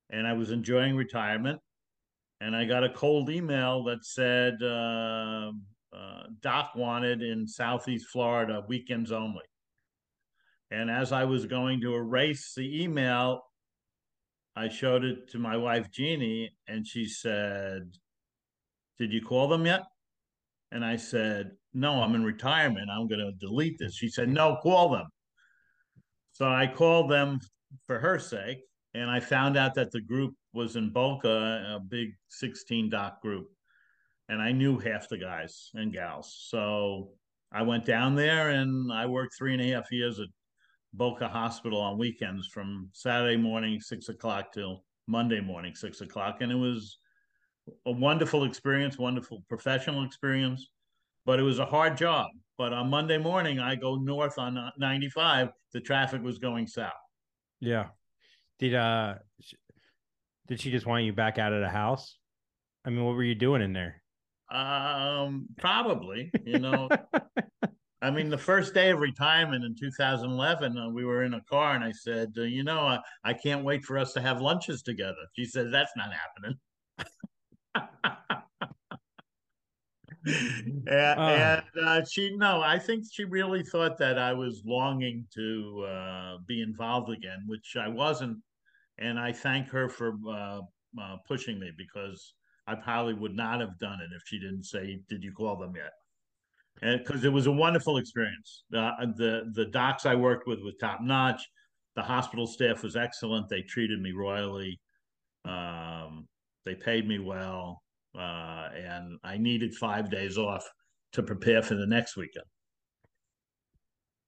And 0.10 0.28
I 0.28 0.34
was 0.34 0.52
enjoying 0.52 0.96
retirement 0.96 1.60
and 2.44 2.56
I 2.56 2.66
got 2.66 2.84
a 2.84 2.90
cold 2.90 3.30
email 3.30 3.86
that 3.86 4.04
said 4.04 4.62
uh, 4.62 5.52
uh, 5.96 6.24
Doc 6.42 6.72
wanted 6.76 7.22
in 7.22 7.48
Southeast 7.48 8.08
Florida 8.12 8.64
weekends 8.68 9.14
only. 9.14 9.46
And 10.70 10.92
as 10.92 11.14
I 11.14 11.24
was 11.24 11.46
going 11.46 11.80
to 11.82 11.96
erase 11.96 12.54
the 12.56 12.84
email, 12.84 13.44
I 14.56 14.70
showed 14.70 15.04
it 15.04 15.30
to 15.32 15.40
my 15.40 15.58
wife, 15.58 15.92
Jeannie, 15.92 16.52
and 16.68 16.86
she 16.86 17.08
said, 17.08 17.92
Did 19.00 19.12
you 19.12 19.22
call 19.22 19.48
them 19.48 19.66
yet? 19.66 19.84
And 20.72 20.86
I 20.86 20.96
said, 20.96 21.52
No, 21.74 22.02
I'm 22.02 22.16
in 22.16 22.24
retirement. 22.24 22.90
I'm 22.92 23.08
going 23.08 23.20
to 23.20 23.32
delete 23.40 23.78
this. 23.80 23.96
She 23.96 24.10
said, 24.10 24.30
No, 24.30 24.58
call 24.62 24.90
them. 24.90 25.08
So 26.34 26.48
I 26.48 26.68
called 26.68 27.10
them 27.10 27.40
for 27.86 28.00
her 28.00 28.20
sake, 28.20 28.60
and 28.94 29.10
I 29.10 29.20
found 29.20 29.58
out 29.58 29.74
that 29.76 29.92
the 29.92 30.02
group 30.02 30.36
was 30.54 30.76
in 30.76 30.92
Boca, 30.92 31.76
a 31.76 31.80
big 31.80 32.10
16 32.30 32.90
doc 32.90 33.22
group. 33.22 33.48
And 34.30 34.42
I 34.42 34.52
knew 34.52 34.78
half 34.80 35.10
the 35.10 35.18
guys 35.18 35.70
and 35.74 35.92
gals. 35.92 36.36
So 36.48 37.10
I 37.52 37.64
went 37.64 37.86
down 37.86 38.16
there 38.16 38.52
and 38.52 38.92
I 38.92 39.06
worked 39.06 39.36
three 39.38 39.54
and 39.54 39.62
a 39.62 39.76
half 39.76 39.92
years 39.92 40.20
at 40.20 40.28
Boca 40.94 41.28
Hospital 41.28 41.80
on 41.80 41.98
weekends 41.98 42.48
from 42.48 42.90
Saturday 42.94 43.38
morning, 43.38 43.80
six 43.82 44.10
o'clock 44.10 44.52
till 44.54 44.84
Monday 45.08 45.42
morning, 45.42 45.76
six 45.76 46.02
o'clock. 46.02 46.42
And 46.42 46.52
it 46.52 46.56
was 46.56 47.00
a 47.86 47.92
wonderful 47.92 48.44
experience, 48.44 48.98
wonderful 48.98 49.44
professional 49.50 50.04
experience, 50.04 50.70
but 51.26 51.40
it 51.40 51.44
was 51.44 51.60
a 51.60 51.66
hard 51.66 51.98
job. 51.98 52.28
But 52.58 52.74
on 52.74 52.90
Monday 52.90 53.18
morning, 53.18 53.60
I 53.60 53.76
go 53.76 53.96
north 53.96 54.38
on 54.38 54.72
95. 54.78 55.50
The 55.72 55.82
traffic 55.82 56.22
was 56.22 56.38
going 56.38 56.68
south. 56.68 56.92
Yeah. 57.60 57.88
Did 58.60 58.76
uh 58.76 59.16
did 60.48 60.60
she 60.60 60.72
just 60.72 60.86
want 60.86 61.06
you 61.06 61.14
back 61.14 61.40
out 61.40 61.54
of 61.54 61.62
the 61.62 61.70
house? 61.70 62.18
I 62.86 62.90
mean, 62.90 63.04
what 63.04 63.16
were 63.16 63.24
you 63.24 63.36
doing 63.36 63.62
in 63.62 63.74
there? 63.74 64.04
Um, 64.52 65.48
probably, 65.58 66.32
you 66.46 66.60
know. 66.60 66.90
I 68.04 68.12
mean, 68.12 68.30
the 68.30 68.38
first 68.38 68.74
day 68.74 68.92
of 68.92 69.00
retirement 69.00 69.64
in 69.64 69.76
2011, 69.76 70.78
uh, 70.78 70.90
we 70.90 71.06
were 71.06 71.24
in 71.24 71.36
a 71.36 71.42
car, 71.50 71.74
and 71.74 71.86
I 71.86 71.94
said, 71.94 72.34
uh, 72.38 72.42
"You 72.42 72.66
know, 72.66 72.86
uh, 72.86 73.00
I 73.24 73.34
can't 73.34 73.64
wait 73.64 73.86
for 73.86 73.98
us 73.98 74.12
to 74.14 74.22
have 74.22 74.42
lunches 74.42 74.82
together." 74.82 75.16
She 75.38 75.46
said, 75.46 75.72
"That's 75.72 75.94
not 75.96 76.12
happening." 76.14 76.60
and, 80.26 80.86
and 80.86 81.64
uh, 81.82 82.04
she, 82.04 82.36
no, 82.36 82.62
I 82.62 82.78
think 82.78 83.06
she 83.10 83.24
really 83.24 83.64
thought 83.64 83.98
that 84.00 84.20
I 84.20 84.34
was 84.34 84.64
longing 84.66 85.26
to 85.36 85.86
uh, 85.88 86.38
be 86.46 86.62
involved 86.62 87.10
again, 87.10 87.46
which 87.48 87.78
I 87.80 87.88
wasn't. 87.88 88.40
And 88.98 89.18
I 89.18 89.32
thank 89.32 89.70
her 89.70 89.88
for 89.88 90.18
uh, 90.30 90.60
pushing 91.26 91.58
me 91.58 91.72
because 91.78 92.34
I 92.68 92.76
probably 92.76 93.14
would 93.14 93.36
not 93.36 93.62
have 93.62 93.80
done 93.80 94.02
it 94.02 94.10
if 94.14 94.24
she 94.26 94.40
didn't 94.40 94.66
say, 94.66 95.00
"Did 95.08 95.24
you 95.24 95.32
call 95.32 95.56
them 95.56 95.78
yet?" 95.78 95.94
And 96.82 97.04
because 97.04 97.24
it 97.24 97.32
was 97.32 97.48
a 97.48 97.52
wonderful 97.52 97.98
experience. 97.98 98.64
the 98.70 99.52
the 99.54 99.66
docs 99.66 100.06
I 100.06 100.16
worked 100.16 100.48
with 100.48 100.60
was 100.62 100.76
top 100.80 101.00
notch. 101.02 101.42
The 101.96 102.02
hospital 102.02 102.48
staff 102.48 102.84
was 102.84 102.96
excellent. 102.96 103.50
They 103.50 103.62
treated 103.62 104.02
me 104.02 104.12
royally. 104.12 104.80
Um, 105.46 106.28
they 106.66 106.76
paid 106.76 107.08
me 107.08 107.20
well, 107.20 107.84
uh, 108.18 108.70
and 108.76 109.20
I 109.24 109.38
needed 109.38 109.76
five 109.76 110.10
days 110.10 110.38
off 110.38 110.68
to 111.14 111.24
prepare 111.24 111.62
for 111.62 111.76
the 111.76 111.86
next 111.86 112.16
weekend. 112.16 112.46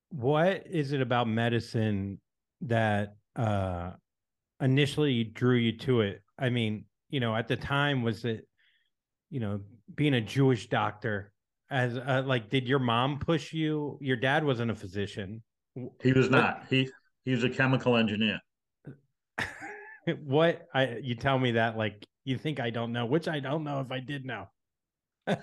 What 0.09 0.67
is 0.69 0.91
it 0.91 1.01
about 1.01 1.27
medicine 1.27 2.19
that 2.61 3.15
uh, 3.35 3.91
initially 4.61 5.23
drew 5.23 5.55
you 5.55 5.77
to 5.79 6.01
it? 6.01 6.21
I 6.37 6.49
mean, 6.49 6.85
you 7.09 7.19
know, 7.19 7.35
at 7.35 7.47
the 7.47 7.55
time, 7.55 8.03
was 8.03 8.25
it, 8.25 8.47
you 9.29 9.39
know, 9.39 9.61
being 9.95 10.13
a 10.13 10.21
Jewish 10.21 10.67
doctor? 10.67 11.31
As 11.75 11.97
uh, 11.97 12.23
like, 12.25 12.49
did 12.49 12.69
your 12.69 12.79
mom 12.79 13.19
push 13.19 13.51
you? 13.51 13.97
Your 13.99 14.15
dad 14.15 14.45
wasn't 14.45 14.71
a 14.71 14.75
physician. 14.75 15.43
He 16.01 16.13
was 16.13 16.29
not. 16.29 16.63
He 16.69 16.89
he 17.25 17.31
was 17.31 17.43
a 17.43 17.49
chemical 17.49 17.97
engineer. 17.97 18.39
what 20.23 20.67
I 20.73 20.99
you 21.03 21.15
tell 21.15 21.37
me 21.37 21.51
that 21.51 21.75
like 21.75 22.07
you 22.23 22.37
think 22.37 22.61
I 22.61 22.69
don't 22.69 22.93
know, 22.93 23.05
which 23.05 23.27
I 23.27 23.41
don't 23.41 23.65
know 23.65 23.81
if 23.81 23.91
I 23.91 23.99
did 23.99 24.23
know. 24.23 24.47
no, 25.27 25.35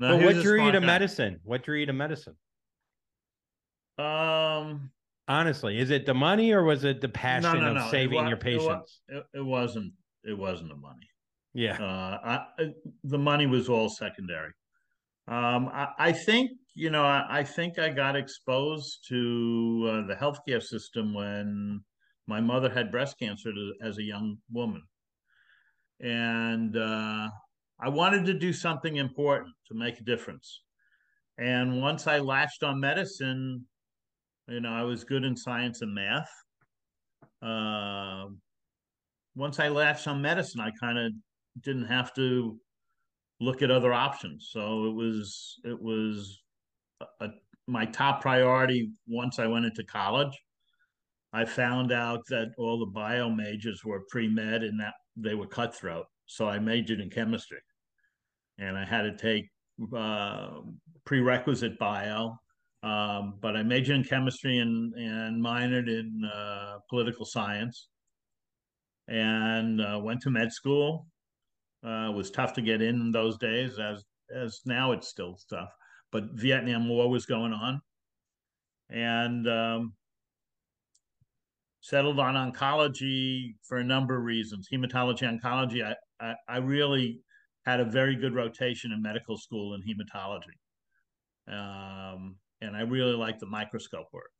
but 0.00 0.22
what 0.22 0.40
drew 0.40 0.64
you 0.64 0.72
to 0.72 0.80
guy. 0.80 0.86
medicine? 0.86 1.40
What 1.44 1.62
drew 1.62 1.78
you 1.78 1.84
to 1.84 1.92
medicine? 1.92 2.36
Um, 3.98 4.90
honestly, 5.28 5.78
is 5.78 5.90
it 5.90 6.06
the 6.06 6.14
money 6.14 6.52
or 6.52 6.64
was 6.64 6.84
it 6.84 7.02
the 7.02 7.08
passion 7.10 7.60
no, 7.60 7.74
no, 7.74 7.82
of 7.82 7.90
saving 7.90 8.26
your 8.28 8.38
patients? 8.38 9.02
It, 9.08 9.26
it, 9.34 9.44
wasn't. 9.44 9.92
It 10.24 10.38
wasn't 10.38 10.70
the 10.70 10.76
money. 10.76 11.06
Yeah, 11.52 11.74
uh, 11.74 12.46
I, 12.58 12.72
the 13.04 13.18
money 13.18 13.44
was 13.44 13.68
all 13.68 13.90
secondary. 13.90 14.52
Um, 15.28 15.68
I, 15.72 15.88
I, 15.98 16.12
think 16.12 16.50
you 16.74 16.90
know. 16.90 17.04
I, 17.04 17.24
I, 17.28 17.44
think 17.44 17.78
I 17.78 17.90
got 17.90 18.16
exposed 18.16 19.06
to 19.08 19.88
uh, 19.88 20.06
the 20.06 20.14
healthcare 20.14 20.62
system 20.62 21.14
when 21.14 21.80
my 22.26 22.40
mother 22.40 22.68
had 22.68 22.90
breast 22.90 23.18
cancer 23.18 23.52
to, 23.52 23.72
as 23.82 23.98
a 23.98 24.02
young 24.02 24.38
woman, 24.50 24.82
and 26.00 26.76
uh, 26.76 27.28
I 27.80 27.88
wanted 27.88 28.26
to 28.26 28.34
do 28.34 28.52
something 28.52 28.96
important 28.96 29.54
to 29.68 29.74
make 29.74 30.00
a 30.00 30.04
difference. 30.04 30.62
And 31.38 31.80
once 31.80 32.06
I 32.06 32.18
latched 32.18 32.62
on 32.62 32.80
medicine, 32.80 33.64
you 34.48 34.60
know, 34.60 34.72
I 34.72 34.82
was 34.82 35.04
good 35.04 35.24
in 35.24 35.36
science 35.36 35.80
and 35.80 35.94
math. 35.94 36.30
Uh, 37.42 38.26
once 39.34 39.58
I 39.58 39.68
latched 39.68 40.06
on 40.08 40.20
medicine, 40.20 40.60
I 40.60 40.70
kind 40.78 40.98
of 40.98 41.12
didn't 41.62 41.86
have 41.86 42.12
to 42.14 42.58
look 43.40 43.62
at 43.62 43.70
other 43.70 43.92
options. 43.92 44.50
So 44.52 44.84
it 44.86 44.94
was 44.94 45.60
it 45.64 45.80
was 45.80 46.42
a, 47.20 47.28
my 47.66 47.86
top 47.86 48.20
priority 48.20 48.90
once 49.06 49.38
I 49.38 49.46
went 49.46 49.64
into 49.64 49.84
college. 49.84 50.36
I 51.32 51.44
found 51.44 51.92
out 51.92 52.20
that 52.28 52.48
all 52.58 52.78
the 52.78 52.86
bio 52.86 53.30
majors 53.30 53.84
were 53.84 54.02
pre 54.08 54.28
med 54.28 54.62
and 54.62 54.78
that 54.80 54.94
they 55.16 55.34
were 55.34 55.46
cutthroat. 55.46 56.06
So 56.26 56.48
I 56.48 56.58
majored 56.58 57.00
in 57.00 57.10
chemistry, 57.10 57.60
and 58.58 58.76
I 58.76 58.84
had 58.84 59.02
to 59.02 59.16
take 59.16 59.46
uh, 59.96 60.60
prerequisite 61.04 61.78
bio. 61.78 62.36
Um, 62.82 63.34
but 63.42 63.56
I 63.56 63.62
majored 63.62 63.96
in 63.96 64.04
chemistry 64.04 64.58
and 64.58 64.94
and 64.94 65.42
minored 65.42 65.88
in 65.88 66.22
uh, 66.32 66.78
political 66.88 67.24
science, 67.24 67.88
and 69.08 69.80
uh, 69.80 70.00
went 70.02 70.22
to 70.22 70.30
med 70.30 70.52
school 70.52 71.06
uh, 71.84 72.12
was 72.14 72.30
tough 72.30 72.52
to 72.54 72.62
get 72.62 72.82
in 72.82 73.12
those 73.12 73.38
days, 73.38 73.78
as 73.78 74.04
as 74.34 74.60
now 74.64 74.92
it's 74.92 75.08
still 75.08 75.38
tough. 75.48 75.70
But 76.12 76.24
Vietnam 76.32 76.88
War 76.88 77.08
was 77.08 77.26
going 77.26 77.52
on, 77.52 77.80
and 78.88 79.48
um, 79.48 79.94
settled 81.80 82.18
on 82.18 82.34
oncology 82.34 83.54
for 83.62 83.78
a 83.78 83.84
number 83.84 84.16
of 84.16 84.24
reasons. 84.24 84.68
Hematology, 84.72 85.22
oncology. 85.22 85.84
I, 85.84 85.94
I, 86.24 86.34
I 86.48 86.56
really 86.58 87.20
had 87.64 87.80
a 87.80 87.84
very 87.84 88.16
good 88.16 88.34
rotation 88.34 88.92
in 88.92 89.02
medical 89.02 89.36
school 89.36 89.74
in 89.74 89.82
hematology, 89.82 90.56
um, 91.48 92.36
and 92.60 92.76
I 92.76 92.82
really 92.82 93.14
liked 93.14 93.40
the 93.40 93.46
microscope 93.46 94.08
work. 94.12 94.30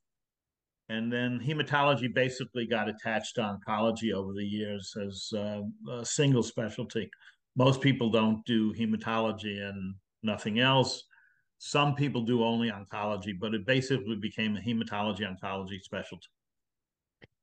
And 0.91 1.11
then 1.13 1.39
hematology 1.39 2.13
basically 2.13 2.67
got 2.67 2.89
attached 2.89 3.37
to 3.37 3.43
oncology 3.43 4.13
over 4.13 4.33
the 4.33 4.45
years 4.45 4.93
as 5.01 5.31
uh, 5.33 5.61
a 5.89 6.05
single 6.05 6.43
specialty. 6.43 7.09
Most 7.55 7.81
people 7.81 8.11
don't 8.11 8.45
do 8.45 8.75
hematology 8.75 9.63
and 9.63 9.95
nothing 10.25 10.59
else. 10.59 11.05
Some 11.59 11.95
people 11.95 12.23
do 12.23 12.43
only 12.43 12.73
oncology, 12.73 13.39
but 13.39 13.55
it 13.55 13.65
basically 13.65 14.17
became 14.17 14.57
a 14.57 14.61
hematology 14.61 15.21
oncology 15.21 15.81
specialty. 15.81 16.27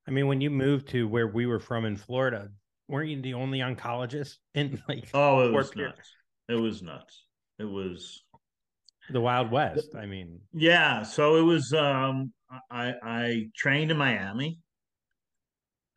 I 0.06 0.12
mean, 0.12 0.28
when 0.28 0.41
you 0.41 0.50
moved 0.50 0.89
to 0.89 1.08
where 1.08 1.28
we 1.28 1.45
were 1.45 1.62
from 1.62 1.86
in 1.86 1.95
Florida, 1.95 2.50
weren't 2.89 3.10
you 3.10 3.22
the 3.22 3.34
only 3.34 3.60
oncologist 3.60 4.36
in 4.56 4.84
like? 4.89 5.08
Oh, 5.14 5.48
it 5.48 5.54
was 5.54 5.74
nuts. 5.74 6.12
It 6.50 6.56
was 6.56 6.82
nuts. 6.82 7.24
It 7.60 7.66
was 7.66 8.24
the 9.10 9.22
Wild 9.22 9.51
West. 9.51 9.89
I 9.95 10.05
mean, 10.05 10.39
yeah. 10.53 11.03
So 11.03 11.38
it 11.38 11.43
was. 11.43 11.74
Um, 11.74 12.34
I 12.72 12.93
I 13.03 13.45
trained 13.55 13.91
in 13.91 13.97
Miami, 13.97 14.60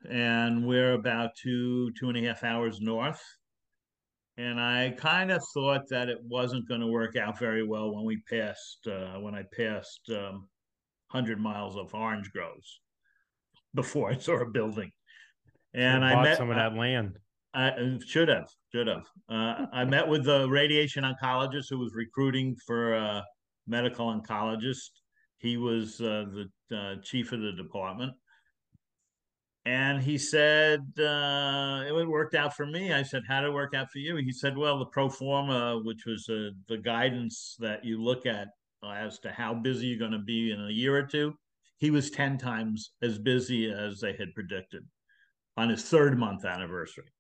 and 0.09 0.67
we're 0.67 0.95
about 0.95 1.31
two 1.41 1.91
two 1.99 2.09
and 2.09 2.19
a 2.19 2.29
half 2.29 2.45
hours 2.45 2.81
north. 2.81 3.23
And 4.37 4.59
I 4.59 4.95
kind 4.97 5.31
of 5.31 5.43
thought 5.53 5.83
that 5.91 6.09
it 6.09 6.19
wasn't 6.27 6.67
going 6.67 6.81
to 6.81 6.87
work 6.87 7.15
out 7.17 7.39
very 7.39 7.67
well 7.67 7.95
when 7.95 8.05
we 8.05 8.23
passed 8.29 8.87
uh, 8.87 9.19
when 9.21 9.35
I 9.35 9.43
passed 9.55 10.01
um, 10.11 10.49
hundred 11.09 11.39
miles 11.39 11.77
of 11.77 11.95
orange 11.95 12.31
groves 12.33 12.81
before 13.75 14.11
I 14.11 14.17
saw 14.17 14.41
a 14.41 14.47
building. 14.47 14.91
And 15.75 16.05
I 16.05 16.23
met 16.23 16.39
some 16.39 16.51
of 16.51 16.57
that 16.57 16.75
land. 16.75 17.19
I 17.53 17.99
should 18.07 18.29
have, 18.29 18.49
should 18.73 18.87
have. 18.87 19.03
Uh, 19.29 19.67
I 19.73 19.85
met 19.85 20.07
with 20.07 20.25
the 20.25 20.49
radiation 20.49 21.05
oncologist 21.05 21.67
who 21.69 21.79
was 21.79 21.93
recruiting 21.95 22.55
for 22.67 22.95
a 22.95 23.25
medical 23.67 24.07
oncologist. 24.07 24.91
He 25.39 25.57
was 25.57 26.01
uh, 26.01 26.27
the 26.33 26.77
uh, 26.77 26.95
chief 27.03 27.33
of 27.33 27.41
the 27.41 27.53
department, 27.53 28.13
and 29.65 30.01
he 30.01 30.17
said 30.17 30.81
uh, 30.99 31.83
it 31.87 32.09
worked 32.09 32.37
out 32.37 32.55
for 32.55 32.67
me. 32.67 32.93
I 32.93 33.03
said, 33.03 33.23
"How 33.27 33.41
did 33.41 33.49
it 33.49 33.55
work 33.55 33.75
out 33.75 33.91
for 33.91 33.99
you?" 33.99 34.17
He 34.17 34.33
said, 34.33 34.57
"Well, 34.57 34.79
the 34.79 34.87
pro 34.87 35.09
forma, 35.09 35.81
which 35.83 36.07
was 36.07 36.29
uh, 36.29 36.51
the 36.69 36.79
guidance 36.79 37.57
that 37.59 37.85
you 37.85 38.01
look 38.01 38.27
at 38.27 38.49
as 38.87 39.19
to 39.21 39.33
how 39.33 39.55
busy 39.55 39.89
you're 39.89 39.99
going 39.99 40.13
to 40.13 40.19
be 40.19 40.53
in 40.53 40.61
a 40.61 40.71
year 40.71 40.97
or 40.97 41.03
two, 41.03 41.35
he 41.79 41.91
was 41.91 42.11
ten 42.11 42.39
times 42.39 42.93
as 43.03 43.19
busy 43.19 43.73
as 43.73 43.99
they 43.99 44.13
had 44.13 44.35
predicted 44.35 44.87
on 45.57 45.69
his 45.69 45.83
third 45.83 46.17
month 46.17 46.45
anniversary." 46.45 47.11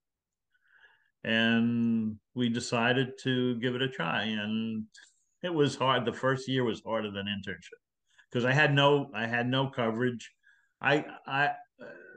And 1.22 2.16
we 2.34 2.48
decided 2.48 3.12
to 3.24 3.56
give 3.56 3.74
it 3.74 3.82
a 3.82 3.88
try, 3.88 4.22
and 4.22 4.84
it 5.42 5.52
was 5.52 5.76
hard. 5.76 6.04
The 6.04 6.12
first 6.12 6.48
year 6.48 6.64
was 6.64 6.82
harder 6.84 7.10
than 7.10 7.26
internship 7.26 7.80
because 8.30 8.44
I 8.44 8.52
had 8.52 8.74
no 8.74 9.10
I 9.14 9.26
had 9.26 9.46
no 9.46 9.68
coverage. 9.68 10.30
I 10.80 11.04
I 11.26 11.50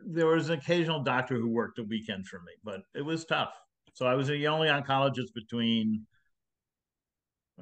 there 0.06 0.28
was 0.28 0.50
an 0.50 0.60
occasional 0.60 1.02
doctor 1.04 1.36
who 1.36 1.50
worked 1.50 1.80
a 1.80 1.84
weekend 1.84 2.28
for 2.28 2.38
me, 2.40 2.52
but 2.64 2.82
it 2.94 3.02
was 3.02 3.26
tough. 3.26 3.54
So 3.94 4.06
I 4.06 4.16
was 4.16 4.28
the 4.28 4.48
only 4.48 4.68
oncologist 4.68 5.34
between, 5.36 6.06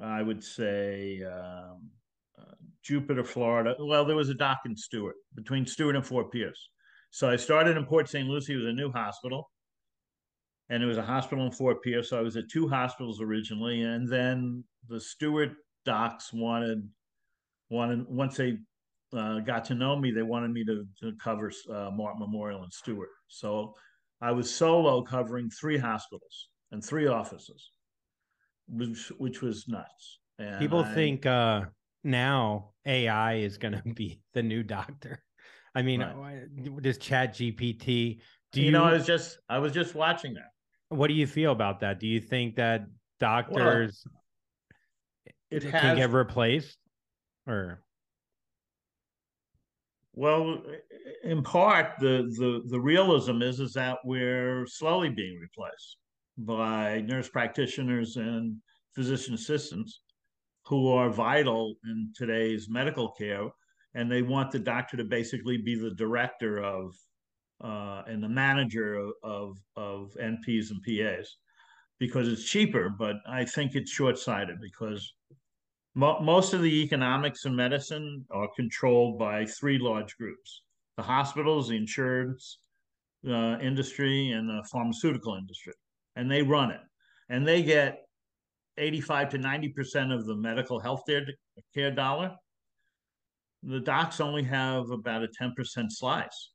I 0.00 0.22
would 0.22 0.42
say, 0.42 1.22
um, 1.22 1.90
uh, 2.38 2.54
Jupiter, 2.82 3.22
Florida. 3.22 3.76
Well, 3.78 4.04
there 4.04 4.16
was 4.16 4.30
a 4.30 4.34
doc 4.34 4.60
in 4.64 4.76
Stuart 4.76 5.16
between 5.34 5.66
Stuart 5.66 5.96
and 5.96 6.06
Fort 6.06 6.32
Pierce. 6.32 6.70
So 7.10 7.28
I 7.28 7.36
started 7.36 7.76
in 7.76 7.84
Port 7.84 8.08
St. 8.08 8.26
Lucie. 8.26 8.56
Was 8.56 8.64
a 8.64 8.72
new 8.72 8.90
hospital, 8.90 9.50
and 10.72 10.82
it 10.82 10.86
was 10.86 10.96
a 10.96 11.02
hospital 11.02 11.44
in 11.44 11.52
Fort 11.52 11.82
Pierce. 11.82 12.08
So 12.08 12.18
I 12.18 12.22
was 12.22 12.38
at 12.38 12.48
two 12.48 12.66
hospitals 12.66 13.20
originally, 13.20 13.82
and 13.82 14.08
then 14.08 14.64
the 14.88 14.98
Stuart 14.98 15.50
docs 15.84 16.32
wanted 16.32 16.88
wanted 17.68 18.06
once 18.08 18.38
they 18.38 18.56
uh, 19.14 19.40
got 19.40 19.66
to 19.66 19.74
know 19.74 19.96
me, 19.96 20.10
they 20.10 20.22
wanted 20.22 20.50
me 20.50 20.64
to, 20.64 20.86
to 21.00 21.12
cover 21.22 21.52
uh, 21.70 21.90
Martin 21.90 22.20
Memorial 22.20 22.62
and 22.62 22.72
Stuart. 22.72 23.10
So 23.28 23.74
I 24.22 24.32
was 24.32 24.52
solo 24.52 25.02
covering 25.02 25.50
three 25.50 25.76
hospitals 25.76 26.48
and 26.70 26.82
three 26.82 27.06
offices, 27.06 27.70
which 28.66 29.12
which 29.18 29.42
was 29.42 29.68
nuts. 29.68 30.20
And 30.38 30.58
People 30.58 30.80
I, 30.80 30.94
think 30.94 31.26
uh, 31.26 31.66
now 32.02 32.70
AI 32.86 33.34
is 33.34 33.58
going 33.58 33.74
to 33.84 33.92
be 33.92 34.22
the 34.32 34.42
new 34.42 34.62
doctor. 34.62 35.22
I 35.74 35.82
mean, 35.82 36.00
Right. 36.00 36.44
this 36.82 36.96
Chat 36.96 37.34
GPT. 37.34 38.20
Do 38.52 38.60
you, 38.60 38.66
you, 38.66 38.72
know, 38.72 38.84
I 38.84 38.92
was 38.92 39.06
just 39.06 39.38
I 39.50 39.58
was 39.58 39.72
just 39.72 39.94
watching 39.94 40.32
that. 40.34 40.51
What 40.92 41.08
do 41.08 41.14
you 41.14 41.26
feel 41.26 41.52
about 41.52 41.80
that? 41.80 41.98
Do 42.00 42.06
you 42.06 42.20
think 42.20 42.56
that 42.56 42.86
doctors 43.18 44.04
It 45.50 45.62
can 45.62 45.70
has 45.70 45.98
get 45.98 46.10
replaced, 46.10 46.78
or 47.46 47.82
well, 50.14 50.62
in 51.24 51.42
part, 51.42 51.92
the 52.00 52.30
the 52.38 52.62
the 52.68 52.80
realism 52.80 53.42
is 53.42 53.60
is 53.60 53.72
that 53.74 53.98
we're 54.04 54.66
slowly 54.66 55.08
being 55.08 55.38
replaced 55.40 55.96
by 56.38 57.02
nurse 57.02 57.28
practitioners 57.28 58.16
and 58.16 58.56
physician 58.94 59.34
assistants 59.34 60.00
who 60.66 60.88
are 60.92 61.10
vital 61.10 61.74
in 61.84 62.12
today's 62.14 62.68
medical 62.68 63.10
care, 63.12 63.48
and 63.94 64.10
they 64.10 64.22
want 64.22 64.50
the 64.50 64.58
doctor 64.58 64.96
to 64.96 65.04
basically 65.04 65.56
be 65.56 65.74
the 65.74 65.94
director 65.94 66.62
of 66.62 66.94
uh, 67.62 68.02
and 68.06 68.22
the 68.22 68.28
manager 68.28 69.10
of, 69.22 69.56
of 69.76 70.10
NPs 70.20 70.70
and 70.70 70.82
PAs 70.82 71.36
because 71.98 72.28
it's 72.28 72.44
cheaper. 72.44 72.88
But 72.88 73.16
I 73.28 73.44
think 73.44 73.74
it's 73.74 73.90
short 73.90 74.18
sighted 74.18 74.60
because 74.60 75.14
mo- 75.94 76.20
most 76.20 76.52
of 76.54 76.62
the 76.62 76.82
economics 76.82 77.44
in 77.44 77.54
medicine 77.54 78.24
are 78.30 78.48
controlled 78.56 79.18
by 79.18 79.46
three 79.46 79.78
large 79.78 80.16
groups: 80.16 80.62
the 80.96 81.02
hospitals, 81.02 81.68
the 81.68 81.76
insurance 81.76 82.58
uh, 83.28 83.58
industry, 83.60 84.30
and 84.30 84.48
the 84.48 84.66
pharmaceutical 84.72 85.36
industry, 85.36 85.74
and 86.16 86.30
they 86.30 86.42
run 86.42 86.70
it, 86.70 86.80
and 87.28 87.46
they 87.46 87.62
get 87.62 88.00
85 88.78 89.30
to 89.30 89.38
90 89.38 89.68
percent 89.68 90.12
of 90.12 90.26
the 90.26 90.34
medical 90.34 90.80
health 90.80 91.02
care, 91.74 91.90
dollar. 91.92 92.32
The 93.64 93.78
docs 93.78 94.20
only 94.20 94.42
have 94.42 94.90
about 94.90 95.22
a 95.22 95.28
10 95.28 95.54
percent 95.54 95.92
slice 95.92 96.51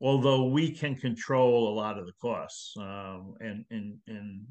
although 0.00 0.46
we 0.46 0.70
can 0.70 0.94
control 0.94 1.68
a 1.68 1.74
lot 1.74 1.98
of 1.98 2.06
the 2.06 2.12
costs 2.20 2.74
um, 2.78 3.34
in, 3.40 3.64
in, 3.70 3.98
in 4.06 4.46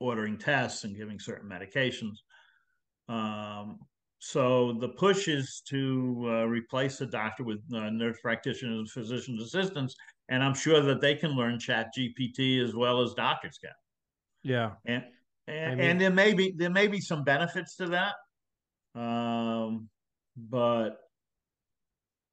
ordering 0.00 0.38
tests 0.38 0.84
and 0.84 0.96
giving 0.96 1.18
certain 1.18 1.48
medications. 1.48 2.16
Um, 3.08 3.78
so 4.18 4.72
the 4.80 4.88
push 4.88 5.28
is 5.28 5.62
to 5.68 6.24
uh, 6.26 6.44
replace 6.46 6.96
the 6.96 7.06
doctor 7.06 7.44
with 7.44 7.60
uh, 7.74 7.90
nurse 7.90 8.16
practitioners 8.22 8.78
and 8.78 8.90
physician 8.90 9.38
assistants, 9.38 9.94
and 10.30 10.42
I'm 10.42 10.54
sure 10.54 10.80
that 10.80 11.02
they 11.02 11.14
can 11.14 11.32
learn 11.32 11.58
Chat 11.58 11.88
GPT 11.96 12.64
as 12.64 12.74
well 12.74 13.02
as 13.02 13.12
doctors 13.12 13.58
can. 13.58 13.72
yeah? 14.42 14.70
And 14.86 15.04
and, 15.46 15.72
I 15.72 15.74
mean- 15.74 15.84
and 15.84 16.00
there 16.00 16.10
may 16.10 16.32
be 16.32 16.54
there 16.56 16.70
may 16.70 16.86
be 16.86 17.00
some 17.00 17.22
benefits 17.22 17.76
to 17.76 17.88
that, 17.88 18.14
um, 18.98 19.90
but 20.36 20.96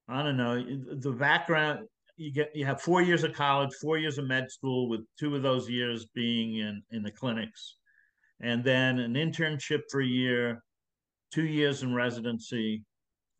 I 0.07 0.24
don't 0.24 0.38
know 0.38 0.63
the 0.95 1.11
background. 1.11 1.88
You 2.22 2.32
get 2.32 2.55
you 2.55 2.67
have 2.67 2.80
four 2.80 3.01
years 3.01 3.24
of 3.24 3.34
college, 3.34 3.74
four 3.82 3.97
years 3.97 4.19
of 4.19 4.28
med 4.28 4.51
school, 4.51 4.88
with 4.88 5.01
two 5.19 5.36
of 5.36 5.41
those 5.41 5.67
years 5.67 6.05
being 6.13 6.57
in 6.57 6.84
in 6.91 7.01
the 7.01 7.09
clinics, 7.09 7.78
and 8.41 8.63
then 8.63 8.99
an 8.99 9.15
internship 9.15 9.82
for 9.89 10.01
a 10.01 10.05
year, 10.05 10.63
two 11.34 11.45
years 11.45 11.82
in 11.82 11.95
residency, 11.95 12.84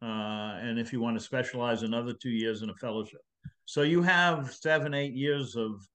uh, 0.02 0.58
and 0.66 0.80
if 0.80 0.92
you 0.92 1.00
want 1.00 1.16
to 1.16 1.24
specialize, 1.24 1.84
another 1.84 2.12
two 2.12 2.32
years 2.32 2.64
in 2.64 2.72
a 2.72 2.76
fellowship. 2.76 3.22
So 3.66 3.84
you 3.84 4.02
have 4.02 4.52
seven, 4.52 4.96
eight 4.96 5.14
years 5.14 5.56
of 5.56 5.88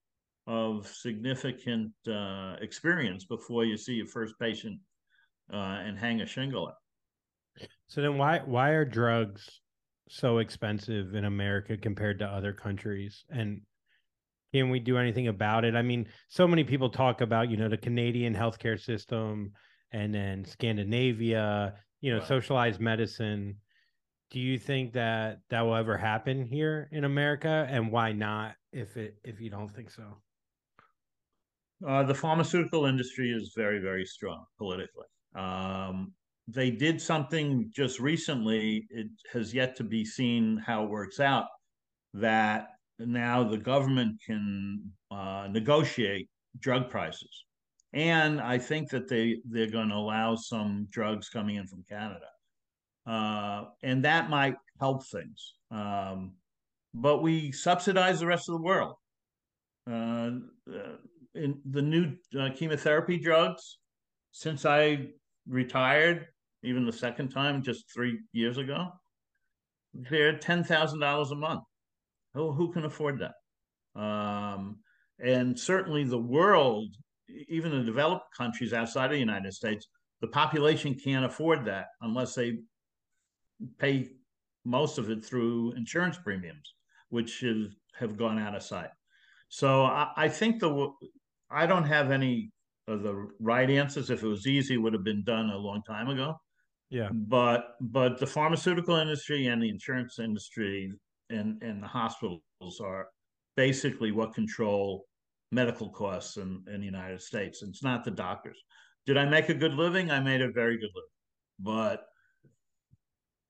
of 0.46 0.86
significant 0.86 1.90
uh, 2.08 2.54
experience 2.60 3.24
before 3.24 3.64
you 3.64 3.76
see 3.76 3.94
your 3.94 4.06
first 4.06 4.38
patient 4.38 4.78
uh, 5.52 5.80
and 5.84 5.98
hang 5.98 6.20
a 6.20 6.26
shingle 6.26 6.68
up. 6.68 6.78
So 7.88 8.00
then, 8.00 8.16
why 8.16 8.42
why 8.44 8.70
are 8.70 8.84
drugs 8.84 9.60
so 10.08 10.38
expensive 10.38 11.14
in 11.14 11.24
America 11.24 11.76
compared 11.76 12.18
to 12.20 12.26
other 12.26 12.52
countries? 12.52 13.24
And 13.30 13.62
can 14.52 14.70
we 14.70 14.80
do 14.80 14.98
anything 14.98 15.28
about 15.28 15.64
it? 15.64 15.74
I 15.74 15.82
mean, 15.82 16.08
so 16.28 16.46
many 16.48 16.64
people 16.64 16.90
talk 16.90 17.20
about 17.20 17.50
you 17.50 17.56
know 17.56 17.68
the 17.68 17.76
Canadian 17.78 18.34
healthcare 18.34 18.80
system 18.80 19.52
and 19.92 20.14
then 20.14 20.44
Scandinavia, 20.44 21.74
you 22.00 22.12
know, 22.12 22.18
Right. 22.18 22.26
socialized 22.26 22.80
medicine. 22.80 23.60
Do 24.30 24.40
you 24.40 24.58
think 24.58 24.92
that 24.94 25.40
that 25.50 25.62
will 25.62 25.76
ever 25.76 25.96
happen 25.96 26.44
here 26.44 26.88
in 26.92 27.04
America, 27.04 27.66
and 27.70 27.92
why 27.92 28.12
not? 28.12 28.56
If 28.72 28.96
it 28.96 29.18
if 29.24 29.40
you 29.40 29.50
don't 29.50 29.68
think 29.68 29.90
so, 29.90 30.22
Uh, 31.86 32.02
the 32.02 32.14
pharmaceutical 32.14 32.86
industry 32.86 33.30
is 33.30 33.52
very, 33.54 33.78
very 33.78 34.04
strong 34.04 34.46
politically. 34.56 35.06
Um, 35.34 36.14
they 36.48 36.70
did 36.70 37.00
something 37.00 37.70
just 37.74 37.98
recently. 37.98 38.86
It 38.90 39.08
has 39.32 39.52
yet 39.52 39.76
to 39.76 39.84
be 39.84 40.04
seen 40.04 40.62
how 40.64 40.84
it 40.84 40.90
works 40.90 41.20
out. 41.20 41.46
That 42.14 42.68
now 42.98 43.44
the 43.44 43.58
government 43.58 44.20
can 44.24 44.90
uh, 45.10 45.48
negotiate 45.50 46.28
drug 46.60 46.88
prices, 46.88 47.44
and 47.92 48.40
I 48.40 48.58
think 48.58 48.90
that 48.90 49.08
they 49.08 49.38
they're 49.44 49.70
going 49.70 49.88
to 49.88 49.96
allow 49.96 50.36
some 50.36 50.86
drugs 50.90 51.28
coming 51.28 51.56
in 51.56 51.66
from 51.66 51.84
Canada, 51.88 52.26
uh, 53.06 53.64
and 53.82 54.04
that 54.04 54.30
might 54.30 54.56
help 54.80 55.06
things. 55.06 55.54
Um, 55.70 56.34
but 56.94 57.22
we 57.22 57.52
subsidize 57.52 58.20
the 58.20 58.26
rest 58.26 58.48
of 58.48 58.54
the 58.54 58.62
world. 58.62 58.94
Uh, 59.88 60.30
uh, 60.72 60.96
in 61.34 61.60
the 61.70 61.82
new 61.82 62.16
uh, 62.38 62.48
chemotherapy 62.54 63.18
drugs, 63.18 63.78
since 64.32 64.64
I 64.64 65.08
retired, 65.46 66.28
even 66.66 66.84
the 66.84 66.92
second 66.92 67.28
time 67.30 67.62
just 67.62 67.84
three 67.94 68.18
years 68.32 68.58
ago, 68.58 68.88
they're 69.94 70.38
ten 70.38 70.64
thousand 70.64 71.00
dollars 71.00 71.30
a 71.30 71.36
month. 71.36 71.62
Who 72.34 72.52
who 72.52 72.72
can 72.72 72.84
afford 72.84 73.20
that? 73.20 74.00
Um, 74.00 74.80
and 75.18 75.58
certainly 75.58 76.04
the 76.04 76.18
world, 76.18 76.88
even 77.48 77.70
the 77.70 77.84
developed 77.84 78.26
countries 78.36 78.72
outside 78.72 79.06
of 79.06 79.12
the 79.12 79.18
United 79.18 79.52
States, 79.54 79.86
the 80.20 80.28
population 80.28 80.94
can't 80.94 81.24
afford 81.24 81.64
that 81.64 81.86
unless 82.02 82.34
they 82.34 82.58
pay 83.78 84.10
most 84.64 84.98
of 84.98 85.10
it 85.10 85.24
through 85.24 85.72
insurance 85.72 86.18
premiums, 86.22 86.74
which 87.08 87.42
is, 87.42 87.74
have 87.94 88.18
gone 88.18 88.38
out 88.38 88.54
of 88.54 88.62
sight. 88.62 88.90
So 89.48 89.84
I, 89.84 90.10
I 90.16 90.28
think 90.28 90.60
the 90.60 90.90
I 91.50 91.66
don't 91.66 91.84
have 91.84 92.10
any 92.10 92.50
of 92.88 93.02
the 93.02 93.28
right 93.40 93.70
answers. 93.70 94.10
If 94.10 94.22
it 94.22 94.28
was 94.28 94.46
easy, 94.46 94.76
would 94.76 94.92
have 94.92 95.04
been 95.04 95.24
done 95.24 95.50
a 95.50 95.56
long 95.56 95.82
time 95.86 96.08
ago. 96.08 96.36
Yeah. 96.90 97.08
But 97.12 97.76
but 97.80 98.18
the 98.18 98.26
pharmaceutical 98.26 98.96
industry 98.96 99.46
and 99.46 99.62
the 99.62 99.68
insurance 99.68 100.18
industry 100.18 100.92
and 101.30 101.62
and 101.62 101.82
the 101.82 101.86
hospitals 101.86 102.80
are 102.80 103.08
basically 103.56 104.12
what 104.12 104.34
control 104.34 105.06
medical 105.52 105.88
costs 105.90 106.36
in, 106.36 106.62
in 106.72 106.80
the 106.80 106.86
United 106.86 107.20
States. 107.20 107.62
It's 107.62 107.82
not 107.82 108.04
the 108.04 108.10
doctors. 108.10 108.58
Did 109.06 109.16
I 109.16 109.24
make 109.24 109.48
a 109.48 109.54
good 109.54 109.74
living? 109.74 110.10
I 110.10 110.20
made 110.20 110.42
a 110.42 110.50
very 110.50 110.76
good 110.76 110.90
living. 110.94 111.10
But 111.58 112.06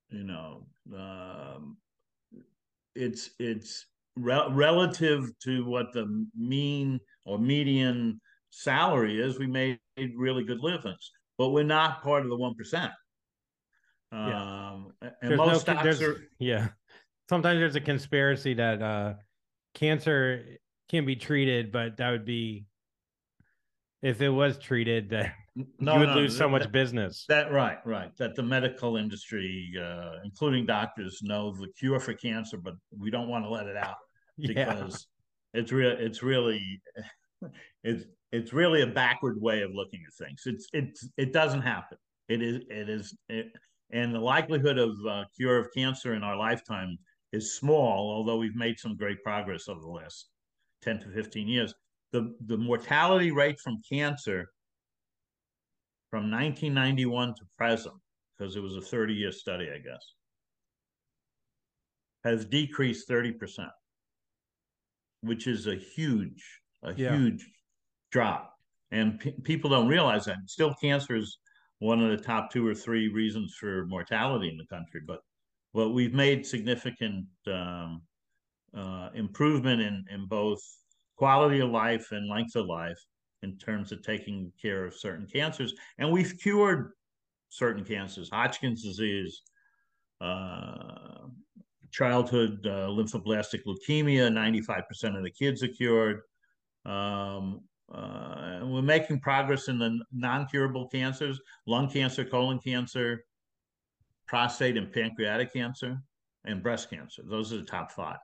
you 0.09 0.24
know, 0.24 0.66
um, 0.95 1.76
it's 2.95 3.30
it's 3.39 3.87
re- 4.16 4.49
relative 4.51 5.30
to 5.45 5.64
what 5.64 5.93
the 5.93 6.26
mean 6.37 7.01
or 7.24 7.39
median 7.39 8.20
salary 8.51 9.20
is, 9.20 9.39
we 9.39 9.47
made 9.47 9.78
really 10.16 10.45
good 10.45 10.61
livings, 10.61 11.11
but 11.37 11.51
we're 11.51 11.64
not 11.64 12.03
part 12.03 12.22
of 12.22 12.30
the 12.30 12.37
one 12.37 12.55
percent. 12.55 12.93
Yeah. 14.17 14.71
Um, 14.71 14.93
and 15.03 15.12
There's 15.23 15.39
most 15.39 15.67
no, 15.67 15.75
stocks 15.75 16.03
are 16.03 16.17
yeah. 16.39 16.69
Sometimes 17.29 17.59
there's 17.59 17.77
a 17.77 17.81
conspiracy 17.81 18.55
that 18.55 18.81
uh, 18.81 19.14
cancer 19.75 20.59
can 20.89 21.05
be 21.05 21.17
treated, 21.17 21.73
but 21.73 21.97
that 21.97 22.11
would 22.11 22.25
be 22.25 22.67
if 24.03 24.21
it 24.21 24.29
was 24.31 24.59
treated 24.59 25.11
that 25.11 25.33
no, 25.81 25.95
you 25.95 26.01
would 26.01 26.09
no, 26.11 26.14
lose 26.17 26.37
so 26.37 26.45
that- 26.45 26.51
much 26.51 26.73
business. 26.73 27.25
That 27.29 27.53
right, 27.53 27.79
right. 27.85 28.17
That 28.19 28.35
the 28.37 28.43
medical 28.43 28.97
industry, 28.97 29.73
uh, 29.81 30.21
including 30.25 30.67
doctors, 30.67 31.21
know 31.23 31.53
the 31.53 31.69
cure 31.79 32.01
for 32.01 32.14
cancer, 32.14 32.57
but 32.57 32.75
we 32.97 33.11
don't 33.11 33.29
want 33.29 33.45
to 33.45 33.51
let 33.51 33.67
it 33.67 33.77
out 33.77 33.97
yeah. 34.37 34.75
because 34.75 35.07
it's 35.55 35.73
real. 35.73 35.97
It's 35.99 36.23
really, 36.23 36.81
it's 37.85 38.05
it's 38.33 38.53
really 38.53 38.83
a 38.83 38.87
backward 38.87 39.41
way 39.41 39.62
of 39.62 39.71
looking 39.75 40.01
at 40.07 40.27
things. 40.27 40.43
It's 40.47 40.69
it's 40.73 41.09
it 41.17 41.33
doesn't 41.33 41.62
happen. 41.62 41.99
It 42.29 42.43
is 42.43 42.62
it 42.69 42.89
is 42.89 43.17
it, 43.29 43.47
and 43.91 44.14
the 44.14 44.20
likelihood 44.20 44.78
of 44.78 44.97
uh, 45.09 45.24
cure 45.37 45.59
of 45.59 45.68
cancer 45.74 46.14
in 46.14 46.22
our 46.22 46.37
lifetime 46.37 46.99
is 47.32 47.57
small. 47.57 48.11
Although 48.11 48.39
we've 48.39 48.57
made 48.57 48.78
some 48.78 48.97
great 48.97 49.22
progress 49.22 49.68
over 49.68 49.80
the 49.80 49.87
last 49.89 50.30
ten 50.82 51.01
to 51.01 51.09
fifteen 51.11 51.49
years. 51.49 51.74
The 52.12 52.34
the 52.47 52.57
mortality 52.57 53.30
rate 53.32 53.61
from 53.61 53.80
cancer 53.89 54.47
from 56.11 56.30
1991 56.30 57.34
to 57.34 57.43
present, 57.59 57.97
because 58.39 58.55
it 58.57 58.61
was 58.61 58.76
a 58.76 58.80
30 58.80 59.12
year 59.14 59.32
study, 59.32 59.68
I 59.70 59.78
guess, 59.78 60.14
has 62.24 62.45
decreased 62.45 63.09
30%, 63.09 63.70
which 65.22 65.47
is 65.47 65.66
a 65.66 65.74
huge, 65.76 66.61
a 66.82 66.95
Yeah. 66.95 67.11
huge 67.11 67.45
drop. 68.11 68.55
And 68.93 69.18
pe 69.18 69.32
people 69.43 69.68
don't 69.70 69.89
realize 69.89 70.24
that. 70.26 70.39
Still, 70.47 70.74
cancer 70.74 71.16
is 71.16 71.39
one 71.79 72.03
of 72.03 72.11
the 72.11 72.24
top 72.24 72.51
two 72.51 72.66
or 72.66 72.74
three 72.74 73.09
reasons 73.09 73.55
for 73.55 73.87
mortality 73.87 74.49
in 74.49 74.57
the 74.57 74.66
country, 74.66 75.01
but 75.07 75.20
but 75.74 75.91
we've 75.91 76.14
made 76.14 76.47
significant 76.47 77.27
um, 77.47 78.01
uh, 78.74 79.11
improvement 79.14 79.83
in, 79.83 80.05
in 80.11 80.27
both 80.27 80.61
quality 81.16 81.61
of 81.61 81.70
life 81.70 82.12
and 82.12 82.31
length 82.31 82.57
of 82.57 82.64
life 82.66 82.99
in 83.43 83.59
terms 83.59 83.93
of 83.93 84.03
taking 84.03 84.51
care 84.61 84.87
of 84.87 84.95
certain 84.95 85.27
cancers. 85.27 85.74
And 85.99 86.11
we've 86.11 86.35
cured 86.41 86.93
certain 87.51 87.85
cancers, 87.85 88.31
Hodgkin's 88.31 88.83
disease, 88.83 89.43
uh, 90.20 91.27
childhood 91.91 92.66
uh, 92.66 92.89
lymphoblastic 92.89 93.62
leukemia, 93.66 94.31
95% 94.31 95.16
of 95.16 95.24
the 95.24 95.31
kids 95.31 95.62
are 95.62 95.68
cured. 95.68 96.20
Um, 96.85 97.61
uh, 97.93 98.61
we're 98.64 98.82
making 98.82 99.20
progress 99.20 99.68
in 99.68 99.78
the 99.78 99.99
non-curable 100.12 100.89
cancers, 100.89 101.41
lung 101.66 101.89
cancer, 101.89 102.24
colon 102.24 102.59
cancer, 102.59 103.24
prostate 104.26 104.76
and 104.76 104.93
pancreatic 104.93 105.53
cancer, 105.53 105.97
and 106.45 106.62
breast 106.62 106.91
cancer. 106.91 107.22
Those 107.28 107.53
are 107.53 107.59
the 107.59 107.64
top 107.64 107.93
five. 107.93 108.18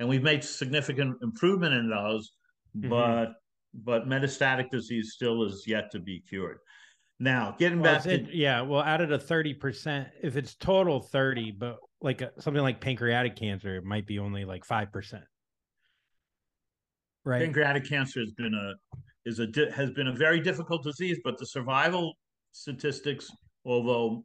And 0.00 0.08
we've 0.08 0.22
made 0.22 0.42
significant 0.42 1.16
improvement 1.22 1.74
in 1.74 1.88
those, 1.90 2.32
Mhm. 2.76 2.88
but 2.90 3.32
but 3.72 4.08
metastatic 4.08 4.68
disease 4.70 5.12
still 5.14 5.44
is 5.44 5.62
yet 5.64 5.92
to 5.92 6.00
be 6.00 6.20
cured. 6.28 6.58
Now, 7.20 7.54
getting 7.56 7.78
Well, 7.80 7.94
back 7.94 8.02
to 8.02 8.14
it- 8.14 8.34
yeah, 8.34 8.62
well, 8.62 8.82
out 8.82 9.00
of 9.00 9.08
the 9.08 9.18
thirty 9.18 9.54
percent, 9.54 10.08
if 10.22 10.36
it's 10.36 10.56
total 10.56 11.00
thirty, 11.00 11.52
but 11.52 11.78
like 12.00 12.20
a, 12.22 12.32
something 12.40 12.62
like 12.62 12.80
pancreatic 12.80 13.36
cancer, 13.36 13.76
it 13.76 13.84
might 13.84 14.06
be 14.06 14.18
only 14.18 14.44
like 14.44 14.64
five 14.64 14.90
percent, 14.90 15.22
right? 17.30 17.42
pancreatic 17.42 17.88
cancer 17.88 18.20
has 18.20 18.32
been 18.32 18.54
a 18.54 18.74
is 19.26 19.38
a 19.38 19.46
di- 19.46 19.70
has 19.70 19.90
been 19.90 20.08
a 20.08 20.12
very 20.12 20.40
difficult 20.40 20.82
disease, 20.82 21.18
but 21.22 21.38
the 21.38 21.46
survival 21.46 22.14
statistics, 22.52 23.30
although 23.64 24.24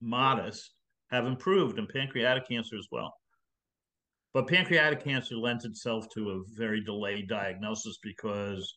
modest, 0.00 0.74
have 1.10 1.26
improved 1.26 1.78
in 1.78 1.86
pancreatic 1.86 2.48
cancer 2.48 2.76
as 2.76 2.86
well. 2.90 3.12
But 4.32 4.48
pancreatic 4.48 5.04
cancer 5.04 5.36
lends 5.36 5.64
itself 5.64 6.06
to 6.14 6.30
a 6.30 6.42
very 6.56 6.82
delayed 6.82 7.28
diagnosis 7.28 7.98
because 8.02 8.74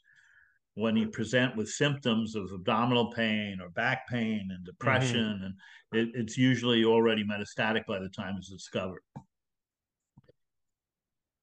when 0.73 0.97
you 0.97 1.07
present 1.07 1.55
with 1.55 1.69
symptoms 1.69 2.35
of 2.35 2.51
abdominal 2.53 3.11
pain 3.11 3.59
or 3.61 3.69
back 3.69 4.07
pain 4.09 4.49
and 4.51 4.59
mm-hmm. 4.59 4.65
depression, 4.65 5.41
and 5.43 5.53
it, 5.93 6.09
it's 6.13 6.37
usually 6.37 6.83
already 6.83 7.23
metastatic 7.23 7.85
by 7.87 7.99
the 7.99 8.09
time 8.09 8.35
it's 8.37 8.49
discovered. 8.49 9.01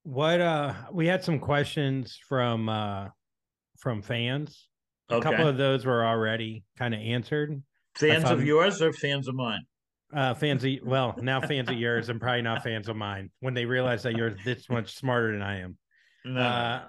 What 0.05 0.41
uh, 0.41 0.75
we 0.93 1.07
had 1.07 1.23
some 1.23 1.39
questions 1.39 2.19
from 2.29 2.69
uh, 2.69 3.09
from 3.79 4.03
fans. 4.03 4.69
A 5.09 5.21
couple 5.21 5.47
of 5.47 5.59
those 5.59 5.85
were 5.85 6.05
already 6.07 6.65
kind 6.79 6.95
of 6.95 7.01
answered. 7.01 7.63
Fans 7.97 8.25
of 8.25 8.43
yours 8.43 8.81
or 8.81 8.93
fans 8.93 9.29
of 9.29 9.35
mine? 9.35 9.61
Uh, 10.15 10.35
fans 10.35 10.65
of 10.65 10.71
well, 10.85 11.15
now 11.21 11.41
fans 11.41 11.69
of 11.69 11.77
yours, 11.77 12.09
and 12.09 12.21
probably 12.21 12.43
not 12.43 12.63
fans 12.63 12.89
of 12.89 12.97
mine 12.97 13.31
when 13.41 13.55
they 13.55 13.65
realize 13.65 14.03
that 14.03 14.17
you're 14.17 14.35
this 14.45 14.69
much 14.69 14.95
smarter 14.95 15.33
than 15.33 15.43
I 15.43 15.61
am. 15.61 15.77
No. 16.25 16.41
Uh, 16.41 16.83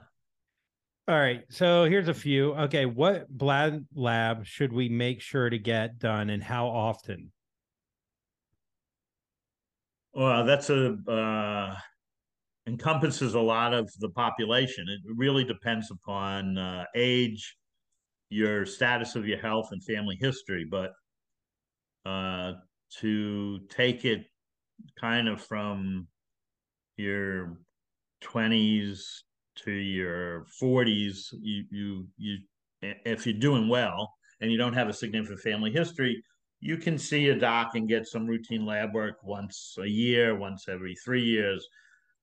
all 1.08 1.20
right, 1.20 1.44
so 1.50 1.84
here's 1.84 2.08
a 2.08 2.14
few. 2.14 2.54
Okay, 2.54 2.86
what 2.86 3.30
blood 3.30 3.86
lab 3.94 4.46
should 4.46 4.72
we 4.72 4.88
make 4.88 5.22
sure 5.22 5.50
to 5.50 5.58
get 5.58 6.00
done, 6.00 6.30
and 6.30 6.42
how 6.42 6.68
often? 6.68 7.32
Well, 10.14 10.46
that's 10.46 10.70
a 10.70 10.98
uh, 11.08 11.76
encompasses 12.68 13.34
a 13.34 13.40
lot 13.40 13.74
of 13.74 13.92
the 14.00 14.10
population. 14.10 14.86
It 14.88 15.02
really 15.16 15.44
depends 15.44 15.92
upon 15.92 16.58
uh, 16.58 16.86
age, 16.96 17.56
your 18.30 18.66
status 18.66 19.16
of 19.16 19.28
your 19.28 19.40
health, 19.40 19.70
and 19.72 19.84
family 19.84 20.18
history. 20.20 20.66
But 20.70 20.92
uh, 22.06 22.54
to 23.00 23.60
take 23.70 24.06
it 24.06 24.26
kind 25.00 25.28
of 25.28 25.42
from 25.42 26.08
your 26.98 27.58
twenties 28.22 29.24
to 29.56 29.72
your 29.72 30.46
forties, 30.60 31.30
you 31.42 31.64
you 31.72 32.08
you 32.18 32.38
if 32.82 33.26
you're 33.26 33.40
doing 33.40 33.70
well 33.70 34.14
and 34.42 34.52
you 34.52 34.58
don't 34.58 34.74
have 34.74 34.90
a 34.90 34.94
significant 34.94 35.40
family 35.40 35.72
history, 35.72 36.22
you 36.60 36.78
can 36.78 36.98
see 36.98 37.30
a 37.30 37.36
doc 37.36 37.76
and 37.76 37.88
get 37.88 38.08
some 38.08 38.26
routine 38.26 38.66
lab 38.66 38.94
work 38.94 39.18
once 39.24 39.76
a 39.82 39.88
year, 39.88 40.38
once 40.38 40.68
every 40.68 40.96
three 41.06 41.24
years. 41.24 41.66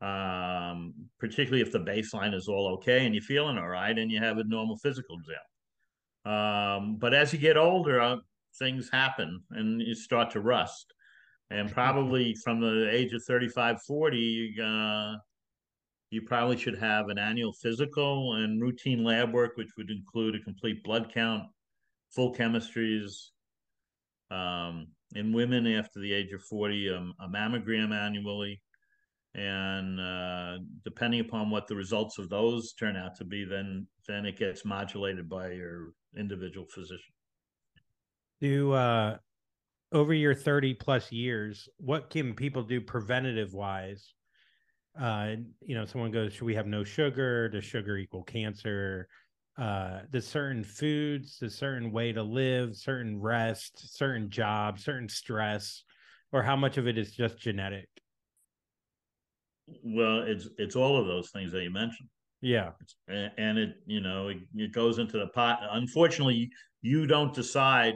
Um, 0.01 0.94
particularly 1.18 1.61
if 1.61 1.72
the 1.72 1.78
baseline 1.78 2.34
is 2.34 2.48
all 2.48 2.72
okay 2.74 3.05
and 3.05 3.14
you're 3.14 3.22
feeling 3.22 3.59
all 3.59 3.68
right 3.68 3.98
and 3.98 4.11
you 4.11 4.18
have 4.18 4.38
a 4.38 4.44
normal 4.44 4.78
physical 4.78 5.18
exam. 5.18 6.32
Um, 6.32 6.96
but 6.96 7.12
as 7.12 7.34
you 7.34 7.38
get 7.38 7.59
older, 7.59 8.01
uh, 8.01 8.16
things 8.59 8.88
happen 8.90 9.42
and 9.51 9.80
you 9.82 9.94
start 9.94 10.30
to 10.30 10.40
rust. 10.40 10.94
And 11.51 11.70
probably 11.74 12.34
from 12.42 12.61
the 12.61 12.88
age 12.90 13.12
of 13.12 13.22
35, 13.24 13.82
40, 13.82 14.55
uh, 14.62 15.16
you 16.11 16.22
probably 16.22 16.57
should 16.57 16.78
have 16.78 17.09
an 17.09 17.18
annual 17.18 17.53
physical 17.53 18.34
and 18.34 18.61
routine 18.61 19.05
lab 19.05 19.32
work, 19.32 19.53
which 19.57 19.70
would 19.76 19.90
include 19.90 20.34
a 20.34 20.40
complete 20.40 20.82
blood 20.82 21.11
count, 21.12 21.44
full 22.11 22.34
chemistries. 22.34 23.12
Um, 24.30 24.88
in 25.16 25.32
women 25.32 25.66
after 25.66 26.01
the 26.01 26.12
age 26.12 26.32
of 26.32 26.42
40, 26.42 26.90
um, 26.90 27.14
a 27.20 27.28
mammogram 27.28 27.92
annually. 27.92 28.61
And 29.35 30.01
uh, 30.01 30.59
depending 30.85 31.20
upon 31.20 31.51
what 31.51 31.68
the 31.68 31.76
results 31.76 32.18
of 32.18 32.28
those 32.28 32.72
turn 32.72 32.97
out 32.97 33.16
to 33.16 33.24
be, 33.24 33.45
then 33.45 33.87
then 34.09 34.26
it 34.26 34.37
gets 34.37 34.64
modulated 34.64 35.28
by 35.28 35.53
your 35.53 35.93
individual 36.16 36.66
physician. 36.66 37.14
Do 38.41 38.72
uh, 38.72 39.18
over 39.93 40.12
your 40.12 40.35
30 40.35 40.74
plus 40.74 41.12
years, 41.12 41.68
what 41.76 42.11
can 42.11 42.35
people 42.35 42.62
do 42.62 42.81
preventative 42.81 43.53
wise? 43.53 44.14
Uh, 45.01 45.37
you 45.61 45.76
know, 45.76 45.85
someone 45.85 46.11
goes, 46.11 46.33
should 46.33 46.45
we 46.45 46.55
have 46.55 46.66
no 46.66 46.83
sugar? 46.83 47.49
Does 47.49 47.64
sugar 47.64 47.97
equal 47.97 48.24
cancer? 48.24 49.09
Uh, 49.57 50.01
does 50.11 50.26
certain 50.26 50.64
foods, 50.64 51.39
does 51.39 51.55
certain 51.55 51.93
way 51.93 52.12
to 52.12 52.22
live, 52.22 52.76
certain 52.76 53.20
rest, 53.20 53.97
certain 53.97 54.31
job, 54.31 54.78
certain 54.78 55.09
stress, 55.09 55.85
or 56.33 56.43
how 56.43 56.57
much 56.57 56.78
of 56.78 56.89
it 56.89 56.97
is 56.97 57.12
just 57.12 57.39
genetic? 57.39 57.89
Well, 59.85 60.23
it's 60.23 60.49
it's 60.59 60.77
all 60.77 60.97
of 60.97 61.07
those 61.07 61.31
things 61.31 61.53
that 61.53 61.62
you 61.62 61.71
mentioned. 61.71 62.09
Yeah. 62.43 62.71
And 63.09 63.59
it 63.59 63.75
you 63.87 64.01
know 64.01 64.29
it, 64.29 64.39
it 64.55 64.73
goes 64.73 64.99
into 64.99 65.18
the 65.18 65.29
pot. 65.29 65.61
Unfortunately 65.73 66.51
you 66.83 67.07
don't 67.07 67.35
decide 67.35 67.95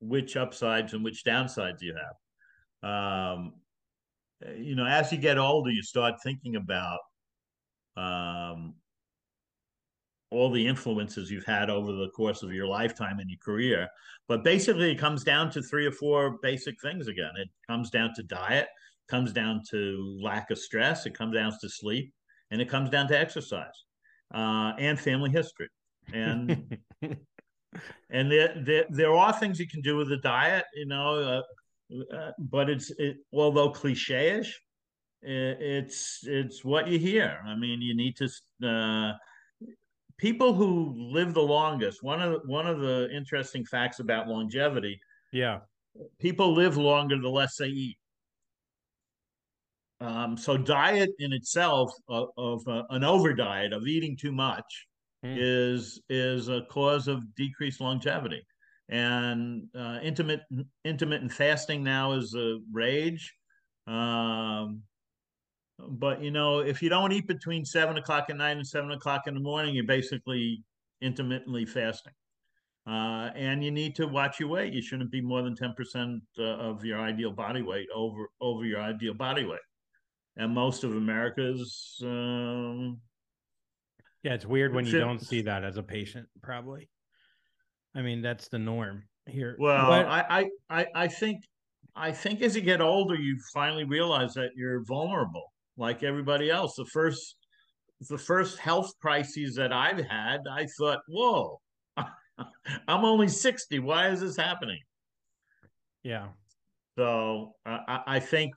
which 0.00 0.36
upsides 0.36 0.94
and 0.94 1.04
which 1.04 1.24
downsides 1.24 1.80
you 1.80 1.94
have. 1.94 2.90
Um 2.90 3.54
you 4.58 4.74
know 4.74 4.86
as 4.86 5.12
you 5.12 5.18
get 5.18 5.38
older 5.38 5.70
you 5.70 5.82
start 5.82 6.14
thinking 6.22 6.56
about 6.56 6.98
um 7.96 8.74
all 10.30 10.50
the 10.50 10.66
influences 10.66 11.30
you've 11.30 11.44
had 11.44 11.70
over 11.70 11.92
the 11.92 12.08
course 12.08 12.42
of 12.42 12.52
your 12.52 12.66
lifetime 12.66 13.20
and 13.20 13.30
your 13.30 13.38
career. 13.38 13.88
But 14.26 14.42
basically 14.42 14.90
it 14.90 14.98
comes 14.98 15.22
down 15.22 15.50
to 15.52 15.62
three 15.62 15.86
or 15.86 15.92
four 15.92 16.38
basic 16.42 16.80
things 16.80 17.06
again. 17.06 17.30
It 17.36 17.48
comes 17.68 17.90
down 17.90 18.14
to 18.14 18.22
diet 18.24 18.68
comes 19.08 19.32
down 19.32 19.60
to 19.70 20.18
lack 20.22 20.50
of 20.50 20.58
stress 20.58 21.06
it 21.06 21.16
comes 21.16 21.34
down 21.34 21.52
to 21.60 21.68
sleep 21.68 22.12
and 22.50 22.60
it 22.60 22.68
comes 22.68 22.90
down 22.90 23.08
to 23.08 23.18
exercise 23.18 23.84
uh, 24.32 24.72
and 24.78 24.98
family 24.98 25.30
history. 25.30 25.68
And 26.12 26.78
and 28.10 28.30
there, 28.30 28.54
there 28.64 28.84
there 28.90 29.14
are 29.14 29.32
things 29.32 29.58
you 29.58 29.68
can 29.68 29.80
do 29.80 29.96
with 29.96 30.08
the 30.08 30.18
diet, 30.18 30.64
you 30.74 30.86
know, 30.86 31.42
uh, 31.90 32.14
uh, 32.14 32.32
but 32.38 32.68
it's 32.68 32.90
it, 32.98 33.16
although 33.32 33.70
cliche-ish, 33.70 34.60
it, 35.22 35.58
it's 35.60 36.20
it's 36.24 36.64
what 36.64 36.88
you 36.88 36.98
hear. 36.98 37.40
I 37.46 37.54
mean, 37.56 37.80
you 37.80 37.94
need 37.94 38.16
to. 38.16 38.28
Uh, 38.66 39.12
people 40.16 40.54
who 40.54 40.94
live 40.96 41.34
the 41.34 41.42
longest. 41.42 42.02
One 42.02 42.20
of 42.20 42.32
the, 42.32 42.38
one 42.46 42.66
of 42.66 42.80
the 42.80 43.08
interesting 43.14 43.64
facts 43.64 43.98
about 43.98 44.28
longevity. 44.28 45.00
Yeah. 45.32 45.60
People 46.20 46.54
live 46.54 46.76
longer 46.76 47.20
the 47.20 47.28
less 47.28 47.56
they 47.56 47.66
eat. 47.66 47.96
Um, 50.04 50.36
so 50.36 50.58
diet 50.58 51.10
in 51.18 51.32
itself 51.32 51.90
of, 52.08 52.28
of 52.36 52.68
uh, 52.68 52.82
an 52.90 53.04
over 53.04 53.32
diet 53.32 53.72
of 53.72 53.86
eating 53.86 54.18
too 54.18 54.32
much 54.32 54.86
mm. 55.24 55.34
is 55.40 55.98
is 56.10 56.48
a 56.48 56.62
cause 56.70 57.08
of 57.08 57.34
decreased 57.36 57.80
longevity. 57.80 58.42
And 58.90 59.62
uh, 59.74 60.00
intermittent 60.02 60.66
intermittent 60.84 61.32
fasting 61.32 61.82
now 61.82 62.12
is 62.12 62.34
a 62.34 62.58
rage. 62.70 63.32
Um, 63.86 64.82
but 65.78 66.22
you 66.22 66.30
know, 66.30 66.58
if 66.58 66.82
you 66.82 66.90
don't 66.90 67.12
eat 67.12 67.26
between 67.26 67.64
seven 67.64 67.96
o'clock 67.96 68.26
at 68.28 68.36
night 68.36 68.58
and 68.58 68.66
seven 68.66 68.90
o'clock 68.90 69.22
in 69.26 69.32
the 69.32 69.40
morning, 69.40 69.74
you're 69.74 69.86
basically 69.86 70.62
intermittently 71.00 71.64
fasting. 71.64 72.12
Uh, 72.86 73.30
and 73.34 73.64
you 73.64 73.70
need 73.70 73.96
to 73.96 74.06
watch 74.06 74.38
your 74.38 74.50
weight. 74.50 74.74
You 74.74 74.82
shouldn't 74.82 75.10
be 75.10 75.22
more 75.22 75.40
than 75.40 75.56
ten 75.56 75.72
percent 75.72 76.22
uh, 76.38 76.42
of 76.42 76.84
your 76.84 77.00
ideal 77.00 77.32
body 77.32 77.62
weight 77.62 77.88
over 77.94 78.28
over 78.42 78.66
your 78.66 78.82
ideal 78.82 79.14
body 79.14 79.46
weight. 79.46 79.60
And 80.36 80.52
most 80.52 80.82
of 80.82 80.96
America's 80.96 82.00
um, 82.02 83.00
yeah, 84.24 84.32
it's 84.32 84.46
weird 84.46 84.72
when 84.72 84.86
you 84.86 84.98
don't 84.98 85.20
see 85.20 85.42
that 85.42 85.64
as 85.64 85.76
a 85.76 85.82
patient, 85.82 86.26
probably. 86.42 86.88
I 87.94 88.00
mean, 88.00 88.22
that's 88.22 88.48
the 88.48 88.58
norm 88.58 89.04
here. 89.26 89.54
Well, 89.58 89.86
but... 89.86 90.06
I, 90.06 90.48
I, 90.70 90.86
I 90.94 91.08
think, 91.08 91.44
I 91.94 92.10
think 92.10 92.40
as 92.40 92.56
you 92.56 92.62
get 92.62 92.80
older, 92.80 93.14
you 93.16 93.38
finally 93.52 93.84
realize 93.84 94.32
that 94.34 94.52
you're 94.56 94.82
vulnerable, 94.86 95.52
like 95.76 96.02
everybody 96.02 96.50
else. 96.50 96.74
The 96.74 96.86
first, 96.86 97.36
the 98.08 98.16
first 98.16 98.58
health 98.58 98.90
crises 98.98 99.56
that 99.56 99.74
I've 99.74 100.02
had, 100.06 100.40
I 100.50 100.66
thought, 100.78 101.00
whoa, 101.06 101.60
I'm 101.98 103.04
only 103.04 103.28
sixty. 103.28 103.78
Why 103.78 104.08
is 104.08 104.20
this 104.22 104.38
happening? 104.38 104.80
Yeah. 106.02 106.28
So 106.96 107.52
I, 107.66 108.00
I 108.06 108.20
think, 108.20 108.54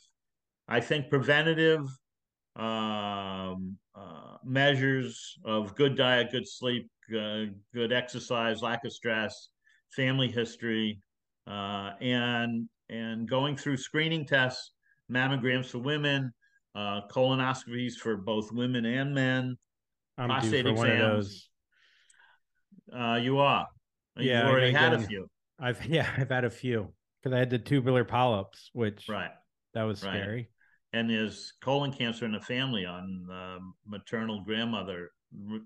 I 0.67 0.79
think 0.79 1.09
preventative 1.09 1.85
um, 2.55 3.77
uh, 3.95 4.37
measures 4.43 5.37
of 5.45 5.75
good 5.75 5.95
diet, 5.95 6.31
good 6.31 6.47
sleep, 6.47 6.89
uh, 7.17 7.45
good 7.73 7.93
exercise, 7.93 8.61
lack 8.61 8.83
of 8.83 8.91
stress, 8.91 9.49
family 9.95 10.27
history, 10.27 10.99
uh, 11.47 11.91
and 12.01 12.67
and 12.89 13.27
going 13.29 13.55
through 13.55 13.77
screening 13.77 14.25
tests, 14.25 14.71
mammograms 15.11 15.67
for 15.67 15.79
women, 15.79 16.33
uh, 16.75 17.01
colonoscopies 17.09 17.93
for 17.93 18.17
both 18.17 18.51
women 18.51 18.85
and 18.85 19.13
men, 19.13 19.57
I'm 20.17 20.29
prostate 20.29 20.65
exams. 20.65 20.77
One 20.77 20.89
of 20.89 20.97
those. 20.99 21.49
Uh, 22.93 23.19
you 23.21 23.37
are. 23.39 23.67
Yeah, 24.17 24.41
You've 24.41 24.49
already 24.49 24.71
had 24.71 24.93
a 24.93 24.99
few. 24.99 25.29
I've 25.59 25.85
yeah, 25.89 26.09
I've 26.17 26.29
had 26.29 26.45
a 26.45 26.49
few 26.49 26.93
because 27.21 27.35
I 27.35 27.39
had 27.39 27.49
the 27.49 27.59
tubular 27.59 28.03
polyps, 28.03 28.69
which 28.73 29.07
right 29.07 29.31
that 29.73 29.83
was 29.83 29.99
scary. 29.99 30.49
And 30.97 31.07
there's 31.07 31.53
colon 31.61 31.93
cancer 31.93 32.25
in 32.25 32.31
the 32.31 32.39
family 32.39 32.83
on 32.83 33.27
uh, 33.31 33.59
maternal 33.85 34.41
grandmother, 34.41 35.11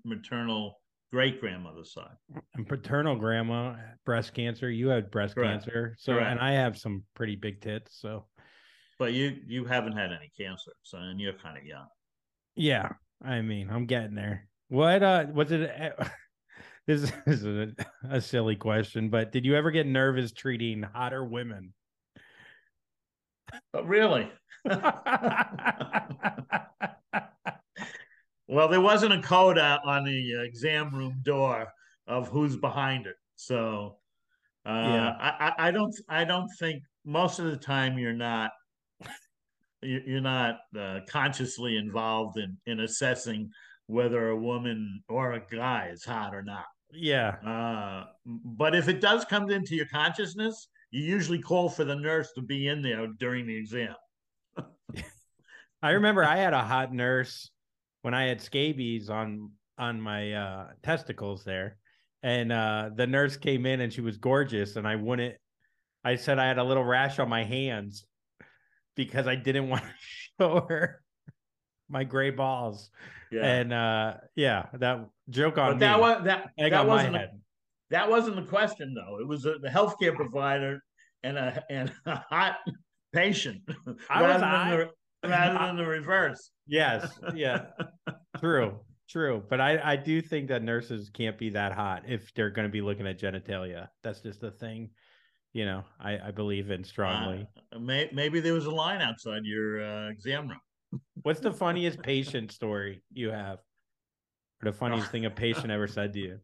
maternal 0.04 0.78
great 1.10 1.40
grandmother's 1.40 1.94
side. 1.94 2.16
And 2.54 2.68
paternal 2.68 3.16
grandma, 3.16 3.76
breast 4.04 4.34
cancer. 4.34 4.70
You 4.70 4.88
had 4.88 5.10
breast 5.10 5.34
Correct. 5.34 5.64
cancer, 5.64 5.96
so 5.98 6.12
Correct. 6.12 6.32
and 6.32 6.38
I 6.38 6.52
have 6.52 6.76
some 6.76 7.04
pretty 7.14 7.36
big 7.36 7.62
tits. 7.62 7.98
So, 7.98 8.26
but 8.98 9.14
you 9.14 9.38
you 9.46 9.64
haven't 9.64 9.96
had 9.96 10.12
any 10.12 10.30
cancer, 10.38 10.72
so 10.82 10.98
and 10.98 11.18
you're 11.18 11.32
kind 11.32 11.56
of 11.56 11.64
young. 11.64 11.86
Yeah, 12.54 12.90
I 13.24 13.40
mean, 13.40 13.70
I'm 13.70 13.86
getting 13.86 14.14
there. 14.14 14.48
What 14.68 15.02
uh 15.02 15.24
was 15.32 15.50
it? 15.50 15.98
this 16.86 17.10
is 17.26 17.46
a, 17.46 17.68
a 18.10 18.20
silly 18.20 18.56
question, 18.56 19.08
but 19.08 19.32
did 19.32 19.46
you 19.46 19.56
ever 19.56 19.70
get 19.70 19.86
nervous 19.86 20.32
treating 20.32 20.82
hotter 20.82 21.24
women? 21.24 21.72
But 23.72 23.86
really? 23.86 24.30
Well, 28.48 28.68
there 28.68 28.80
wasn't 28.80 29.12
a 29.12 29.20
coda 29.22 29.80
on 29.84 30.04
the 30.04 30.42
exam 30.44 30.94
room 30.94 31.20
door 31.22 31.68
of 32.06 32.28
who's 32.28 32.56
behind 32.56 33.06
it, 33.06 33.16
so 33.36 33.96
uh, 34.66 34.70
yeah. 34.70 35.10
I, 35.20 35.52
I 35.68 35.70
don't 35.70 35.94
I 36.08 36.24
don't 36.24 36.48
think 36.58 36.82
most 37.04 37.38
of 37.38 37.46
the 37.46 37.56
time 37.56 37.98
you're 37.98 38.12
not 38.12 38.50
you're 39.82 40.20
not 40.20 40.58
uh, 40.78 41.00
consciously 41.08 41.76
involved 41.76 42.38
in 42.38 42.56
in 42.66 42.80
assessing 42.80 43.50
whether 43.86 44.28
a 44.28 44.36
woman 44.36 45.02
or 45.08 45.32
a 45.32 45.40
guy 45.40 45.88
is 45.92 46.04
hot 46.04 46.34
or 46.34 46.42
not. 46.42 46.66
Yeah. 46.92 47.36
Uh, 47.44 48.04
but 48.26 48.74
if 48.74 48.88
it 48.88 49.00
does 49.00 49.24
come 49.24 49.50
into 49.50 49.74
your 49.74 49.86
consciousness, 49.86 50.68
you 50.90 51.02
usually 51.02 51.40
call 51.40 51.68
for 51.68 51.84
the 51.84 51.96
nurse 51.96 52.32
to 52.34 52.42
be 52.42 52.68
in 52.68 52.82
there 52.82 53.06
during 53.18 53.46
the 53.46 53.56
exam. 53.56 53.94
I 55.82 55.90
remember 55.90 56.24
I 56.24 56.36
had 56.36 56.52
a 56.52 56.62
hot 56.62 56.92
nurse 56.92 57.50
when 58.02 58.14
I 58.14 58.24
had 58.24 58.40
scabies 58.40 59.10
on 59.10 59.50
on 59.78 60.00
my 60.00 60.32
uh, 60.32 60.66
testicles 60.82 61.44
there, 61.44 61.76
and 62.22 62.52
uh, 62.52 62.90
the 62.94 63.06
nurse 63.06 63.36
came 63.36 63.66
in 63.66 63.80
and 63.80 63.92
she 63.92 64.00
was 64.00 64.16
gorgeous, 64.16 64.76
and 64.76 64.86
I 64.86 64.96
wouldn't. 64.96 65.34
I 66.04 66.16
said 66.16 66.38
I 66.38 66.46
had 66.46 66.58
a 66.58 66.64
little 66.64 66.84
rash 66.84 67.18
on 67.18 67.28
my 67.28 67.44
hands 67.44 68.04
because 68.96 69.26
I 69.26 69.36
didn't 69.36 69.68
want 69.70 69.82
to 69.82 69.90
show 70.38 70.66
her 70.68 71.02
my 71.88 72.04
gray 72.04 72.30
balls. 72.30 72.90
Yeah. 73.30 73.44
And 73.44 73.72
uh, 73.72 74.14
yeah, 74.34 74.66
that 74.74 75.06
joke 75.30 75.58
on 75.58 75.72
but 75.72 75.78
that 75.80 75.96
me. 75.96 76.00
was 76.00 76.24
that 76.24 76.50
that 76.58 76.86
wasn't 76.86 77.16
a, 77.16 77.28
that 77.90 78.10
wasn't 78.10 78.36
the 78.36 78.42
question 78.42 78.94
though. 78.94 79.18
It 79.20 79.26
was 79.26 79.46
a, 79.46 79.54
the 79.60 79.68
healthcare 79.68 80.14
provider 80.14 80.82
and 81.22 81.38
a 81.38 81.62
and 81.70 81.92
a 82.06 82.16
hot 82.30 82.56
patient 83.12 83.62
I 84.10 84.22
rather, 84.22 84.40
than 84.40 84.88
the, 85.22 85.28
rather 85.28 85.66
than 85.66 85.76
the 85.76 85.86
reverse. 85.86 86.50
Yes, 86.66 87.18
yeah, 87.34 87.66
true, 88.40 88.78
true. 89.08 89.42
But 89.48 89.60
I 89.60 89.92
I 89.92 89.96
do 89.96 90.20
think 90.20 90.48
that 90.48 90.62
nurses 90.62 91.10
can't 91.12 91.38
be 91.38 91.50
that 91.50 91.72
hot 91.72 92.04
if 92.06 92.32
they're 92.34 92.50
going 92.50 92.66
to 92.66 92.72
be 92.72 92.80
looking 92.80 93.06
at 93.06 93.18
genitalia. 93.18 93.88
That's 94.02 94.20
just 94.20 94.40
the 94.40 94.50
thing. 94.50 94.90
You 95.52 95.66
know, 95.66 95.84
I, 96.00 96.18
I 96.28 96.30
believe 96.30 96.70
in 96.70 96.82
strongly. 96.82 97.46
Uh, 97.74 97.78
may, 97.78 98.08
maybe 98.10 98.40
there 98.40 98.54
was 98.54 98.64
a 98.64 98.70
line 98.70 99.02
outside 99.02 99.42
your 99.44 99.84
uh, 99.84 100.08
exam 100.08 100.48
room. 100.48 101.00
What's 101.22 101.40
the 101.40 101.52
funniest 101.52 102.00
patient 102.00 102.52
story 102.52 103.02
you 103.12 103.30
have? 103.30 103.58
Or 104.62 104.70
the 104.70 104.72
funniest 104.72 105.10
thing 105.10 105.26
a 105.26 105.30
patient 105.30 105.70
ever 105.70 105.86
said 105.86 106.14
to 106.14 106.20
you? 106.20 106.38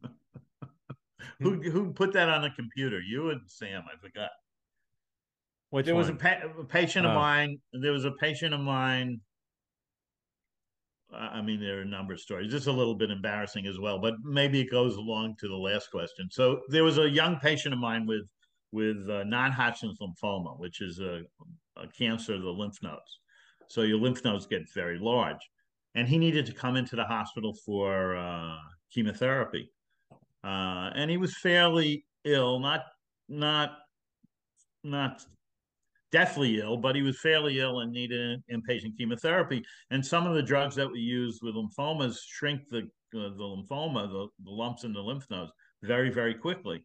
who 1.40 1.62
who 1.62 1.92
put 1.92 2.12
that 2.12 2.28
on 2.28 2.42
the 2.42 2.50
computer? 2.50 3.00
You 3.00 3.30
and 3.30 3.40
Sam, 3.46 3.82
I 3.86 3.96
forgot. 4.00 4.30
Which 5.70 5.86
there 5.86 5.94
one? 5.94 6.02
was 6.02 6.08
a, 6.08 6.14
pa- 6.14 6.40
a 6.58 6.64
patient 6.64 7.06
of 7.06 7.12
oh. 7.12 7.14
mine. 7.14 7.58
There 7.72 7.92
was 7.92 8.04
a 8.04 8.12
patient 8.12 8.54
of 8.54 8.60
mine. 8.60 9.20
I 11.12 11.40
mean, 11.40 11.60
there 11.60 11.78
are 11.78 11.82
a 11.82 11.86
number 11.86 12.12
of 12.12 12.20
stories. 12.20 12.50
Just 12.50 12.66
a 12.66 12.72
little 12.72 12.94
bit 12.94 13.10
embarrassing 13.10 13.66
as 13.66 13.78
well, 13.78 13.98
but 13.98 14.14
maybe 14.22 14.60
it 14.60 14.70
goes 14.70 14.96
along 14.96 15.36
to 15.40 15.48
the 15.48 15.56
last 15.56 15.90
question. 15.90 16.28
So 16.30 16.60
there 16.68 16.84
was 16.84 16.98
a 16.98 17.08
young 17.08 17.38
patient 17.38 17.72
of 17.72 17.80
mine 17.80 18.06
with 18.06 18.28
with 18.72 19.08
uh, 19.08 19.24
non-Hodgkin's 19.24 19.98
lymphoma, 19.98 20.58
which 20.58 20.82
is 20.82 21.00
a, 21.00 21.22
a 21.76 21.86
cancer 21.88 22.34
of 22.34 22.42
the 22.42 22.50
lymph 22.50 22.76
nodes. 22.82 23.20
So 23.68 23.80
your 23.82 23.98
lymph 23.98 24.22
nodes 24.22 24.46
get 24.46 24.70
very 24.74 24.98
large, 24.98 25.40
and 25.94 26.06
he 26.06 26.18
needed 26.18 26.44
to 26.46 26.52
come 26.52 26.76
into 26.76 26.94
the 26.94 27.04
hospital 27.04 27.54
for 27.64 28.16
uh, 28.16 28.56
chemotherapy, 28.92 29.70
uh, 30.44 30.90
and 30.94 31.10
he 31.10 31.16
was 31.16 31.34
fairly 31.38 32.04
ill, 32.24 32.58
not 32.60 32.82
not 33.28 33.78
not 34.84 35.24
deathly 36.10 36.60
ill, 36.60 36.76
but 36.76 36.96
he 36.96 37.02
was 37.02 37.18
fairly 37.20 37.60
ill 37.60 37.80
and 37.80 37.92
needed 37.92 38.42
inpatient 38.50 38.96
chemotherapy. 38.96 39.62
And 39.90 40.04
some 40.04 40.26
of 40.26 40.34
the 40.34 40.42
drugs 40.42 40.74
that 40.76 40.90
we 40.90 41.00
use 41.00 41.40
with 41.42 41.54
lymphomas 41.54 42.18
shrink 42.26 42.68
the 42.70 42.88
uh, 43.14 43.30
the 43.30 43.64
lymphoma, 43.70 44.08
the, 44.08 44.28
the 44.44 44.50
lumps 44.50 44.84
in 44.84 44.92
the 44.92 45.00
lymph 45.00 45.26
nodes, 45.30 45.52
very 45.82 46.10
very 46.10 46.34
quickly. 46.34 46.84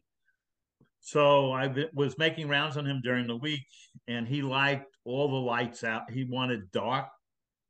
So 1.00 1.52
I 1.52 1.72
was 1.92 2.16
making 2.16 2.48
rounds 2.48 2.76
on 2.76 2.86
him 2.86 3.00
during 3.02 3.26
the 3.26 3.36
week, 3.36 3.66
and 4.08 4.26
he 4.26 4.40
liked 4.40 4.96
all 5.04 5.28
the 5.28 5.34
lights 5.34 5.84
out. 5.84 6.10
He 6.10 6.24
wanted 6.24 6.70
dark, 6.72 7.06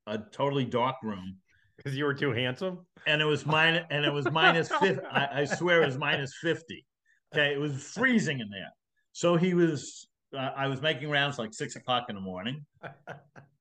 a 0.07 0.19
totally 0.19 0.65
dark 0.65 0.97
room. 1.03 1.39
Because 1.77 1.99
you 1.99 2.05
were 2.05 2.15
too 2.15 2.31
handsome, 2.31 2.87
and 3.05 3.21
it 3.21 3.25
was 3.25 3.45
minus, 3.45 3.85
and 3.91 4.05
it 4.05 4.13
was 4.13 4.31
minus 4.31 4.69
fifty. 4.69 5.05
I, 5.11 5.41
I 5.41 5.45
swear 5.45 5.83
it 5.83 5.87
was 5.87 5.99
minus 5.99 6.33
fifty. 6.41 6.87
Okay, 7.35 7.53
it 7.53 7.59
was 7.59 7.83
freezing 7.83 8.39
in 8.39 8.49
there. 8.49 8.71
So 9.11 9.35
he 9.35 9.55
was 9.55 10.07
I 10.35 10.67
was 10.67 10.83
making 10.83 11.11
rounds 11.11 11.39
like 11.39 11.55
six 11.55 11.77
o'clock 11.77 12.07
in 12.09 12.15
the 12.15 12.21
morning, 12.21 12.65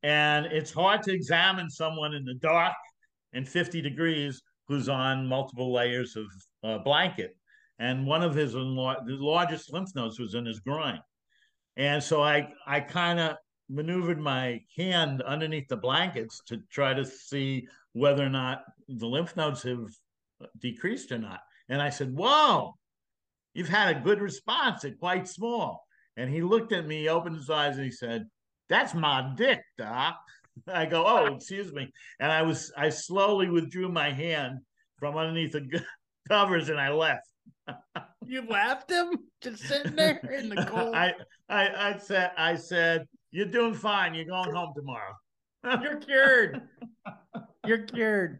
and 0.03 0.45
it's 0.47 0.71
hard 0.71 1.03
to 1.03 1.13
examine 1.13 1.69
someone 1.69 2.13
in 2.13 2.25
the 2.25 2.35
dark 2.35 2.73
and 3.33 3.47
50 3.47 3.81
degrees 3.81 4.41
who's 4.67 4.89
on 4.89 5.27
multiple 5.27 5.73
layers 5.73 6.15
of 6.15 6.25
uh, 6.63 6.77
blanket. 6.79 7.35
And 7.79 8.05
one 8.05 8.23
of 8.23 8.33
his 8.33 8.53
the 8.53 8.59
largest 8.59 9.73
lymph 9.73 9.89
nodes 9.95 10.19
was 10.19 10.35
in 10.35 10.45
his 10.45 10.59
groin. 10.59 10.99
And 11.75 12.01
so 12.01 12.21
I, 12.21 12.49
I 12.67 12.79
kind 12.79 13.19
of 13.19 13.37
maneuvered 13.69 14.19
my 14.19 14.61
hand 14.77 15.21
underneath 15.23 15.67
the 15.67 15.77
blankets 15.77 16.41
to 16.47 16.61
try 16.71 16.93
to 16.93 17.03
see 17.03 17.67
whether 17.93 18.25
or 18.25 18.29
not 18.29 18.63
the 18.87 19.07
lymph 19.07 19.35
nodes 19.35 19.63
have 19.63 19.87
decreased 20.59 21.11
or 21.11 21.17
not. 21.17 21.39
And 21.69 21.81
I 21.81 21.89
said, 21.89 22.13
Whoa, 22.13 22.75
you've 23.53 23.69
had 23.69 23.95
a 23.95 23.99
good 23.99 24.21
response. 24.21 24.81
They're 24.81 24.91
quite 24.91 25.27
small. 25.27 25.85
And 26.17 26.29
he 26.29 26.41
looked 26.41 26.71
at 26.71 26.85
me, 26.85 27.09
opened 27.09 27.35
his 27.35 27.49
eyes, 27.49 27.75
and 27.75 27.85
he 27.85 27.91
said, 27.91 28.25
That's 28.69 28.93
my 28.93 29.33
dick, 29.35 29.61
Doc. 29.77 30.17
I 30.67 30.85
go, 30.85 31.03
Oh, 31.05 31.35
excuse 31.35 31.71
me. 31.73 31.91
And 32.19 32.31
I 32.31 32.41
was, 32.43 32.71
I 32.77 32.89
slowly 32.89 33.49
withdrew 33.49 33.89
my 33.89 34.11
hand 34.11 34.59
from 34.99 35.17
underneath 35.17 35.53
the 35.53 35.83
covers 36.29 36.69
and 36.69 36.79
I 36.79 36.91
left. 36.91 37.27
You 38.25 38.41
left 38.47 38.89
him 38.89 39.17
just 39.41 39.63
sitting 39.63 39.97
there 39.97 40.17
in 40.33 40.47
the 40.47 40.63
cold. 40.63 40.95
I, 40.95 41.13
I, 41.49 41.89
I 41.89 41.97
said, 41.97 42.31
I 42.37 42.55
said, 42.55 43.05
You're 43.31 43.47
doing 43.47 43.73
fine. 43.73 44.13
You're 44.13 44.23
going 44.23 44.55
home 44.55 44.71
tomorrow. 44.73 45.13
You're 45.81 45.97
cured. 45.97 46.61
You're 47.65 47.83
cured. 47.83 48.39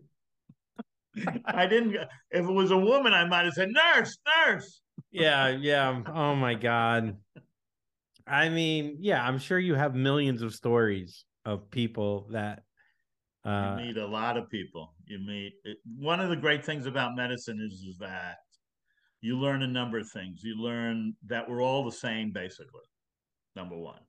I 1.45 1.65
didn't, 1.65 1.95
if 1.95 2.45
it 2.45 2.51
was 2.51 2.71
a 2.71 2.77
woman, 2.77 3.13
I 3.13 3.25
might 3.25 3.43
have 3.43 3.55
said, 3.55 3.71
Nurse, 3.71 4.17
nurse. 4.47 4.81
Yeah, 5.11 5.49
yeah. 5.49 6.01
Oh 6.07 6.35
my 6.35 6.55
god. 6.55 7.17
I 8.25 8.49
mean, 8.49 8.97
yeah, 8.99 9.23
I'm 9.23 9.37
sure 9.37 9.59
you 9.59 9.75
have 9.75 9.95
millions 9.95 10.41
of 10.41 10.53
stories 10.53 11.25
of 11.45 11.69
people 11.69 12.27
that 12.31 12.63
uh 13.45 13.75
you 13.77 13.87
meet 13.87 13.97
a 13.97 14.07
lot 14.07 14.37
of 14.37 14.49
people. 14.49 14.93
You 15.05 15.19
meet 15.19 15.53
it, 15.65 15.77
one 15.97 16.21
of 16.21 16.29
the 16.29 16.35
great 16.35 16.65
things 16.65 16.85
about 16.85 17.15
medicine 17.15 17.59
is 17.61 17.83
is 17.83 17.97
that 17.97 18.37
you 19.23 19.37
learn 19.39 19.63
a 19.63 19.67
number 19.67 19.97
of 19.97 20.09
things. 20.09 20.43
You 20.43 20.55
learn 20.55 21.15
that 21.27 21.49
we're 21.49 21.63
all 21.63 21.85
the 21.85 21.91
same, 21.91 22.31
basically. 22.31 22.81
Number 23.55 23.77
one, 23.77 24.01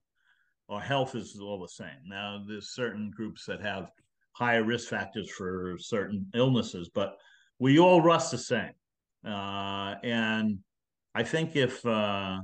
our 0.67 0.81
health 0.81 1.15
is 1.15 1.39
all 1.41 1.59
the 1.61 1.69
same. 1.69 2.01
Now, 2.05 2.43
there's 2.45 2.73
certain 2.73 3.11
groups 3.15 3.45
that 3.45 3.61
have 3.61 3.91
higher 4.33 4.63
risk 4.63 4.89
factors 4.89 5.31
for 5.31 5.77
certain 5.79 6.27
illnesses, 6.33 6.89
but 6.93 7.15
we 7.59 7.79
all 7.79 8.01
rust 8.01 8.31
the 8.31 8.37
same. 8.37 8.73
Uh, 9.25 9.95
and 10.03 10.59
I 11.13 11.23
think 11.23 11.55
if, 11.55 11.85
uh, 11.85 12.39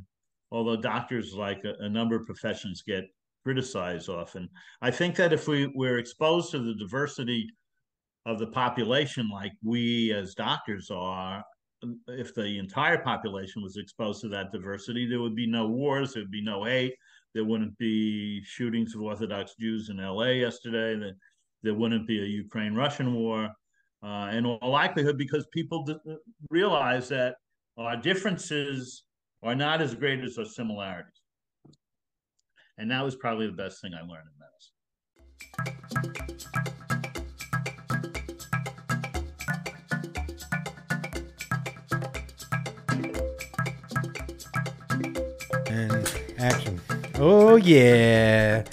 although 0.51 0.75
doctors, 0.75 1.33
like 1.33 1.63
a, 1.63 1.73
a 1.83 1.89
number 1.89 2.15
of 2.15 2.25
professions, 2.25 2.81
get 2.81 3.05
criticized 3.43 4.09
often. 4.09 4.49
I 4.81 4.91
think 4.91 5.15
that 5.15 5.33
if 5.33 5.47
we 5.47 5.71
we're 5.73 5.97
exposed 5.97 6.51
to 6.51 6.59
the 6.59 6.75
diversity 6.75 7.49
of 8.25 8.39
the 8.39 8.47
population, 8.47 9.29
like 9.29 9.53
we 9.63 10.13
as 10.13 10.35
doctors 10.35 10.91
are, 10.91 11.43
if 12.07 12.35
the 12.35 12.59
entire 12.59 12.99
population 12.99 13.63
was 13.63 13.77
exposed 13.77 14.21
to 14.21 14.27
that 14.29 14.51
diversity, 14.51 15.07
there 15.07 15.21
would 15.21 15.35
be 15.35 15.47
no 15.47 15.67
wars, 15.67 16.13
there 16.13 16.23
would 16.23 16.31
be 16.31 16.43
no 16.43 16.63
hate, 16.65 16.93
there 17.33 17.45
wouldn't 17.45 17.77
be 17.77 18.43
shootings 18.43 18.93
of 18.93 19.01
Orthodox 19.01 19.55
Jews 19.59 19.89
in 19.89 19.99
L.A. 19.99 20.35
yesterday, 20.35 20.95
that 20.99 21.15
there 21.63 21.73
wouldn't 21.73 22.07
be 22.07 22.21
a 22.21 22.25
Ukraine-Russian 22.25 23.13
war, 23.15 23.49
uh, 24.03 24.29
in 24.33 24.45
all 24.45 24.69
likelihood, 24.69 25.17
because 25.17 25.45
people 25.51 25.83
d- 25.83 25.95
realize 26.49 27.09
that 27.09 27.35
our 27.77 27.97
differences 27.97 29.03
are 29.43 29.55
not 29.55 29.81
as 29.81 29.95
great 29.95 30.23
as 30.23 30.37
our 30.37 30.45
similarities. 30.45 31.11
And 32.77 32.91
that 32.91 33.03
was 33.03 33.15
probably 33.15 33.47
the 33.47 33.53
best 33.53 33.81
thing 33.81 33.91
I 33.93 34.01
learned 34.01 34.27
in 34.27 34.37
medicine. 34.37 34.81
and 45.67 46.07
action. 46.37 46.81
Oh 47.15 47.55
yeah. 47.55 48.63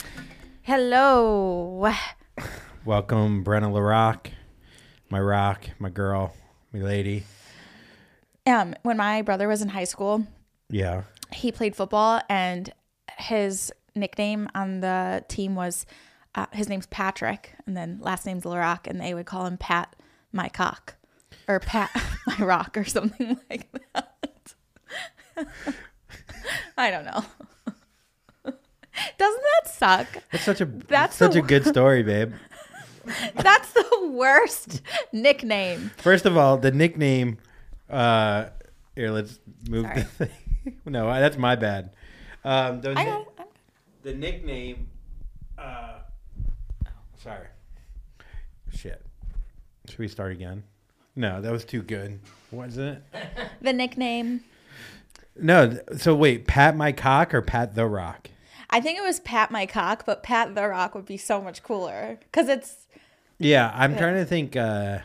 Hello. 0.63 1.93
Welcome, 2.85 3.45
Brenna 3.45 3.73
LaRock, 3.73 4.31
my 5.09 5.21
rock, 5.21 5.71
my 5.79 5.89
girl, 5.89 6.35
my 6.73 6.81
lady. 6.81 7.25
Um, 8.47 8.75
when 8.83 8.97
my 8.97 9.23
brother 9.23 9.49
was 9.49 9.63
in 9.63 9.69
high 9.69 9.85
school, 9.85 10.27
Yeah. 10.71 11.03
he 11.33 11.51
played 11.53 11.75
football, 11.77 12.21
and 12.29 12.73
his 13.19 13.73
nickname 13.95 14.49
on 14.55 14.81
the 14.81 15.25
team 15.29 15.55
was 15.55 15.87
uh, 16.35 16.47
his 16.53 16.69
name's 16.69 16.87
Patrick, 16.87 17.55
and 17.67 17.77
then 17.77 17.99
last 18.01 18.27
name's 18.27 18.45
Larock, 18.45 18.87
and 18.87 19.01
they 19.01 19.15
would 19.15 19.27
call 19.27 19.47
him 19.47 19.57
Pat 19.57 19.97
My 20.33 20.49
Cock 20.49 20.95
or 21.49 21.59
Pat 21.61 21.91
My 22.27 22.45
Rock 22.45 22.77
or 22.77 22.85
something 22.85 23.39
like 23.51 23.69
that. 23.95 24.55
I 26.77 26.91
don't 26.91 27.05
know. 27.05 27.25
Doesn't 29.17 29.43
that 29.65 29.71
suck? 29.71 30.07
That's 30.33 30.45
such 30.45 30.61
a 30.61 30.65
That's 30.65 31.17
such 31.17 31.33
the 31.35 31.39
a 31.39 31.43
good 31.43 31.65
story, 31.65 32.03
babe. 32.03 32.33
That's 33.37 33.73
the 33.73 34.11
worst 34.13 34.83
nickname. 35.13 35.93
First 35.99 36.27
of 36.27 36.37
all, 36.37 36.57
the 36.57 36.73
nickname. 36.73 37.39
Uh, 37.89 38.47
here, 38.97 39.11
let's 39.11 39.39
move 39.69 39.85
Sorry. 39.87 40.01
the 40.01 40.05
thing. 40.27 40.31
no, 40.87 41.07
that's 41.09 41.37
my 41.37 41.57
bad. 41.57 41.91
Um, 42.45 42.81
the, 42.81 42.91
I 42.97 43.05
got 43.05 43.21
it. 43.23 43.29
The 44.03 44.15
nickname. 44.15 44.89
Uh, 45.57 45.99
sorry. 47.23 47.47
Shit. 48.73 49.05
Should 49.89 49.99
we 49.99 50.09
start 50.09 50.33
again? 50.33 50.63
No, 51.17 51.41
that 51.41 51.51
was 51.51 51.65
too 51.65 51.83
good, 51.83 52.21
wasn't 52.51 52.99
it? 53.13 53.27
The 53.61 53.73
nickname. 53.73 54.43
No. 55.37 55.69
th- 55.71 55.83
So 56.01 56.15
wait, 56.15 56.47
Pat 56.47 56.77
my 56.77 56.93
cock 56.93 57.35
or 57.35 57.43
Pat 57.43 57.75
the 57.75 57.87
Rock? 57.87 58.31
I 58.71 58.81
think 58.81 58.99
it 58.99 59.03
was 59.03 59.19
Pat 59.21 59.51
My 59.51 59.65
Cock, 59.65 60.05
but 60.05 60.23
Pat 60.23 60.55
the 60.55 60.69
Rock 60.69 60.95
would 60.95 61.07
be 61.07 61.17
so 61.17 61.41
much 61.41 61.63
cooler 61.63 62.19
because 62.21 62.49
it's 62.51 62.87
Yeah, 63.39 63.73
I'm 63.75 63.97
trying 63.97 64.17
to 64.17 64.27
think. 64.27 64.57
Uh, 64.57 64.99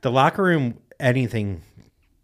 the 0.00 0.12
locker 0.12 0.44
room, 0.44 0.78
anything 1.00 1.62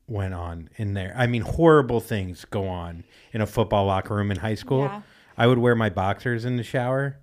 went 0.07 0.35
on 0.35 0.69
in 0.77 0.95
there. 0.95 1.15
I 1.17 1.27
mean, 1.27 1.43
horrible 1.43 2.01
things 2.01 2.45
go 2.45 2.69
on 2.69 3.05
in 3.33 3.41
a 3.41 3.47
football 3.47 3.87
locker 3.87 4.15
room 4.15 4.31
in 4.31 4.39
high 4.39 4.55
school. 4.55 4.83
Yeah. 4.83 5.03
I 5.37 5.47
would 5.47 5.59
wear 5.59 5.75
my 5.75 5.89
boxers 5.91 6.45
in 6.45 6.57
the 6.57 6.63
shower, 6.63 7.17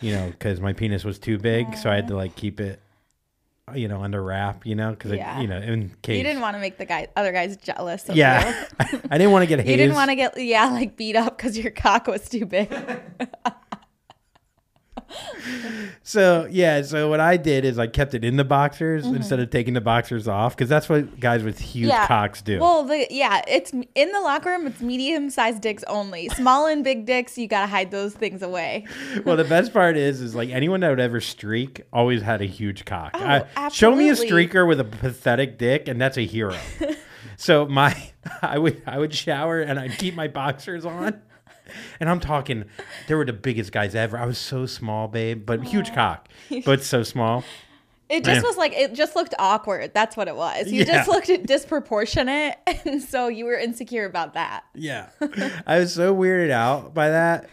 you 0.00 0.12
know, 0.12 0.30
because 0.30 0.60
my 0.60 0.72
penis 0.72 1.04
was 1.04 1.18
too 1.18 1.38
big, 1.38 1.76
so 1.76 1.90
I 1.90 1.94
had 1.96 2.08
to 2.08 2.16
like 2.16 2.34
keep 2.34 2.58
it, 2.60 2.80
you 3.74 3.86
know, 3.88 4.02
under 4.02 4.22
wrap, 4.22 4.66
you 4.66 4.74
know, 4.74 4.90
because 4.90 5.12
Yeah. 5.12 5.40
you 5.40 5.46
know, 5.46 5.58
in 5.58 5.94
case. 6.02 6.16
you 6.18 6.24
didn't 6.24 6.40
want 6.42 6.56
to 6.56 6.60
make 6.60 6.78
the 6.78 6.86
guy 6.86 7.08
other 7.16 7.32
guys 7.32 7.56
jealous. 7.56 8.08
Of 8.08 8.16
yeah. 8.16 8.66
I 8.80 9.18
didn't 9.18 9.30
want 9.32 9.42
to 9.42 9.46
get 9.46 9.58
hazed. 9.60 9.70
You 9.70 9.76
didn't 9.76 9.94
want 9.94 10.10
to 10.10 10.16
get 10.16 10.36
yeah 10.42 10.66
like 10.70 10.96
beat 10.96 11.16
up 11.16 11.36
because 11.36 11.56
your 11.58 11.70
cock 11.70 12.06
was 12.06 12.28
too 12.28 12.46
big. 12.46 12.68
So 16.02 16.46
yeah, 16.50 16.82
so 16.82 17.08
what 17.08 17.20
I 17.20 17.36
did 17.36 17.64
is 17.64 17.78
I 17.78 17.86
kept 17.86 18.14
it 18.14 18.24
in 18.24 18.36
the 18.36 18.44
boxers 18.44 19.04
Mm-hmm. 19.04 19.16
instead 19.16 19.40
of 19.40 19.50
taking 19.50 19.74
the 19.74 19.80
boxers 19.80 20.26
off 20.26 20.56
because 20.56 20.68
that's 20.68 20.88
what 20.88 21.20
guys 21.20 21.42
with 21.42 21.58
huge 21.58 21.88
yeah, 21.88 22.06
cocks 22.06 22.40
do. 22.42 22.58
Well, 22.60 22.84
the 22.84 23.06
yeah, 23.10 23.42
it's 23.46 23.72
in 23.72 24.12
the 24.12 24.20
locker 24.20 24.50
room. 24.50 24.66
It's 24.66 24.80
medium 24.80 25.30
sized 25.30 25.62
dicks 25.62 25.84
only. 25.84 26.28
Small 26.30 26.66
and 26.66 26.82
big 26.82 27.06
dicks, 27.06 27.36
you 27.36 27.46
gotta 27.46 27.66
hide 27.66 27.90
those 27.90 28.14
things 28.14 28.42
away. 28.42 28.86
well, 29.24 29.36
the 29.36 29.44
best 29.44 29.72
part 29.72 29.96
is, 29.96 30.20
is 30.20 30.34
like 30.34 30.50
anyone 30.50 30.80
that 30.80 30.90
would 30.90 31.00
ever 31.00 31.20
streak 31.20 31.82
always 31.92 32.22
had 32.22 32.40
a 32.40 32.46
huge 32.46 32.84
cock. 32.84 33.10
Oh, 33.14 33.46
I- 33.56 33.68
show 33.68 33.94
me 33.94 34.08
a 34.08 34.14
streaker 34.14 34.66
with 34.66 34.80
a 34.80 34.84
pathetic 34.84 35.58
dick, 35.58 35.88
and 35.88 36.00
that's 36.00 36.16
a 36.16 36.24
hero. 36.24 36.56
so 37.36 37.66
my, 37.66 37.94
I 38.42 38.58
would, 38.58 38.82
I 38.86 38.98
would 38.98 39.14
shower 39.14 39.60
and 39.60 39.78
I'd 39.78 39.98
keep 39.98 40.14
my 40.14 40.28
boxers 40.28 40.84
on, 40.84 41.20
and 42.00 42.08
I'm 42.08 42.20
talking, 42.20 42.64
they 43.08 43.14
were 43.14 43.24
the 43.24 43.32
biggest 43.32 43.72
guys 43.72 43.94
ever. 43.94 44.18
I 44.18 44.26
was 44.26 44.38
so 44.38 44.66
small, 44.66 45.08
babe, 45.08 45.44
but 45.46 45.62
huge 45.64 45.92
cock, 45.94 46.28
but 46.64 46.82
so 46.82 47.02
small. 47.02 47.44
It 48.08 48.22
just 48.22 48.36
Man. 48.36 48.42
was 48.44 48.56
like 48.56 48.72
it 48.72 48.94
just 48.94 49.16
looked 49.16 49.34
awkward. 49.36 49.92
That's 49.92 50.16
what 50.16 50.28
it 50.28 50.36
was. 50.36 50.70
You 50.70 50.84
Yeah. 50.84 51.04
just 51.04 51.08
looked 51.08 51.46
disproportionate, 51.46 52.56
and 52.84 53.02
so 53.02 53.26
you 53.28 53.44
were 53.46 53.56
insecure 53.58 54.04
about 54.04 54.34
that. 54.34 54.62
Yeah, 54.74 55.08
I 55.66 55.80
was 55.80 55.92
so 55.94 56.14
weirded 56.14 56.50
out 56.50 56.94
by 56.94 57.10
that, 57.10 57.48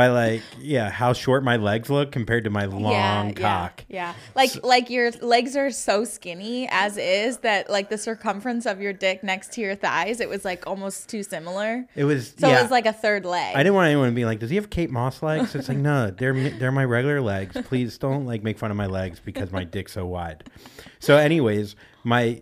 by 0.00 0.08
like, 0.08 0.42
yeah, 0.58 0.88
how 0.88 1.12
short 1.12 1.44
my 1.44 1.58
legs 1.58 1.90
look 1.90 2.10
compared 2.10 2.44
to 2.44 2.50
my 2.50 2.64
long 2.64 3.34
cock. 3.34 3.84
Yeah, 3.86 4.12
yeah. 4.12 4.14
Like 4.34 4.64
like 4.64 4.88
your 4.88 5.10
legs 5.20 5.56
are 5.56 5.70
so 5.70 6.06
skinny 6.06 6.66
as 6.70 6.96
is 6.96 7.38
that 7.38 7.68
like 7.68 7.90
the 7.90 7.98
circumference 7.98 8.64
of 8.64 8.80
your 8.80 8.94
dick 8.94 9.22
next 9.22 9.52
to 9.54 9.60
your 9.60 9.74
thighs, 9.74 10.20
it 10.20 10.28
was 10.30 10.42
like 10.42 10.66
almost 10.66 11.10
too 11.10 11.22
similar. 11.22 11.84
It 11.94 12.04
was 12.04 12.34
So 12.38 12.48
yeah. 12.48 12.58
it 12.58 12.62
was 12.62 12.70
like 12.70 12.86
a 12.86 12.94
third 12.94 13.26
leg. 13.26 13.54
I 13.54 13.58
didn't 13.58 13.74
want 13.74 13.88
anyone 13.88 14.08
to 14.08 14.14
be 14.14 14.24
like, 14.24 14.38
"Does 14.38 14.48
he 14.48 14.56
have 14.56 14.70
Kate 14.70 14.90
Moss 14.90 15.22
legs?" 15.22 15.54
It's 15.54 15.68
like, 15.68 15.76
no, 15.90 16.10
they're 16.10 16.48
they're 16.48 16.72
my 16.72 16.86
regular 16.86 17.20
legs. 17.20 17.54
Please 17.66 17.98
don't 17.98 18.24
like 18.24 18.42
make 18.42 18.58
fun 18.58 18.70
of 18.70 18.78
my 18.78 18.86
legs 18.86 19.20
because 19.22 19.52
my 19.52 19.64
dick's 19.64 19.92
so 19.92 20.06
wide. 20.06 20.44
So, 21.00 21.18
anyways, 21.18 21.76
my 22.04 22.40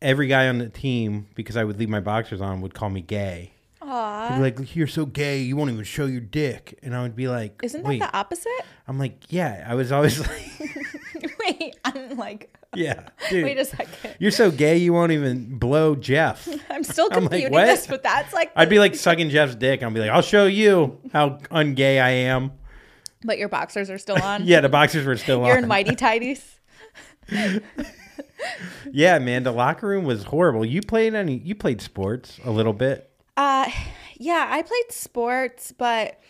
every 0.00 0.28
guy 0.28 0.46
on 0.46 0.58
the 0.58 0.68
team 0.68 1.26
because 1.34 1.56
I 1.56 1.64
would 1.64 1.80
leave 1.80 1.88
my 1.88 2.00
boxers 2.00 2.40
on 2.40 2.60
would 2.60 2.74
call 2.74 2.90
me 2.90 3.00
gay. 3.00 3.54
Aw. 3.84 4.38
Like, 4.40 4.74
"You're 4.76 4.86
so 4.86 5.04
gay. 5.06 5.40
You 5.42 5.56
won't 5.56 5.70
even 5.70 5.84
show 5.84 6.06
your 6.06 6.20
dick." 6.20 6.78
And 6.82 6.94
I 6.94 7.02
would 7.02 7.16
be 7.16 7.28
like, 7.28 7.60
Isn't 7.62 7.82
that 7.82 7.88
Wait. 7.88 7.98
the 8.00 8.16
opposite? 8.16 8.50
I'm 8.88 8.98
like, 8.98 9.30
"Yeah." 9.32 9.64
I 9.68 9.74
was 9.74 9.90
always 9.92 10.18
like, 10.20 10.50
Wait, 11.40 11.76
I'm 11.84 12.16
like, 12.16 12.56
Yeah, 12.74 13.08
dude. 13.30 13.44
wait 13.44 13.58
a 13.58 13.64
second. 13.64 14.14
You're 14.18 14.30
so 14.30 14.50
gay 14.50 14.76
you 14.78 14.92
won't 14.92 15.12
even 15.12 15.58
blow 15.58 15.94
Jeff. 15.96 16.48
I'm 16.70 16.84
still 16.84 17.08
I'm 17.12 17.24
like, 17.26 17.50
what? 17.50 17.66
this, 17.66 17.86
but 17.86 18.02
that's 18.02 18.32
like. 18.32 18.52
I'd 18.56 18.68
be 18.70 18.78
like 18.78 18.94
sucking 18.94 19.30
Jeff's 19.30 19.54
dick. 19.56 19.82
I'd 19.82 19.92
be 19.94 20.00
like, 20.00 20.10
I'll 20.10 20.22
show 20.22 20.46
you 20.46 21.00
how 21.12 21.38
ungay 21.50 22.00
I 22.00 22.10
am. 22.10 22.52
but 23.24 23.38
your 23.38 23.48
boxers 23.48 23.90
are 23.90 23.98
still 23.98 24.20
on. 24.22 24.44
Yeah, 24.44 24.60
the 24.60 24.68
boxers 24.68 25.04
were 25.06 25.16
still 25.16 25.40
on. 25.40 25.46
You're 25.46 25.56
on. 25.58 25.64
in 25.64 25.68
mighty 25.68 25.96
tighties. 25.96 26.42
yeah, 28.90 29.18
man, 29.18 29.42
the 29.44 29.52
locker 29.52 29.86
room 29.88 30.04
was 30.04 30.24
horrible. 30.24 30.64
You 30.64 30.80
played 30.82 31.14
any? 31.14 31.36
You 31.38 31.54
played 31.54 31.80
sports 31.80 32.38
a 32.44 32.50
little 32.50 32.72
bit. 32.72 33.10
Uh, 33.36 33.70
yeah, 34.18 34.48
I 34.50 34.62
played 34.62 34.90
sports, 34.90 35.72
but 35.72 36.20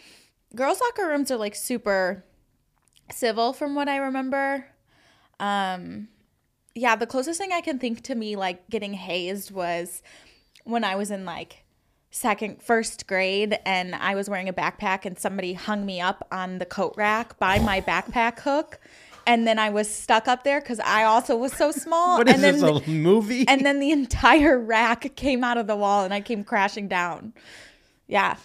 girls' 0.55 0.81
locker 0.81 1.09
rooms 1.09 1.31
are 1.31 1.37
like 1.37 1.55
super 1.55 2.25
civil 3.11 3.53
from 3.53 3.75
what 3.75 3.89
I 3.89 3.97
remember. 3.97 4.67
Um, 5.41 6.09
yeah, 6.75 6.97
the 6.97 7.07
closest 7.07 7.39
thing 7.39 7.53
I 7.53 7.61
can 7.61 7.79
think 7.79 8.03
to 8.03 8.15
me 8.15 8.37
like 8.37 8.69
getting 8.71 8.95
hazed 8.95 9.51
was 9.51 10.03
when 10.65 10.85
I 10.85 10.95
was 10.95 11.11
in 11.11 11.25
like 11.25 11.65
second, 12.11 12.63
first 12.63 13.07
grade, 13.07 13.59
and 13.65 13.95
I 13.95 14.15
was 14.15 14.29
wearing 14.29 14.49
a 14.49 14.53
backpack, 14.53 15.05
and 15.05 15.19
somebody 15.19 15.55
hung 15.55 15.85
me 15.85 16.01
up 16.01 16.27
on 16.31 16.59
the 16.59 16.67
coat 16.67 16.95
rack 16.97 17.39
by 17.39 17.59
my 17.59 17.81
backpack 17.81 18.41
hook. 18.41 18.79
And 19.27 19.47
then 19.47 19.59
I 19.59 19.71
was 19.71 19.89
stuck 19.89 20.29
up 20.29 20.45
there 20.45 20.61
because 20.61 20.81
I 20.81 21.05
also 21.05 21.37
was 21.37 21.53
so 21.53 21.71
small. 21.73 22.19
What 22.19 22.29
is 22.29 22.35
and 22.35 22.43
this 22.43 22.61
then 22.61 22.77
a 22.77 22.89
movie? 22.91 23.45
and 23.49 23.65
then 23.65 23.79
the 23.81 23.91
entire 23.91 24.59
rack 24.59 25.15
came 25.17 25.45
out 25.45 25.59
of 25.59 25.67
the 25.67 25.77
wall 25.77 26.05
and 26.05 26.13
I 26.13 26.21
came 26.21 26.45
crashing 26.45 26.89
down. 26.89 27.33
Yeah. 28.09 28.37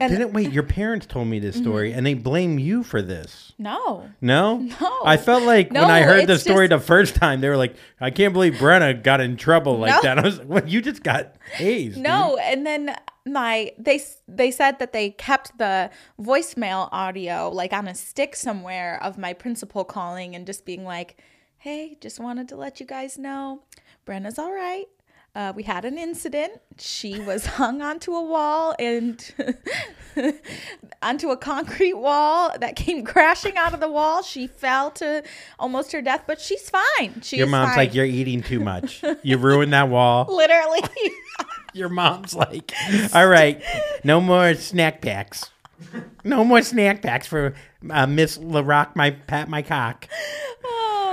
And 0.00 0.12
Didn't 0.12 0.32
wait. 0.32 0.52
Your 0.52 0.62
parents 0.62 1.06
told 1.06 1.26
me 1.26 1.40
this 1.40 1.56
story, 1.56 1.88
mm-hmm. 1.90 1.98
and 1.98 2.06
they 2.06 2.14
blame 2.14 2.56
you 2.60 2.84
for 2.84 3.02
this. 3.02 3.52
no. 3.58 4.08
No, 4.20 4.58
No. 4.80 5.00
I 5.04 5.16
felt 5.16 5.42
like 5.42 5.72
when 5.72 5.90
I 5.90 6.02
heard 6.02 6.28
the 6.28 6.34
it's 6.34 6.44
story 6.44 6.68
the 6.68 6.78
first 6.78 7.16
time, 7.16 7.40
they 7.40 7.48
were 7.48 7.56
like, 7.56 7.74
"I 8.00 8.10
can't 8.10 8.32
believe 8.32 8.54
Brenna 8.54 9.02
got 9.02 9.20
in 9.20 9.36
trouble 9.36 9.76
like 9.78 9.90
No. 9.90 10.02
that." 10.02 10.18
I 10.20 10.22
was 10.22 10.38
like, 10.38 10.46
"What? 10.46 10.68
You 10.68 10.80
just 10.82 11.02
got 11.02 11.34
hazed?" 11.52 11.96
dude." 11.96 12.04
No, 12.04 12.36
and 12.36 12.64
then 12.64 12.94
my 13.32 13.72
they 13.78 14.00
they 14.26 14.50
said 14.50 14.78
that 14.78 14.92
they 14.92 15.10
kept 15.10 15.58
the 15.58 15.90
voicemail 16.20 16.88
audio 16.92 17.50
like 17.50 17.72
on 17.72 17.88
a 17.88 17.94
stick 17.94 18.36
somewhere 18.36 19.02
of 19.02 19.18
my 19.18 19.32
principal 19.32 19.84
calling 19.84 20.34
and 20.34 20.46
just 20.46 20.64
being 20.64 20.84
like, 20.84 21.16
"Hey, 21.58 21.96
just 22.00 22.20
wanted 22.20 22.48
to 22.48 22.56
let 22.56 22.80
you 22.80 22.86
guys 22.86 23.18
know, 23.18 23.62
Brenna's 24.04 24.38
all 24.38 24.52
right. 24.52 24.86
Uh, 25.34 25.52
we 25.54 25.62
had 25.62 25.84
an 25.84 25.98
incident. 25.98 26.52
She 26.78 27.20
was 27.20 27.46
hung 27.60 27.80
onto 27.80 28.12
a 28.12 28.22
wall 28.22 28.74
and 28.78 29.22
onto 31.02 31.30
a 31.30 31.36
concrete 31.36 31.94
wall 31.94 32.50
that 32.58 32.74
came 32.74 33.04
crashing 33.04 33.56
out 33.56 33.72
of 33.72 33.78
the 33.78 33.88
wall. 33.88 34.22
She 34.22 34.46
fell 34.48 34.90
to 34.92 35.22
almost 35.58 35.92
her 35.92 36.02
death, 36.02 36.24
but 36.26 36.40
she's 36.40 36.68
fine. 36.70 37.20
She's 37.22 37.38
Your 37.38 37.46
mom's 37.46 37.70
fine. 37.70 37.76
like, 37.76 37.94
"You're 37.94 38.06
eating 38.06 38.42
too 38.42 38.58
much. 38.58 39.02
you 39.22 39.36
ruined 39.38 39.72
that 39.74 39.88
wall." 39.88 40.26
literally." 40.28 40.80
Your 41.74 41.88
mom's 41.88 42.34
like, 42.34 42.72
"All 43.14 43.26
right, 43.28 43.62
no 44.04 44.20
more 44.20 44.54
snack 44.54 45.00
packs. 45.02 45.50
No 46.24 46.44
more 46.44 46.62
snack 46.62 47.02
packs 47.02 47.26
for 47.26 47.54
uh, 47.90 48.06
Miss 48.06 48.38
LaRock. 48.38 48.96
My 48.96 49.10
pat 49.12 49.48
my 49.48 49.62
cock." 49.62 50.08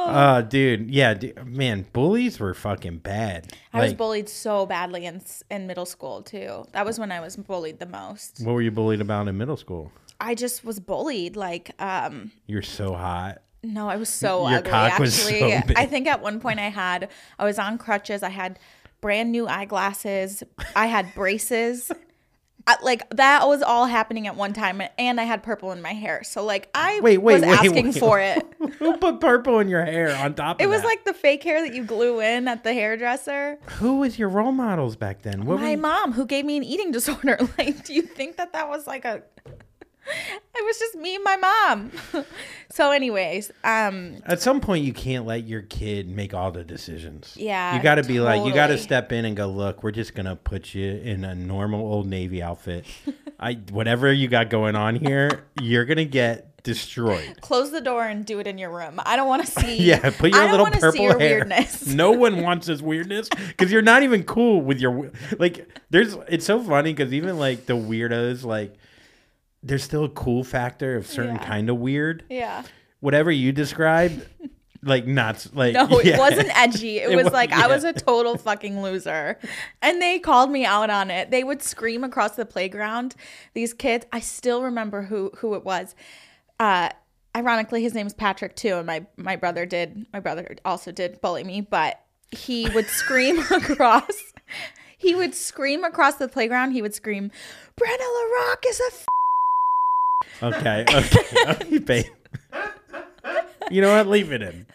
Oh, 0.07 0.45
dude, 0.47 0.91
yeah, 0.91 1.15
dude, 1.15 1.43
man, 1.47 1.87
bullies 1.91 2.39
were 2.39 2.53
fucking 2.53 2.97
bad. 2.99 3.51
I 3.73 3.79
was 3.81 3.89
Like, 3.91 3.97
bullied 3.97 4.29
so 4.29 4.67
badly 4.67 5.05
in 5.05 5.15
s- 5.15 5.43
in 5.49 5.65
middle 5.65 5.85
school 5.87 6.21
too. 6.21 6.65
That 6.73 6.85
was 6.85 6.99
when 6.99 7.11
I 7.11 7.19
was 7.21 7.35
bullied 7.35 7.79
the 7.79 7.87
most. 7.87 8.39
What 8.43 8.53
were 8.53 8.61
you 8.61 8.69
bullied 8.69 9.01
about 9.01 9.27
in 9.27 9.35
middle 9.37 9.57
school? 9.57 9.91
I 10.19 10.35
just 10.35 10.63
was 10.63 10.79
bullied. 10.79 11.35
Like, 11.35 11.71
um, 11.81 12.31
You're 12.45 12.61
so 12.61 12.93
hot. 12.93 13.39
no, 13.63 13.89
I 13.89 13.95
was 13.95 14.09
so 14.09 14.47
Your 14.47 14.59
ugly. 14.59 14.71
cock 14.71 14.99
was 14.99 15.15
so 15.15 15.27
actually, 15.27 15.63
big. 15.69 15.77
I 15.77 15.87
think 15.87 16.07
at 16.07 16.21
one 16.21 16.39
point 16.39 16.59
I 16.59 16.69
had 16.69 17.09
I 17.39 17.45
was 17.45 17.57
on 17.57 17.79
crutches. 17.79 18.21
I 18.21 18.29
had 18.29 18.59
brand 19.05 19.31
new 19.31 19.47
eyeglasses. 19.47 20.41
I 20.75 20.87
had 20.87 21.13
braces. 21.13 21.91
I, 22.65 22.77
like 22.81 23.07
that 23.11 23.47
was 23.47 23.61
all 23.61 23.85
happening 23.85 24.25
at 24.25 24.35
one 24.35 24.51
time, 24.53 24.81
and 24.97 25.21
I 25.21 25.25
had 25.25 25.43
purple 25.43 25.71
in 25.71 25.79
my 25.83 25.93
hair. 25.93 26.23
So 26.23 26.43
like 26.43 26.67
I 26.73 26.99
Wait, 27.01 27.19
wait, 27.19 27.35
was 27.35 27.41
wait, 27.43 27.51
asking 27.51 27.85
wait. 27.85 27.99
for 27.99 28.19
it. 28.19 28.43
Who 28.79 28.97
put 28.97 29.21
purple 29.21 29.59
in 29.59 29.67
your 29.69 29.85
hair 29.85 30.15
on 30.17 30.33
top 30.33 30.57
of 30.57 30.61
It 30.61 30.63
It 30.63 30.67
was 30.69 30.81
that? 30.81 30.87
like 30.87 31.05
the 31.05 31.13
fake 31.13 31.43
hair 31.43 31.61
that 31.61 31.75
you 31.75 31.83
glue 31.83 32.19
in 32.19 32.47
at 32.47 32.63
the 32.63 32.73
hairdresser. 32.73 33.59
Who 33.77 33.99
was 33.99 34.17
your 34.17 34.29
role 34.29 34.51
models 34.51 34.95
back 34.95 35.21
then? 35.21 35.45
What 35.45 35.59
my 35.59 35.73
you- 35.73 35.77
mom 35.77 36.13
who 36.13 36.25
gave 36.25 36.43
me 36.43 36.57
an 36.57 36.63
eating 36.63 36.89
disorder 36.97 37.37
like 37.59 37.85
do 37.85 37.93
you 37.93 38.01
think 38.01 38.37
that 38.37 38.53
that 38.53 38.67
was 38.67 38.87
like 38.87 39.05
a 39.05 39.21
it 40.55 40.65
was 40.65 40.77
just 40.79 40.95
me 40.95 41.15
and 41.15 41.23
my 41.23 41.35
mom 41.37 41.91
so 42.71 42.91
anyways 42.91 43.51
um 43.63 44.17
At 44.25 44.41
some 44.41 44.61
point, 44.61 44.83
you 44.85 44.93
can't 44.93 45.25
let 45.25 45.45
your 45.45 45.61
kid 45.63 46.07
make 46.09 46.33
all 46.33 46.51
the 46.51 46.63
decisions. 46.63 47.33
Yeah, 47.35 47.75
you 47.75 47.81
got 47.83 47.95
to 47.95 48.03
be 48.03 48.19
like, 48.19 48.45
you 48.45 48.53
got 48.53 48.67
to 48.67 48.77
step 48.77 49.11
in 49.11 49.25
and 49.25 49.35
go. 49.35 49.47
Look, 49.47 49.83
we're 49.83 49.91
just 49.91 50.13
gonna 50.15 50.35
put 50.35 50.73
you 50.73 50.91
in 50.91 51.23
a 51.23 51.33
normal 51.35 51.81
old 51.81 52.07
navy 52.07 52.41
outfit. 52.41 52.85
I 53.39 53.53
whatever 53.71 54.11
you 54.11 54.27
got 54.27 54.49
going 54.49 54.75
on 54.75 54.95
here, 54.95 55.45
you're 55.61 55.85
gonna 55.85 56.05
get 56.05 56.63
destroyed. 56.63 57.37
close 57.41 57.71
the 57.71 57.81
door 57.81 58.03
and 58.05 58.25
do 58.25 58.39
it 58.39 58.47
in 58.47 58.57
your 58.57 58.71
room 58.71 58.99
i 59.05 59.15
don't 59.15 59.27
want 59.27 59.45
to 59.45 59.51
see 59.51 59.77
Yeah, 59.83 60.09
put 60.09 60.31
your 60.31 60.41
I 60.41 60.47
don't 60.47 60.51
little 60.51 60.65
purple 60.71 60.91
see 60.93 61.03
your 61.03 61.19
hair. 61.19 61.37
weirdness 61.45 61.85
No 61.85 62.09
one 62.11 62.41
wants 62.41 62.65
this 62.65 62.81
weirdness 62.81 63.29
because 63.29 63.71
you're 63.71 63.83
not 63.83 64.01
even 64.01 64.23
cool 64.23 64.61
with 64.61 64.79
your 64.79 65.11
like. 65.37 65.67
There's 65.91 66.15
it's 66.27 66.45
so 66.45 66.59
funny 66.63 66.91
because 66.93 67.13
even 67.13 67.37
like 67.37 67.65
the 67.67 67.73
weirdos 67.73 68.43
like. 68.43 68.75
There's 69.65 69.83
still 69.83 70.05
a 70.05 70.09
cool 70.09 70.43
factor 70.43 70.95
of 70.95 71.07
certain 71.07 71.35
Yeah. 71.35 71.45
kind 71.45 71.69
of 71.69 71.77
weird. 71.77 72.23
yeah. 72.29 72.63
Whatever 73.01 73.31
you 73.31 73.51
described, 73.51 74.25
like 74.83 75.05
not 75.07 75.45
like 75.53 75.73
no 75.73 75.87
it 75.99 76.17
wasn't 76.19 76.55
edgy. 76.57 76.99
It, 76.99 77.09
It 77.11 77.15
was 77.15 77.25
wa- 77.25 77.31
like 77.31 77.51
i 77.51 77.67
was 77.67 77.83
a 77.83 77.91
total 77.93 78.37
fucking 78.37 78.81
loser. 78.81 79.37
And 79.81 80.01
they 80.01 80.19
called 80.19 80.51
me 80.51 80.65
out 80.65 80.89
on 80.89 81.09
it. 81.11 81.31
They 81.31 81.43
would 81.43 81.61
scream 81.63 82.03
across 82.03 82.35
the 82.35 82.45
playground 82.45 83.15
these 83.55 83.73
kids. 83.73 84.05
I 84.11 84.19
still 84.21 84.61
remember 84.63 85.01
who 85.03 85.31
who 85.39 85.55
it 85.55 85.65
was. 85.65 85.95
Uh 86.59 86.89
ironically 87.35 87.81
his 87.83 87.93
name's 87.93 88.13
patrick 88.13 88.55
too 88.55 88.75
and 88.75 88.87
my 88.87 89.05
my 89.17 89.35
brother 89.35 89.65
did 89.65 90.05
my 90.13 90.19
brother 90.21 90.55
also 90.63 90.89
did 90.91 91.19
bully 91.19 91.43
me 91.43 91.59
but 91.59 91.99
he 92.31 92.69
would 92.69 92.87
scream 92.87 93.39
across 93.51 94.33
he 94.97 95.13
would 95.15 95.35
scream 95.35 95.83
across 95.83 96.15
the 96.15 96.27
playground. 96.29 96.71
He 96.71 96.81
would 96.81 96.93
scream 96.95 97.29
brenna 97.79 98.07
LaRock 98.17 98.63
is 98.67 98.79
a 98.79 98.87
f-. 98.95 99.05
Okay, 100.41 100.85
okay, 100.89 101.19
okay, 101.47 101.77
babe. 101.79 102.05
You 103.71 103.81
know 103.81 103.95
what? 103.95 104.07
Leave 104.07 104.31
it 104.31 104.41
in. 104.41 104.65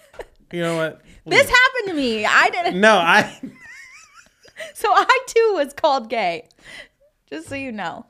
You 0.52 0.62
know 0.62 0.76
what? 0.76 1.00
Leave 1.26 1.38
this 1.38 1.48
it. 1.48 1.54
happened 1.54 1.88
to 1.88 1.94
me 1.94 2.24
i 2.24 2.48
didn't 2.50 2.80
No, 2.80 2.96
I. 2.96 3.38
so 4.74 4.88
i 4.90 5.18
too 5.26 5.52
was 5.54 5.72
called 5.72 6.08
gay 6.08 6.48
just 7.28 7.48
so 7.48 7.54
you 7.54 7.70
know 7.72 8.04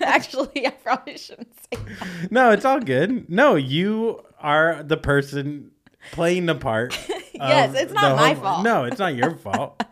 actually 0.00 0.66
i 0.66 0.70
probably 0.70 1.16
shouldn't 1.18 1.52
say 1.54 1.78
that. 1.98 2.30
No, 2.30 2.50
it's 2.50 2.64
all 2.64 2.80
good. 2.80 3.28
No, 3.30 3.56
you 3.56 4.20
are 4.38 4.82
the 4.82 4.96
person 4.96 5.70
playing 6.12 6.46
the 6.46 6.54
part. 6.54 6.96
Yes, 7.34 7.74
it's 7.74 7.92
not 7.92 8.10
the 8.10 8.16
my 8.16 8.34
fault. 8.34 8.62
No, 8.64 8.84
it's 8.84 8.98
not 8.98 9.14
your 9.14 9.34
fault. 9.36 9.82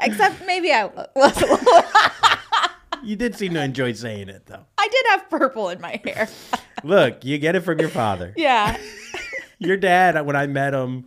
except 0.00 0.44
maybe 0.46 0.70
i 0.72 0.84
was 1.16 1.42
You 3.08 3.16
did 3.16 3.34
seem 3.36 3.54
to 3.54 3.62
enjoy 3.62 3.92
saying 3.92 4.28
it, 4.28 4.46
though. 4.46 4.64
i 4.78 4.88
did 4.88 5.06
have 5.10 5.28
purple 5.30 5.68
in 5.68 5.80
my 5.80 6.00
hair 6.04 6.28
Look, 6.84 7.24
you 7.24 7.38
get 7.38 7.54
it 7.56 7.60
from 7.60 7.78
your 7.80 7.88
father. 7.88 8.32
yeah 8.36 8.76
Your 9.58 9.76
dad, 9.76 10.20
when 10.26 10.36
I 10.36 10.46
met 10.46 10.74
him, 10.74 11.04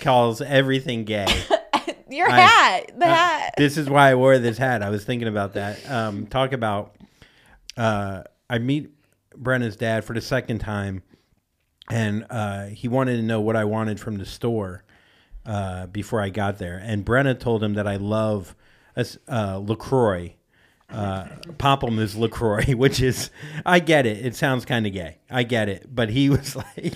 calls 0.00 0.40
everything 0.42 1.04
gay. 1.04 1.26
your 2.10 2.28
I- 2.30 2.40
hat 2.40 2.90
the 2.98 3.06
Uh, 3.06 3.14
hat 3.14 3.54
this 3.56 3.76
is 3.78 3.88
why 3.88 4.10
I 4.10 4.14
wore 4.16 4.38
this 4.38 4.58
hat. 4.58 4.82
I 4.82 4.90
was 4.90 5.04
thinking 5.04 5.28
about 5.28 5.54
that. 5.54 5.88
Um, 5.90 6.26
talk 6.26 6.52
about. 6.52 6.96
Uh, 7.76 8.22
I 8.50 8.58
meet 8.58 8.90
Brenna's 9.36 9.76
dad 9.76 10.04
for 10.04 10.12
the 10.12 10.20
second 10.20 10.58
time, 10.58 11.02
and 11.90 12.26
uh, 12.30 12.66
he 12.66 12.88
wanted 12.88 13.16
to 13.16 13.22
know 13.22 13.40
what 13.40 13.56
I 13.56 13.64
wanted 13.64 13.98
from 14.00 14.18
the 14.18 14.26
store 14.26 14.84
uh, 15.46 15.86
before 15.86 16.20
I 16.20 16.28
got 16.30 16.58
there. 16.58 16.78
And 16.82 17.04
Brenna 17.06 17.38
told 17.38 17.62
him 17.62 17.74
that 17.74 17.86
I 17.86 17.96
love 17.96 18.54
uh, 19.28 19.58
Lacroix. 19.58 20.34
Uh, 20.94 21.26
Pamplemousse 21.58 22.16
Lacroix, 22.16 22.64
which 22.76 23.02
is, 23.02 23.30
I 23.66 23.80
get 23.80 24.06
it. 24.06 24.24
It 24.24 24.36
sounds 24.36 24.64
kind 24.64 24.86
of 24.86 24.92
gay. 24.92 25.18
I 25.28 25.42
get 25.42 25.68
it, 25.68 25.86
but 25.92 26.08
he 26.08 26.30
was 26.30 26.54
like, 26.76 26.94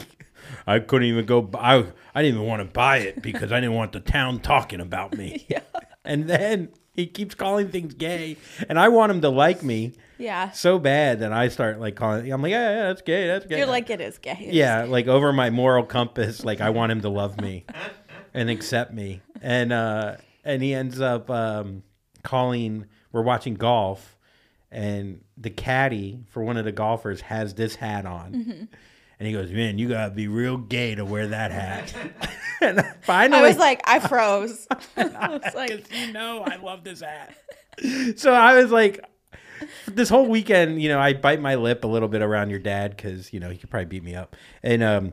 I 0.66 0.78
couldn't 0.78 1.08
even 1.08 1.26
go. 1.26 1.48
I 1.54 1.84
I 2.14 2.22
didn't 2.22 2.36
even 2.36 2.46
want 2.46 2.60
to 2.60 2.72
buy 2.72 2.98
it 2.98 3.22
because 3.22 3.52
I 3.52 3.60
didn't 3.60 3.74
want 3.74 3.92
the 3.92 4.00
town 4.00 4.40
talking 4.40 4.80
about 4.80 5.16
me. 5.16 5.46
yeah. 5.48 5.60
And 6.04 6.28
then 6.28 6.70
he 6.94 7.06
keeps 7.06 7.34
calling 7.34 7.68
things 7.68 7.94
gay, 7.94 8.36
and 8.68 8.78
I 8.78 8.88
want 8.88 9.12
him 9.12 9.20
to 9.22 9.28
like 9.28 9.62
me 9.62 9.92
yeah 10.18 10.50
so 10.50 10.80
bad 10.80 11.20
that 11.20 11.32
I 11.32 11.48
start 11.48 11.80
like 11.80 11.96
calling. 11.96 12.30
I'm 12.32 12.42
like, 12.42 12.50
yeah, 12.50 12.70
yeah, 12.70 12.86
that's 12.88 13.02
gay. 13.02 13.26
That's 13.26 13.46
gay. 13.46 13.58
you're 13.58 13.66
like 13.66 13.90
it 13.90 14.00
is 14.00 14.18
gay 14.18 14.48
yeah, 14.52 14.84
like 14.84 15.06
over 15.06 15.32
my 15.32 15.50
moral 15.50 15.84
compass, 15.84 16.44
like 16.44 16.60
I 16.60 16.70
want 16.70 16.92
him 16.92 17.00
to 17.02 17.08
love 17.08 17.40
me 17.40 17.64
and 18.34 18.50
accept 18.50 18.92
me. 18.92 19.22
And 19.40 19.72
uh 19.72 20.16
and 20.44 20.62
he 20.62 20.74
ends 20.74 21.00
up 21.00 21.30
um 21.30 21.82
calling 22.22 22.86
we're 23.12 23.22
watching 23.22 23.54
golf 23.54 24.16
and 24.70 25.22
the 25.36 25.50
caddy 25.50 26.24
for 26.28 26.42
one 26.42 26.56
of 26.56 26.64
the 26.64 26.72
golfers 26.72 27.22
has 27.22 27.54
this 27.54 27.76
hat 27.76 28.06
on. 28.06 28.68
And 29.20 29.26
he 29.26 29.32
goes, 29.32 29.50
"Man, 29.50 29.78
you 29.78 29.88
gotta 29.88 30.14
be 30.14 30.28
real 30.28 30.56
gay 30.56 30.94
to 30.94 31.04
wear 31.04 31.26
that 31.28 31.50
hat." 31.50 31.94
and 32.60 32.84
finally, 33.02 33.42
I 33.42 33.48
was 33.48 33.56
like, 33.56 33.80
I 33.84 34.00
froze. 34.00 34.66
I 34.96 35.28
was 35.28 35.54
like, 35.54 35.86
you 35.92 36.12
know 36.12 36.42
I 36.42 36.56
love 36.56 36.84
this 36.84 37.00
hat. 37.00 37.36
So 38.16 38.32
I 38.32 38.54
was 38.54 38.72
like, 38.72 39.04
this 39.86 40.08
whole 40.08 40.26
weekend, 40.26 40.82
you 40.82 40.88
know, 40.88 40.98
I 40.98 41.12
bite 41.12 41.40
my 41.40 41.54
lip 41.54 41.84
a 41.84 41.86
little 41.86 42.08
bit 42.08 42.22
around 42.22 42.50
your 42.50 42.58
dad 42.58 42.96
because 42.96 43.32
you 43.32 43.40
know 43.40 43.50
he 43.50 43.56
could 43.56 43.70
probably 43.70 43.86
beat 43.86 44.02
me 44.02 44.14
up, 44.14 44.34
and 44.62 44.82
um, 44.82 45.12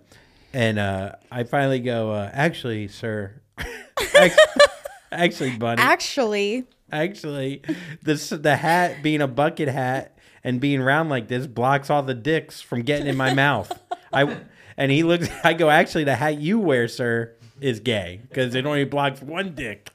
and 0.53 0.79
uh, 0.79 1.13
I 1.31 1.43
finally 1.43 1.79
go, 1.79 2.11
uh, 2.11 2.29
actually, 2.33 2.87
sir, 2.87 3.41
actually, 4.15 4.31
actually, 5.11 5.57
buddy, 5.57 5.81
actually, 5.81 6.65
actually, 6.91 7.61
this 8.01 8.29
the 8.29 8.55
hat 8.57 9.03
being 9.03 9.21
a 9.21 9.27
bucket 9.27 9.67
hat 9.67 10.17
and 10.43 10.59
being 10.61 10.81
round 10.81 11.09
like 11.09 11.27
this 11.27 11.47
blocks 11.47 11.89
all 11.89 12.03
the 12.03 12.13
dicks 12.13 12.61
from 12.61 12.83
getting 12.83 13.07
in 13.07 13.17
my 13.17 13.33
mouth. 13.35 13.71
I 14.13 14.37
and 14.77 14.91
he 14.91 15.03
looks. 15.03 15.29
I 15.43 15.53
go, 15.53 15.69
actually, 15.69 16.03
the 16.03 16.15
hat 16.15 16.39
you 16.39 16.59
wear, 16.59 16.87
sir, 16.87 17.35
is 17.61 17.79
gay 17.79 18.21
because 18.29 18.55
it 18.55 18.65
only 18.65 18.85
blocks 18.85 19.21
one 19.21 19.55
dick. 19.55 19.91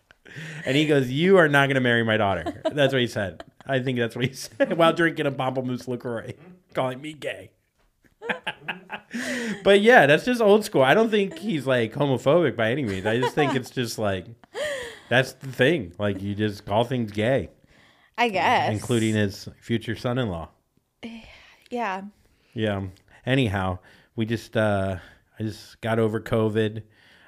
And 0.64 0.76
he 0.76 0.86
goes, 0.86 1.11
"You 1.11 1.38
are 1.38 1.49
not 1.49 1.66
going 1.66 1.74
to 1.74 1.80
marry 1.80 2.05
my 2.05 2.16
daughter." 2.16 2.62
That's 2.72 2.93
what 2.93 3.01
he 3.01 3.09
said. 3.09 3.45
I 3.66 3.80
think 3.80 3.99
that's 3.99 4.16
what 4.16 4.26
he 4.26 4.32
said 4.32 4.72
while 4.76 4.93
drinking 4.93 5.26
a 5.26 5.32
pamplemousse 5.32 5.88
Lacroix, 5.88 6.34
calling 6.74 7.01
me 7.01 7.12
gay. 7.12 7.51
but 9.64 9.80
yeah, 9.80 10.07
that's 10.07 10.24
just 10.24 10.41
old 10.41 10.64
school. 10.64 10.82
I 10.82 10.95
don't 10.95 11.11
think 11.11 11.38
he's 11.38 11.66
like 11.66 11.93
homophobic 11.93 12.57
by 12.57 12.70
any 12.70 12.84
means. 12.84 13.07
I 13.07 13.18
just 13.20 13.34
think 13.34 13.55
it's 13.55 13.70
just 13.70 13.99
like 13.99 14.26
that's 15.11 15.32
the 15.34 15.48
thing. 15.48 15.92
Like 15.98 16.22
you 16.22 16.34
just 16.34 16.64
call 16.64 16.84
things 16.84 17.11
gay, 17.12 17.50
I 18.16 18.30
guess, 18.30 18.72
including 18.72 19.14
his 19.14 19.48
future 19.61 19.94
son-in-law. 19.96 20.48
yeah. 21.70 22.02
Yeah. 22.54 22.84
Anyhow, 23.26 23.80
we 24.16 24.24
just 24.24 24.56
uh 24.56 24.96
I 25.38 25.42
just 25.42 25.80
got 25.82 25.98
over 25.98 26.20
COVID. 26.20 26.82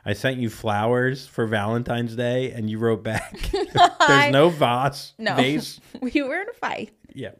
I 0.04 0.14
sent 0.14 0.38
you 0.38 0.50
flowers 0.50 1.26
for 1.26 1.46
Valentine's 1.46 2.16
Day 2.16 2.50
and 2.50 2.68
you 2.68 2.78
wrote 2.78 3.02
back. 3.04 3.38
There's 3.52 4.32
no 4.32 4.48
vase. 4.50 5.12
No, 5.18 5.36
Vase. 5.36 5.80
we 6.00 6.22
were 6.22 6.40
in 6.40 6.48
a 6.48 6.54
fight. 6.54 6.92
Yeah. 7.14 7.30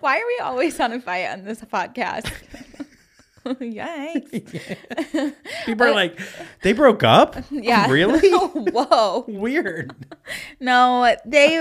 Why 0.00 0.18
are 0.18 0.26
we 0.26 0.38
always 0.42 0.78
on 0.78 0.92
a 0.92 1.00
fight 1.00 1.26
on 1.26 1.44
this 1.44 1.60
podcast? 1.62 2.30
Yikes! 3.46 5.34
People 5.66 5.86
are 5.86 5.90
uh, 5.90 5.94
like, 5.94 6.20
they 6.62 6.72
broke 6.72 7.02
up? 7.02 7.36
Yeah. 7.50 7.90
Really? 7.90 8.30
Whoa. 8.30 9.24
Weird. 9.26 9.94
No, 10.60 11.16
they. 11.24 11.60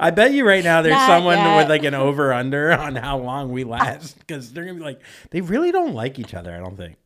I 0.00 0.10
bet 0.10 0.32
you 0.32 0.46
right 0.46 0.64
now 0.64 0.80
there's 0.80 0.94
Not 0.94 1.08
someone 1.08 1.36
yet. 1.36 1.56
with 1.56 1.68
like 1.68 1.84
an 1.84 1.94
over 1.94 2.32
under 2.32 2.72
on 2.72 2.96
how 2.96 3.18
long 3.18 3.52
we 3.52 3.64
uh, 3.64 3.68
last 3.68 4.18
because 4.18 4.52
they're 4.52 4.64
gonna 4.64 4.78
be 4.78 4.84
like, 4.84 5.00
they 5.30 5.40
really 5.40 5.72
don't 5.72 5.92
like 5.94 6.18
each 6.18 6.34
other. 6.34 6.54
I 6.54 6.58
don't 6.58 6.76
think. 6.76 6.96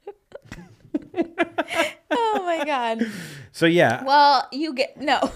Oh 2.11 2.43
my 2.45 2.64
god. 2.64 3.07
So 3.53 3.66
yeah, 3.66 4.05
Well, 4.05 4.47
you 4.53 4.74
get 4.74 4.97
no. 4.97 5.32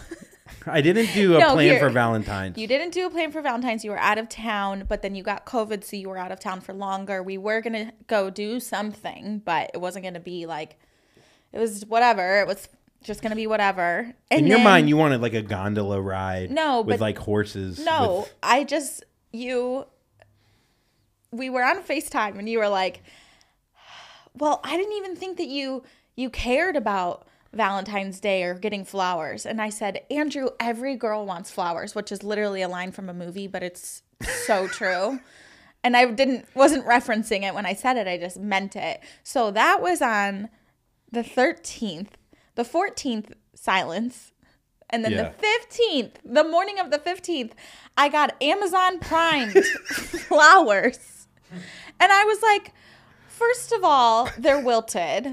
I 0.67 0.81
didn't 0.81 1.13
do 1.15 1.37
a 1.37 1.39
No, 1.39 1.53
plan 1.53 1.79
for 1.79 1.89
Valentine's. 1.91 2.59
You 2.59 2.67
didn't 2.67 2.93
do 2.93 3.07
a 3.07 3.11
plan 3.11 3.31
for 3.33 3.41
Valentine's. 3.41 3.85
You 3.85 3.93
were 3.93 3.99
out 3.99 4.19
of 4.19 4.29
town, 4.29 4.85
but 4.89 5.03
then 5.03 5.15
you 5.15 5.23
got 5.23 5.47
COVID, 5.47 5.85
so 5.85 5.97
you 5.97 6.09
were 6.09 6.19
out 6.19 6.33
of 6.33 6.41
town 6.41 6.61
for 6.61 6.73
longer. 6.73 7.23
We 7.23 7.39
were 7.39 7.61
gonna 7.61 7.93
go 8.07 8.31
do 8.31 8.59
something, 8.61 9.43
but 9.45 9.71
it 9.75 9.81
wasn't 9.81 10.05
gonna 10.05 10.21
be 10.21 10.47
like 10.47 10.77
it 11.53 11.59
was 11.59 11.85
whatever. 11.87 12.41
It 12.41 12.47
was 12.47 12.69
just 13.05 13.23
gonna 13.23 13.37
be 13.37 13.47
whatever. 13.47 14.13
And 14.31 14.41
In 14.41 14.47
your 14.49 14.57
then- 14.59 14.65
mind, 14.65 14.89
you 14.89 14.97
wanted 14.97 15.21
like 15.23 15.35
a 15.35 15.43
gondola 15.43 16.01
ride. 16.01 16.51
No, 16.51 16.81
with 16.81 16.99
but- 16.99 17.01
like 17.01 17.19
horses. 17.19 17.85
No, 17.85 18.21
with- 18.21 18.35
I 18.43 18.65
just 18.65 19.05
you. 19.33 19.87
We 21.31 21.51
were 21.51 21.63
on 21.63 21.83
Facetime, 21.83 22.39
and 22.39 22.49
you 22.49 22.59
were 22.59 22.69
like, 22.69 23.03
"Well, 24.35 24.61
I 24.65 24.77
didn't 24.77 24.95
even 24.95 25.17
think 25.17 25.37
that 25.39 25.49
you 25.49 25.83
you 26.15 26.31
cared 26.31 26.77
about 26.77 27.27
Valentine's 27.57 28.21
Day 28.21 28.43
or 28.45 28.55
getting 28.55 28.85
flowers." 28.85 29.45
And 29.47 29.61
I 29.61 29.71
said, 29.71 30.03
"Andrew, 30.11 30.51
every 30.61 30.95
girl 30.97 31.27
wants 31.27 31.51
flowers," 31.51 31.95
which 31.95 32.13
is 32.13 32.23
literally 32.23 32.63
a 32.63 32.69
line 32.69 32.93
from 32.93 33.09
a 33.09 33.15
movie, 33.15 33.47
but 33.49 33.63
it's 33.63 34.03
so 34.47 34.69
true. 34.79 35.21
And 35.85 35.97
I 35.97 36.07
didn't 36.11 36.47
wasn't 36.55 36.85
referencing 36.87 37.43
it 37.43 37.55
when 37.55 37.67
I 37.67 37.75
said 37.75 37.97
it. 37.97 38.07
I 38.09 38.19
just 38.19 38.39
meant 38.39 38.75
it. 38.77 39.01
So 39.23 39.51
that 39.53 39.81
was 39.81 40.03
on 40.03 40.49
the 41.13 41.23
13th. 41.23 42.09
The 42.57 42.65
14th, 42.65 43.33
silence. 43.55 44.33
And 44.91 45.05
then 45.05 45.13
Yeah. 45.13 45.31
the 45.39 45.47
15th, 45.47 46.13
the 46.25 46.43
morning 46.45 46.79
of 46.81 46.91
the 46.91 46.99
15th, 46.99 47.53
I 47.97 48.09
got 48.09 48.41
Amazon 48.43 48.99
Prime 48.99 49.51
flowers. 50.29 51.27
And 52.01 52.13
I 52.13 52.25
was 52.25 52.43
like, 52.43 52.73
first 53.29 53.73
of 53.73 53.85
all, 53.85 54.29
they're 54.39 54.61
wilted 54.61 55.27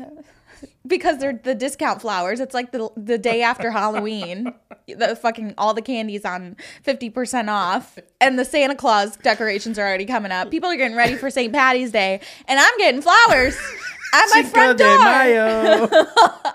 because 0.85 1.17
they're 1.19 1.39
the 1.43 1.55
discount 1.55 2.01
flowers. 2.01 2.39
It's 2.39 2.53
like 2.53 2.71
the 2.71 2.89
the 2.97 3.17
day 3.17 3.41
after 3.41 3.71
Halloween. 3.71 4.53
The 4.87 5.15
fucking 5.15 5.53
all 5.57 5.73
the 5.73 5.81
candies 5.81 6.25
on 6.25 6.57
50% 6.85 7.47
off 7.49 7.97
and 8.19 8.37
the 8.37 8.43
Santa 8.43 8.75
Claus 8.75 9.15
decorations 9.15 9.79
are 9.79 9.87
already 9.87 10.05
coming 10.05 10.31
up. 10.31 10.51
People 10.51 10.69
are 10.69 10.75
getting 10.75 10.97
ready 10.97 11.15
for 11.15 11.29
St. 11.29 11.53
Patty's 11.53 11.91
Day 11.91 12.19
and 12.49 12.59
I'm 12.59 12.77
getting 12.77 13.01
flowers 13.01 13.55
at 14.13 14.25
my 14.33 14.41
Cinco 14.41 14.49
front 14.49 14.77
de 14.77 14.83
door. 14.83 14.97
Mayo. 14.99 15.87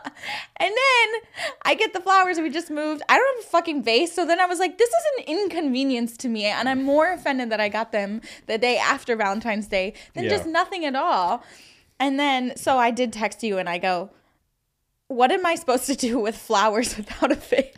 And 0.61 0.73
then 0.73 1.21
I 1.63 1.77
get 1.77 1.93
the 1.93 2.01
flowers 2.01 2.37
and 2.37 2.45
we 2.45 2.51
just 2.53 2.69
moved. 2.69 3.01
I 3.09 3.17
don't 3.17 3.37
have 3.37 3.45
a 3.45 3.49
fucking 3.49 3.85
vase. 3.85 4.13
So 4.13 4.27
then 4.27 4.41
I 4.41 4.47
was 4.47 4.59
like, 4.59 4.77
this 4.77 4.89
is 4.89 5.05
an 5.19 5.25
inconvenience 5.39 6.17
to 6.19 6.29
me. 6.29 6.47
And 6.47 6.69
I'm 6.69 6.83
more 6.83 7.13
offended 7.13 7.51
that 7.51 7.61
I 7.61 7.69
got 7.69 7.93
them 7.93 8.21
the 8.47 8.59
day 8.59 8.77
after 8.77 9.15
Valentine's 9.15 9.69
Day 9.69 9.95
than 10.15 10.25
Yeah. 10.25 10.31
just 10.31 10.47
nothing 10.47 10.85
at 10.85 10.97
all. 10.97 11.45
And 12.01 12.18
then, 12.18 12.57
so 12.57 12.76
I 12.78 12.90
did 12.90 13.12
text 13.12 13.42
you 13.42 13.59
and 13.59 13.68
I 13.68 13.78
go, 13.78 14.11
what 15.09 15.32
am 15.32 15.44
I 15.46 15.55
supposed 15.55 15.86
to 15.86 15.96
do 15.96 16.18
with 16.18 16.36
flowers 16.36 16.96
without 16.96 17.32
a 17.32 17.36
face? 17.36 17.74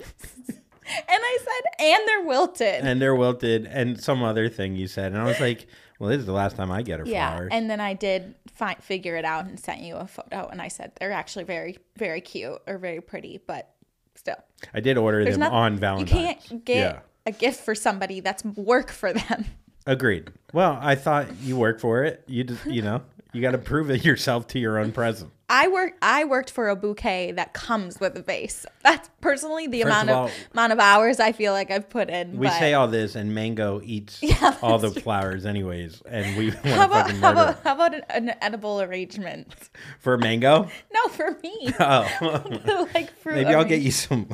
And 0.86 1.04
I 1.08 1.38
said, 1.40 1.84
and 1.86 2.08
they're 2.08 2.22
wilted. 2.26 2.84
and 2.84 3.00
they're 3.00 3.14
wilted, 3.14 3.66
and 3.66 4.00
some 4.02 4.24
other 4.24 4.48
thing 4.48 4.74
you 4.74 4.88
said, 4.88 5.12
and 5.12 5.20
I 5.20 5.24
was 5.24 5.38
like, 5.38 5.68
"Well, 6.00 6.10
this 6.10 6.18
is 6.18 6.26
the 6.26 6.32
last 6.32 6.56
time 6.56 6.72
I 6.72 6.82
get 6.82 6.98
her 6.98 7.06
yeah. 7.06 7.30
flowers." 7.36 7.50
And 7.52 7.70
then 7.70 7.78
I 7.80 7.94
did 7.94 8.34
fi- 8.52 8.74
figure 8.80 9.14
it 9.14 9.24
out 9.24 9.44
and 9.44 9.58
sent 9.60 9.82
you 9.82 9.94
a 9.94 10.08
photo. 10.08 10.48
And 10.48 10.60
I 10.60 10.66
said, 10.66 10.90
they're 10.98 11.12
actually 11.12 11.44
very, 11.44 11.78
very 11.96 12.20
cute 12.20 12.60
or 12.66 12.76
very 12.78 13.00
pretty, 13.00 13.40
but 13.46 13.72
still. 14.16 14.34
I 14.74 14.80
did 14.80 14.98
order 14.98 15.22
There's 15.22 15.34
them 15.36 15.40
nothing 15.40 15.54
on 15.56 15.76
Valentine's. 15.78 16.10
You 16.10 16.26
can't 16.50 16.64
get 16.64 16.76
Yeah. 16.76 17.00
a 17.24 17.30
gift 17.30 17.60
for 17.64 17.76
somebody 17.76 18.18
that's 18.18 18.44
work 18.44 18.90
for 18.90 19.12
them. 19.12 19.44
Agreed. 19.86 20.32
Well, 20.52 20.76
I 20.80 20.96
thought 20.96 21.28
you 21.40 21.56
work 21.56 21.78
for 21.78 22.02
it. 22.02 22.24
You 22.26 22.42
just, 22.42 22.66
you 22.66 22.82
know, 22.82 23.02
you 23.32 23.40
got 23.42 23.52
to 23.52 23.58
prove 23.58 23.90
it 23.90 24.04
yourself 24.04 24.46
to 24.48 24.58
your 24.58 24.78
own 24.78 24.92
present. 24.92 25.30
I 25.52 25.66
work. 25.66 25.94
I 26.00 26.22
worked 26.24 26.50
for 26.52 26.68
a 26.68 26.76
bouquet 26.76 27.32
that 27.32 27.52
comes 27.54 27.98
with 27.98 28.16
a 28.16 28.22
vase. 28.22 28.64
That's 28.84 29.10
personally 29.20 29.66
the 29.66 29.82
First 29.82 29.86
amount 29.92 30.10
of 30.10 30.16
of, 30.16 30.22
all- 30.22 30.30
amount 30.52 30.72
of 30.72 30.78
hours 30.78 31.18
I 31.18 31.32
feel 31.32 31.52
like 31.52 31.72
I've 31.72 31.88
put 31.90 32.08
in. 32.08 32.38
We 32.38 32.46
but 32.46 32.56
say 32.60 32.72
all 32.72 32.86
this, 32.86 33.16
and 33.16 33.34
Mango 33.34 33.80
eats 33.82 34.18
Yeah, 34.22 34.56
all 34.62 34.78
the 34.78 34.90
that's 34.90 35.02
flowers 35.02 35.44
anyways, 35.46 36.02
and 36.08 36.36
we 36.36 36.50
how 36.70 36.86
about 36.86 37.10
how 37.10 37.32
about 37.32 37.64
how 37.64 37.74
about 37.74 37.94
an, 37.94 38.02
an 38.10 38.34
edible 38.40 38.80
arrangement? 38.80 39.52
for 39.98 40.16
Mango. 40.16 40.68
No, 40.94 41.08
for 41.10 41.36
me. 41.42 41.72
Oh, 41.80 42.86
like 42.94 43.10
fruit. 43.18 43.34
maybe 43.34 43.52
I'll 43.52 43.64
get 43.64 43.80
you 43.80 43.90
some 43.90 44.28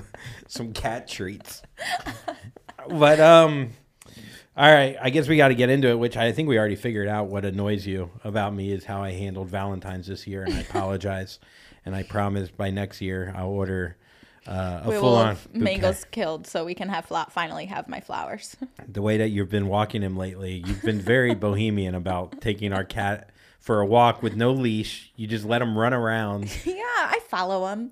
some 0.48 0.74
cat 0.74 1.09
treats. 1.09 1.62
but 2.90 3.20
um, 3.20 3.70
all 4.56 4.72
right. 4.72 4.96
I 5.00 5.10
guess 5.10 5.28
we 5.28 5.36
got 5.36 5.48
to 5.48 5.54
get 5.54 5.68
into 5.70 5.88
it, 5.88 5.98
which 5.98 6.16
I 6.16 6.32
think 6.32 6.48
we 6.48 6.58
already 6.58 6.76
figured 6.76 7.08
out. 7.08 7.26
What 7.26 7.44
annoys 7.44 7.86
you 7.86 8.10
about 8.24 8.54
me 8.54 8.72
is 8.72 8.84
how 8.84 9.02
I 9.02 9.12
handled 9.12 9.48
Valentine's 9.48 10.06
this 10.06 10.26
year, 10.26 10.44
and 10.44 10.54
I 10.54 10.60
apologize. 10.70 11.38
and 11.84 11.94
I 11.94 12.02
promise 12.02 12.50
by 12.50 12.70
next 12.70 13.00
year 13.00 13.32
I'll 13.36 13.48
order 13.48 13.96
uh, 14.46 14.82
a 14.84 14.88
We 14.90 14.96
full 14.96 15.16
on 15.16 15.36
mangoes 15.52 16.04
killed 16.10 16.46
so 16.46 16.64
we 16.64 16.74
can 16.74 16.88
have 16.88 17.04
fla- 17.06 17.26
finally 17.30 17.66
have 17.66 17.88
my 17.88 18.00
flowers. 18.00 18.56
the 18.88 19.02
way 19.02 19.18
that 19.18 19.28
you've 19.28 19.50
been 19.50 19.66
walking 19.68 20.02
him 20.02 20.16
lately, 20.16 20.62
you've 20.66 20.82
been 20.82 21.00
very 21.00 21.34
bohemian 21.46 21.94
about 21.94 22.40
taking 22.40 22.72
our 22.72 22.84
cat 22.84 23.30
for 23.58 23.80
a 23.80 23.86
walk 23.86 24.22
with 24.22 24.36
no 24.36 24.52
leash. 24.52 25.12
You 25.16 25.26
just 25.26 25.44
let 25.44 25.60
him 25.60 25.76
run 25.76 25.92
around. 25.92 26.44
yeah, 26.64 26.82
I 26.84 27.18
follow 27.28 27.66
him. 27.72 27.90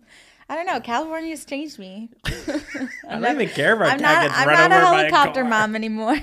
I 0.48 0.54
don't 0.54 0.66
know. 0.66 0.78
California's 0.80 1.44
changed 1.44 1.78
me. 1.78 2.10
I 2.24 3.18
don't 3.18 3.24
even 3.42 3.48
care 3.48 3.74
if 3.74 3.80
our 3.80 3.86
I'm 3.86 3.98
cat 3.98 4.00
not. 4.00 4.22
gets 4.28 4.38
I'm 4.38 4.48
run 4.48 4.70
not 4.70 4.72
a 4.72 4.76
over 4.86 4.96
helicopter 4.96 5.42
by 5.42 5.48
a 5.48 5.50
car. 5.50 5.60
mom 5.66 5.74
anymore. 5.74 6.16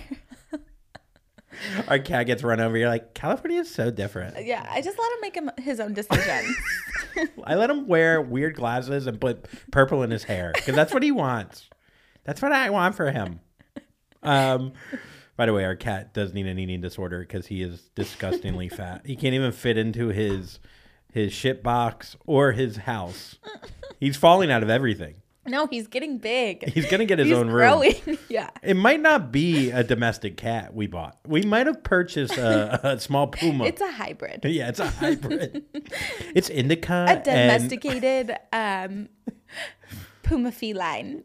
Our 1.88 1.99
cat 1.99 2.26
gets 2.28 2.44
run 2.44 2.60
over. 2.60 2.78
You're 2.78 2.90
like, 2.90 3.14
California 3.14 3.60
is 3.61 3.73
so 3.73 3.91
different. 3.91 4.45
yeah, 4.45 4.65
I 4.69 4.82
just 4.82 4.98
let 4.98 5.11
him 5.11 5.18
make 5.22 5.36
him 5.36 5.52
his 5.57 5.80
own 5.80 5.94
decision. 5.94 6.56
I 7.44 7.56
let 7.56 7.69
him 7.69 7.88
wear 7.88 8.22
weird 8.22 8.56
glasses 8.56 9.07
and 9.07 9.19
put 9.19 9.45
purple 9.72 10.03
in 10.03 10.11
his 10.11 10.23
hair 10.23 10.52
because 10.56 10.76
that's 10.76 10.94
what 10.94 11.03
he 11.03 11.11
wants. 11.11 11.69
That's 12.23 12.41
what 12.41 12.52
I 12.52 12.69
want 12.69 12.95
for 12.95 13.11
him. 13.11 13.40
Um, 14.23 14.73
by 15.36 15.45
the 15.48 15.53
way, 15.53 15.65
our 15.65 15.76
cat 15.76 16.14
does 16.14 16.34
need 16.34 16.45
an 16.45 16.60
eating 16.60 16.82
disorder 16.82 17.22
because 17.22 17.48
he 17.48 17.61
is 17.64 17.90
disgustingly 17.95 18.69
fat. 18.69 19.02
He 19.06 19.15
can't 19.15 19.34
even 19.34 19.52
fit 19.52 19.78
into 19.78 20.10
his 20.10 20.60
his 21.11 21.34
shit 21.34 21.61
box 21.61 22.15
or 22.26 22.53
his 22.53 22.78
house. 22.78 23.38
He's 23.99 24.15
falling 24.15 24.49
out 24.52 24.64
of 24.64 24.69
everything. 24.69 25.15
No, 25.47 25.65
he's 25.68 25.88
getting 25.88 26.19
big. 26.19 26.69
He's 26.72 26.85
gonna 26.85 27.05
get 27.05 27.18
his 27.19 27.30
He's 27.30 27.38
own 27.38 27.47
room. 27.47 27.68
growing. 27.81 27.95
yeah. 28.30 28.51
It 28.61 28.76
might 28.76 28.99
not 29.01 29.31
be 29.31 29.72
a 29.72 29.84
domestic 29.84 30.38
cat 30.38 30.73
we 30.76 30.85
bought. 30.85 31.18
We 31.26 31.41
might 31.41 31.65
have 31.65 31.84
purchased 31.84 32.38
a, 32.38 32.88
a 32.91 32.99
small 32.99 33.27
puma. 33.27 33.65
It's 33.65 33.81
a 33.81 33.91
hybrid. 33.91 34.41
yeah, 34.45 34.69
it's 34.69 34.80
a 34.80 34.88
hybrid. 34.88 35.63
it's 36.35 36.49
indica. 36.49 36.93
A 36.93 37.11
and- 37.13 37.23
domesticated 37.23 38.38
um, 38.53 39.09
puma 40.23 40.51
feline. 40.51 41.23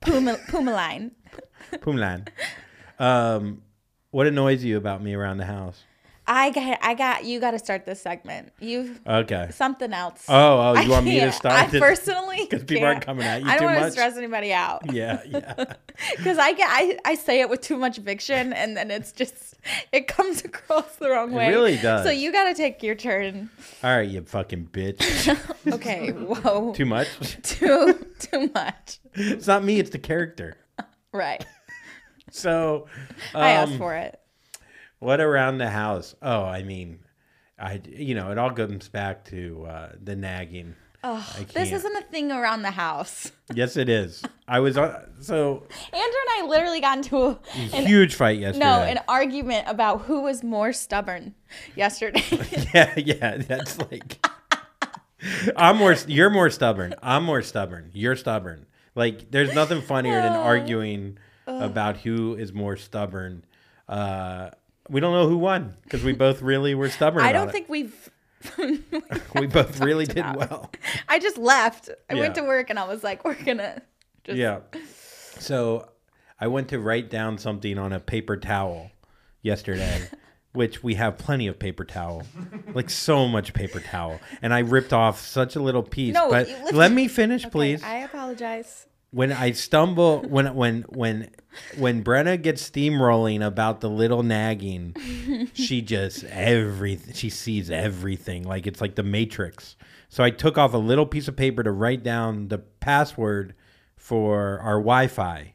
Puma, 0.00 0.36
puma 0.48 0.72
line. 0.72 1.12
Pumalan. 1.74 2.28
Um, 2.98 3.62
what 4.10 4.26
annoys 4.26 4.62
you 4.64 4.76
about 4.76 5.02
me 5.02 5.14
around 5.14 5.38
the 5.38 5.46
house? 5.46 5.82
I 6.26 6.50
got, 6.50 6.78
I 6.80 6.94
got, 6.94 7.24
you 7.26 7.38
got 7.38 7.50
to 7.50 7.58
start 7.58 7.84
this 7.84 8.00
segment. 8.00 8.52
You, 8.58 8.96
Okay. 9.06 9.48
something 9.52 9.92
else. 9.92 10.24
Oh, 10.28 10.34
oh, 10.58 10.72
you 10.80 10.86
I 10.86 10.88
want 10.88 11.04
me 11.04 11.20
to 11.20 11.30
start 11.32 11.54
I 11.72 11.76
it? 11.76 11.80
personally, 11.80 12.46
'Cause 12.50 12.64
people 12.64 12.86
aren't 12.86 13.02
coming 13.02 13.26
at 13.26 13.42
you 13.42 13.48
I 13.48 13.58
don't 13.58 13.74
wanna 13.74 13.90
stress 13.90 14.16
anybody 14.16 14.52
out 14.52 14.82
Yeah, 14.92 15.20
yeah. 15.26 15.52
because 16.16 16.38
I 16.38 16.52
get, 16.54 16.68
I, 16.70 16.98
I 17.04 17.14
say 17.14 17.40
it 17.40 17.50
with 17.50 17.60
too 17.60 17.76
much 17.76 17.98
fiction, 17.98 18.52
and 18.54 18.74
then 18.76 18.90
it's 18.90 19.12
just, 19.12 19.54
it 19.92 20.06
comes 20.08 20.42
across 20.44 20.96
the 20.96 21.10
wrong 21.10 21.32
way. 21.32 21.50
really 21.50 21.76
does. 21.76 22.04
So 22.06 22.10
you 22.10 22.32
got 22.32 22.44
to 22.48 22.54
take 22.54 22.82
your 22.82 22.94
turn. 22.94 23.50
All 23.82 23.94
right, 23.96 24.08
you 24.08 24.22
fucking 24.22 24.68
bitch. 24.72 25.02
Okay. 25.72 26.10
Whoa. 26.10 26.72
Too 26.74 26.86
much? 26.86 27.08
too, 27.42 28.06
too 28.18 28.50
much. 28.54 28.98
It's 29.14 29.46
not 29.46 29.62
me. 29.62 29.78
It's 29.78 29.90
the 29.90 29.98
character. 29.98 30.56
Right. 31.12 31.44
So, 32.30 32.86
I 33.34 33.50
asked 33.50 33.72
um, 33.72 33.78
for 33.78 33.94
it. 33.94 34.18
What 35.04 35.20
around 35.20 35.58
the 35.58 35.68
house? 35.68 36.14
Oh, 36.22 36.44
I 36.44 36.62
mean, 36.62 37.00
I 37.58 37.78
you 37.84 38.14
know 38.14 38.30
it 38.30 38.38
all 38.38 38.50
comes 38.50 38.88
back 38.88 39.26
to 39.26 39.66
uh, 39.68 39.92
the 40.02 40.16
nagging. 40.16 40.76
Oh, 41.06 41.22
this 41.52 41.70
isn't 41.70 41.94
a 41.94 42.00
thing 42.00 42.32
around 42.32 42.62
the 42.62 42.70
house. 42.70 43.30
Yes, 43.52 43.76
it 43.76 43.90
is. 43.90 44.22
I 44.48 44.60
was 44.60 44.78
on 44.78 44.96
so 45.20 45.66
Andrew 45.92 46.00
and 46.00 46.30
I 46.38 46.46
literally 46.48 46.80
got 46.80 46.96
into 46.96 47.18
a, 47.18 47.38
an 47.74 47.86
huge 47.86 48.14
fight 48.14 48.38
yesterday. 48.38 48.64
no 48.64 48.80
an 48.80 49.00
argument 49.06 49.68
about 49.68 50.00
who 50.02 50.22
was 50.22 50.42
more 50.42 50.72
stubborn 50.72 51.34
yesterday. 51.76 52.24
yeah, 52.74 52.94
yeah. 52.96 53.36
That's 53.36 53.78
like 53.78 54.26
I'm 55.54 55.76
more. 55.76 55.94
You're 56.06 56.30
more 56.30 56.48
stubborn. 56.48 56.94
I'm 57.02 57.24
more 57.24 57.42
stubborn. 57.42 57.90
You're 57.92 58.16
stubborn. 58.16 58.64
Like 58.94 59.30
there's 59.30 59.54
nothing 59.54 59.82
funnier 59.82 60.22
than 60.22 60.32
arguing 60.32 61.18
about 61.46 61.98
who 61.98 62.36
is 62.36 62.54
more 62.54 62.78
stubborn. 62.78 63.44
Uh, 63.86 64.48
we 64.88 65.00
don't 65.00 65.12
know 65.12 65.28
who 65.28 65.38
won 65.38 65.74
because 65.82 66.02
we 66.02 66.12
both 66.12 66.42
really 66.42 66.74
were 66.74 66.90
stubborn. 66.90 67.22
I 67.24 67.32
don't 67.32 67.48
it. 67.48 67.52
think 67.52 67.68
we've. 67.68 68.10
we 69.34 69.46
both 69.46 69.80
really 69.80 70.04
did 70.04 70.18
about 70.18 70.36
well. 70.36 70.70
I 71.08 71.18
just 71.18 71.38
left. 71.38 71.88
I 72.10 72.14
went 72.14 72.34
to 72.34 72.42
work 72.42 72.68
and 72.68 72.78
I 72.78 72.86
was 72.86 73.02
like, 73.02 73.24
we're 73.24 73.42
gonna. 73.42 73.80
Just, 74.24 74.36
Yeah. 74.36 74.60
So 75.38 75.88
I 76.38 76.48
went 76.48 76.68
to 76.68 76.78
write 76.78 77.08
down 77.10 77.38
something 77.38 77.78
on 77.78 77.92
a 77.92 78.00
paper 78.00 78.36
towel 78.36 78.90
yesterday, 79.40 80.08
which 80.52 80.82
we 80.82 80.94
have 80.94 81.16
plenty 81.16 81.46
of 81.46 81.58
paper 81.58 81.84
towel, 81.84 82.24
like 82.74 82.90
so 82.90 83.26
much 83.26 83.54
paper 83.54 83.80
towel, 83.80 84.20
and 84.42 84.52
I 84.52 84.60
ripped 84.60 84.92
off 84.92 85.20
such 85.20 85.56
a 85.56 85.62
little 85.62 85.82
piece. 85.82 86.14
No, 86.14 86.28
but 86.28 86.48
let 86.72 86.92
me 86.92 87.08
finish, 87.08 87.44
Okay, 87.44 87.50
please. 87.50 87.82
I 87.82 87.96
apologize. 87.98 88.86
When 89.14 89.30
I 89.30 89.52
stumble, 89.52 90.22
when 90.22 90.52
when 90.56 90.82
when 90.88 91.30
when 91.78 92.02
Brenna 92.02 92.40
gets 92.40 92.68
steamrolling 92.68 93.46
about 93.46 93.80
the 93.80 93.88
little 93.88 94.24
nagging, 94.24 94.96
she 95.54 95.82
just 95.82 96.24
every 96.24 96.98
she 97.14 97.30
sees 97.30 97.70
everything 97.70 98.42
like 98.42 98.66
it's 98.66 98.80
like 98.80 98.96
the 98.96 99.04
Matrix. 99.04 99.76
So 100.08 100.24
I 100.24 100.30
took 100.30 100.58
off 100.58 100.74
a 100.74 100.78
little 100.78 101.06
piece 101.06 101.28
of 101.28 101.36
paper 101.36 101.62
to 101.62 101.70
write 101.70 102.02
down 102.02 102.48
the 102.48 102.58
password 102.58 103.54
for 103.96 104.58
our 104.58 104.78
Wi-Fi. 104.78 105.53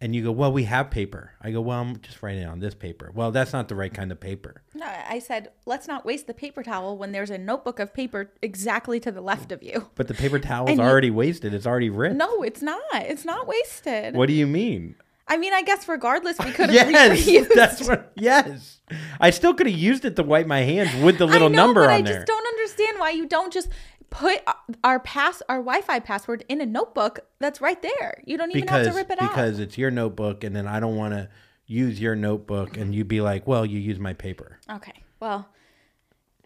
And 0.00 0.14
you 0.14 0.22
go, 0.22 0.30
well, 0.30 0.52
we 0.52 0.62
have 0.62 0.90
paper. 0.90 1.32
I 1.42 1.50
go, 1.50 1.60
well, 1.60 1.80
I'm 1.80 1.98
just 2.00 2.22
writing 2.22 2.42
it 2.42 2.46
on 2.46 2.60
this 2.60 2.72
paper. 2.74 3.10
Well, 3.12 3.32
that's 3.32 3.52
not 3.52 3.66
the 3.66 3.74
right 3.74 3.92
kind 3.92 4.12
of 4.12 4.20
paper. 4.20 4.62
No, 4.72 4.86
I 4.86 5.18
said 5.18 5.50
let's 5.66 5.88
not 5.88 6.04
waste 6.04 6.28
the 6.28 6.34
paper 6.34 6.62
towel 6.62 6.96
when 6.96 7.10
there's 7.10 7.30
a 7.30 7.38
notebook 7.38 7.80
of 7.80 7.92
paper 7.92 8.30
exactly 8.40 9.00
to 9.00 9.10
the 9.10 9.20
left 9.20 9.50
of 9.50 9.60
you. 9.62 9.88
But 9.96 10.06
the 10.06 10.14
paper 10.14 10.38
towel's 10.38 10.70
And 10.70 10.78
you- 10.78 10.84
already 10.84 11.10
wasted. 11.10 11.52
It's 11.52 11.66
already 11.66 11.90
ripped. 11.90 12.14
No, 12.14 12.42
it's 12.44 12.62
not. 12.62 12.78
It's 12.94 13.24
not 13.24 13.48
wasted. 13.48 14.14
What 14.14 14.26
do 14.28 14.34
you 14.34 14.46
mean? 14.46 14.94
I 15.30 15.36
mean, 15.36 15.52
I 15.52 15.60
guess 15.62 15.86
regardless, 15.88 16.38
we 16.38 16.52
could 16.52 16.70
have 16.70 16.90
Yes, 16.90 17.26
reused. 17.26 17.54
that's 17.54 17.86
what. 17.86 18.12
Yes, 18.14 18.78
I 19.20 19.30
still 19.30 19.52
could 19.52 19.66
have 19.66 19.76
used 19.76 20.04
it 20.04 20.14
to 20.16 20.22
wipe 20.22 20.46
my 20.46 20.60
hands 20.60 20.94
with 21.04 21.18
the 21.18 21.26
little 21.26 21.50
know, 21.50 21.66
number 21.66 21.82
on 21.82 21.90
I 21.90 22.02
there. 22.02 22.14
I 22.14 22.16
just 22.18 22.26
don't 22.28 22.46
understand 22.46 22.98
why 23.00 23.10
you 23.10 23.26
don't 23.26 23.52
just 23.52 23.68
put 24.10 24.40
our 24.82 25.00
pass 25.00 25.42
our 25.48 25.58
Wi-Fi 25.58 26.00
password 26.00 26.44
in 26.48 26.60
a 26.60 26.66
notebook 26.66 27.20
that's 27.38 27.60
right 27.60 27.80
there. 27.82 28.22
You 28.24 28.36
don't 28.38 28.50
even 28.50 28.62
because 28.62 28.86
have 28.86 28.94
to 28.94 28.98
rip 28.98 29.10
it 29.10 29.20
out. 29.20 29.30
because 29.30 29.58
it's 29.58 29.76
your 29.78 29.90
notebook, 29.90 30.44
and 30.44 30.54
then 30.54 30.66
I 30.66 30.80
don't 30.80 30.96
want 30.96 31.14
to 31.14 31.28
use 31.66 32.00
your 32.00 32.14
notebook, 32.14 32.76
and 32.76 32.94
you'd 32.94 33.08
be 33.08 33.20
like, 33.20 33.46
"Well, 33.46 33.66
you 33.66 33.78
use 33.78 33.98
my 33.98 34.14
paper." 34.14 34.58
Okay. 34.70 35.04
Well, 35.20 35.48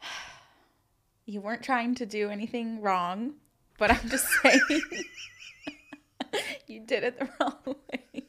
you 1.26 1.40
weren't 1.40 1.62
trying 1.62 1.94
to 1.96 2.06
do 2.06 2.30
anything 2.30 2.80
wrong, 2.80 3.34
but 3.78 3.90
I'm 3.90 4.08
just 4.08 4.26
saying 4.42 4.60
you 6.66 6.80
did 6.80 7.04
it 7.04 7.18
the 7.18 7.28
wrong 7.40 7.56
way. 7.66 8.24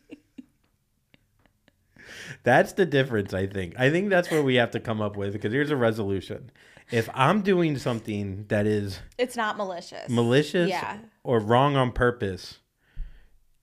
That's 2.44 2.74
the 2.74 2.86
difference. 2.86 3.34
I 3.34 3.48
think. 3.48 3.76
I 3.80 3.90
think 3.90 4.10
that's 4.10 4.30
what 4.30 4.44
we 4.44 4.56
have 4.56 4.72
to 4.72 4.80
come 4.80 5.02
up 5.02 5.16
with 5.16 5.34
because 5.34 5.54
here's 5.54 5.72
a 5.72 5.78
resolution. 5.78 6.52
If 6.92 7.10
I'm 7.14 7.42
doing 7.42 7.78
something 7.78 8.46
that 8.50 8.66
is 8.68 9.00
It's 9.18 9.36
not 9.36 9.58
malicious. 9.58 10.10
malicious 10.10 10.70
Yeah. 10.70 10.98
or 11.24 11.40
wrong 11.40 11.76
on 11.76 11.92
purpose, 11.92 12.60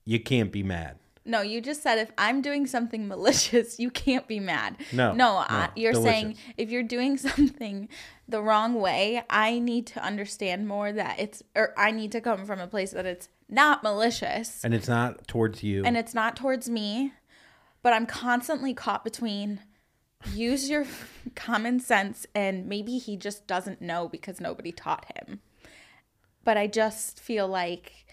you 0.05 0.19
can't 0.19 0.51
be 0.51 0.63
mad. 0.63 0.97
No, 1.23 1.41
you 1.41 1.61
just 1.61 1.83
said 1.83 1.99
if 1.99 2.11
I'm 2.17 2.41
doing 2.41 2.65
something 2.65 3.07
malicious, 3.07 3.79
you 3.79 3.91
can't 3.91 4.27
be 4.27 4.39
mad. 4.39 4.77
No, 4.91 5.13
no, 5.13 5.33
no, 5.33 5.37
uh, 5.47 5.67
you're 5.75 5.93
saying 5.93 6.35
if 6.57 6.71
you're 6.71 6.81
doing 6.83 7.17
something 7.29 7.87
the 8.27 8.41
wrong 8.41 8.73
way, 8.75 9.21
I 9.29 9.59
need 9.59 9.85
to 9.87 10.03
understand 10.03 10.67
more 10.67 10.91
that 10.91 11.19
it's, 11.19 11.43
or 11.55 11.73
I 11.77 11.91
need 11.91 12.11
to 12.13 12.21
come 12.21 12.45
from 12.45 12.59
a 12.59 12.67
place 12.67 12.91
that 12.91 13.05
it's 13.05 13.29
not 13.47 13.83
malicious 13.83 14.63
And 14.63 14.73
it's 14.73 14.87
not 14.87 15.27
towards 15.27 15.61
you. 15.61 15.83
and 15.85 15.95
it's 15.95 16.13
not 16.15 16.35
towards 16.35 16.69
me, 16.69 17.13
but 17.83 17.93
I'm 17.93 18.05
constantly 18.07 18.73
caught 18.73 19.03
between 19.03 19.59
use 20.33 20.69
your 20.69 20.85
common 21.35 21.79
sense 21.79 22.25
and 22.35 22.67
maybe 22.67 22.97
he 22.97 23.17
just 23.17 23.47
doesn't 23.47 23.81
know 23.81 24.07
because 24.07 24.39
nobody 24.39 24.71
taught 24.71 25.05
him. 25.15 25.41
But 26.43 26.57
I 26.57 26.67
just 26.67 27.19
feel 27.19 27.47
like 27.47 28.05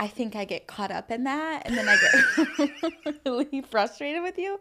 I 0.00 0.08
think 0.08 0.34
I 0.34 0.46
get 0.46 0.66
caught 0.66 0.90
up 0.90 1.10
in 1.10 1.24
that 1.24 1.62
and 1.66 1.76
then 1.76 1.86
I 1.88 1.96
get 2.00 3.20
really 3.26 3.60
frustrated 3.60 4.22
with 4.22 4.38
you. 4.38 4.58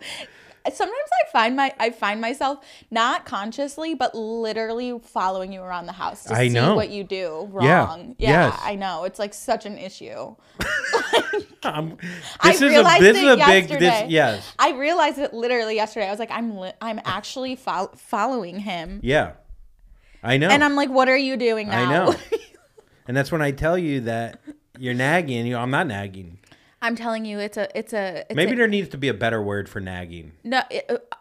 Sometimes 0.72 1.10
I 1.26 1.32
find 1.32 1.56
my 1.56 1.74
I 1.80 1.90
find 1.92 2.20
myself 2.20 2.60
not 2.92 3.26
consciously 3.26 3.96
but 3.96 4.14
literally 4.14 5.00
following 5.02 5.54
you 5.54 5.62
around 5.62 5.86
the 5.86 5.94
house 5.94 6.26
to 6.26 6.34
I 6.36 6.50
see 6.50 6.54
know. 6.54 6.76
what 6.76 6.90
you 6.90 7.06
do 7.06 7.48
wrong. 7.52 8.16
Yeah, 8.20 8.48
Yes. 8.50 8.60
I 8.62 8.76
know. 8.76 9.06
It's 9.06 9.18
like 9.18 9.34
such 9.34 9.66
an 9.66 9.78
issue. 9.78 10.36
Um, 11.62 11.98
I 12.40 12.52
this 12.54 12.62
is 12.62 12.72
a 12.74 12.84
this 12.84 13.02
it 13.02 13.16
is 13.18 13.24
a 13.34 13.36
big 13.46 13.68
this 13.68 14.10
yes 14.10 14.54
I 14.58 14.72
realized 14.72 15.18
it 15.20 15.34
literally 15.34 15.76
yesterday. 15.76 16.08
I 16.08 16.12
was 16.12 16.20
like, 16.20 16.32
I'm 16.32 16.58
li- 16.58 16.72
I'm 16.82 17.02
actually 17.04 17.58
fol- 17.58 17.92
following 17.98 18.60
him, 18.60 19.02
yeah. 19.04 19.34
I 20.24 20.38
know. 20.38 20.48
and 20.48 20.64
I'm 20.64 20.76
like, 20.78 20.90
what 20.90 21.10
are 21.10 21.18
you 21.18 21.36
doing 21.36 21.68
now? 21.68 21.82
I 21.82 21.92
know. 22.08 22.16
and 23.10 23.16
that's 23.18 23.30
when 23.30 23.42
I 23.42 23.52
tell 23.52 23.78
you 23.78 24.02
that 24.02 24.40
you're 24.80 24.94
nagging. 24.94 25.46
You 25.46 25.58
I'm 25.58 25.72
not 25.72 25.88
nagging. 25.88 26.40
I'm 26.82 26.96
telling 26.96 27.26
you, 27.26 27.40
it's 27.40 27.58
a 27.58 27.68
it's 27.78 27.94
a 27.94 28.26
it's 28.30 28.36
Maybe 28.36 28.54
a, 28.54 28.56
there 28.56 28.68
needs 28.68 28.90
to 28.90 28.98
be 28.98 29.10
a 29.10 29.14
better 29.14 29.42
word 29.42 29.68
for 29.68 29.80
nagging 29.82 30.32
no 30.44 30.62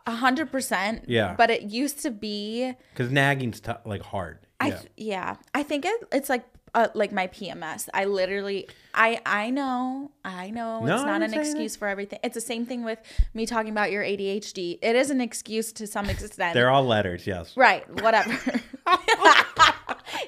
a 0.06 0.12
hundred 0.12 0.52
percent. 0.52 1.04
Yeah. 1.08 1.34
but 1.36 1.50
it 1.50 1.62
used 1.62 2.00
to 2.02 2.10
be. 2.10 2.74
because 2.92 3.10
nagging's 3.10 3.60
t- 3.60 3.72
like 3.84 4.02
hard. 4.02 4.38
I 4.60 4.68
Yeah. 4.68 4.80
yeah, 4.96 5.36
I 5.54 5.62
think 5.62 5.84
it, 5.84 6.08
it's 6.12 6.28
like 6.28 6.44
uh, 6.74 6.88
like 6.94 7.12
my 7.12 7.26
PMS. 7.28 7.88
I 7.92 8.04
literally, 8.04 8.68
I 8.94 9.20
I 9.26 9.50
know, 9.50 10.10
I 10.24 10.50
know 10.50 10.84
No, 10.84 10.94
it's 10.94 11.04
not 11.04 11.22
an 11.22 11.34
excuse 11.34 11.76
for 11.76 11.88
everything. 11.88 12.20
It's 12.22 12.34
the 12.34 12.40
same 12.40 12.66
thing 12.66 12.84
with 12.84 12.98
me 13.34 13.46
talking 13.46 13.70
about 13.70 13.90
your 13.90 14.02
ADHD. 14.04 14.78
It 14.80 14.94
is 14.94 15.10
an 15.10 15.20
excuse 15.20 15.72
to 15.72 15.86
some 15.86 16.08
extent. 16.08 16.54
They're 16.54 16.70
all 16.70 16.84
letters. 16.84 17.26
Yes. 17.26 17.56
Right, 17.56 17.88
whatever. 18.02 18.30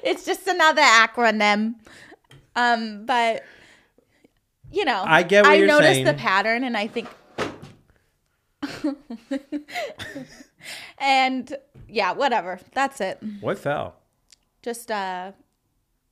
it's 0.03 0.25
just 0.25 0.47
another 0.47 0.81
acronym. 0.81 1.75
Um, 2.55 3.05
but 3.05 3.43
you 4.71 4.85
know, 4.85 5.03
I 5.05 5.23
get 5.23 5.43
what 5.45 5.51
I 5.53 5.57
noticed 5.59 5.91
saying. 5.93 6.05
the 6.05 6.13
pattern, 6.13 6.63
and 6.63 6.75
I 6.77 6.87
think, 6.87 7.07
and 10.97 11.55
yeah, 11.87 12.11
whatever. 12.13 12.59
That's 12.73 13.01
it. 13.01 13.19
What 13.39 13.57
fell? 13.57 13.95
Just 14.61 14.91
uh, 14.91 15.31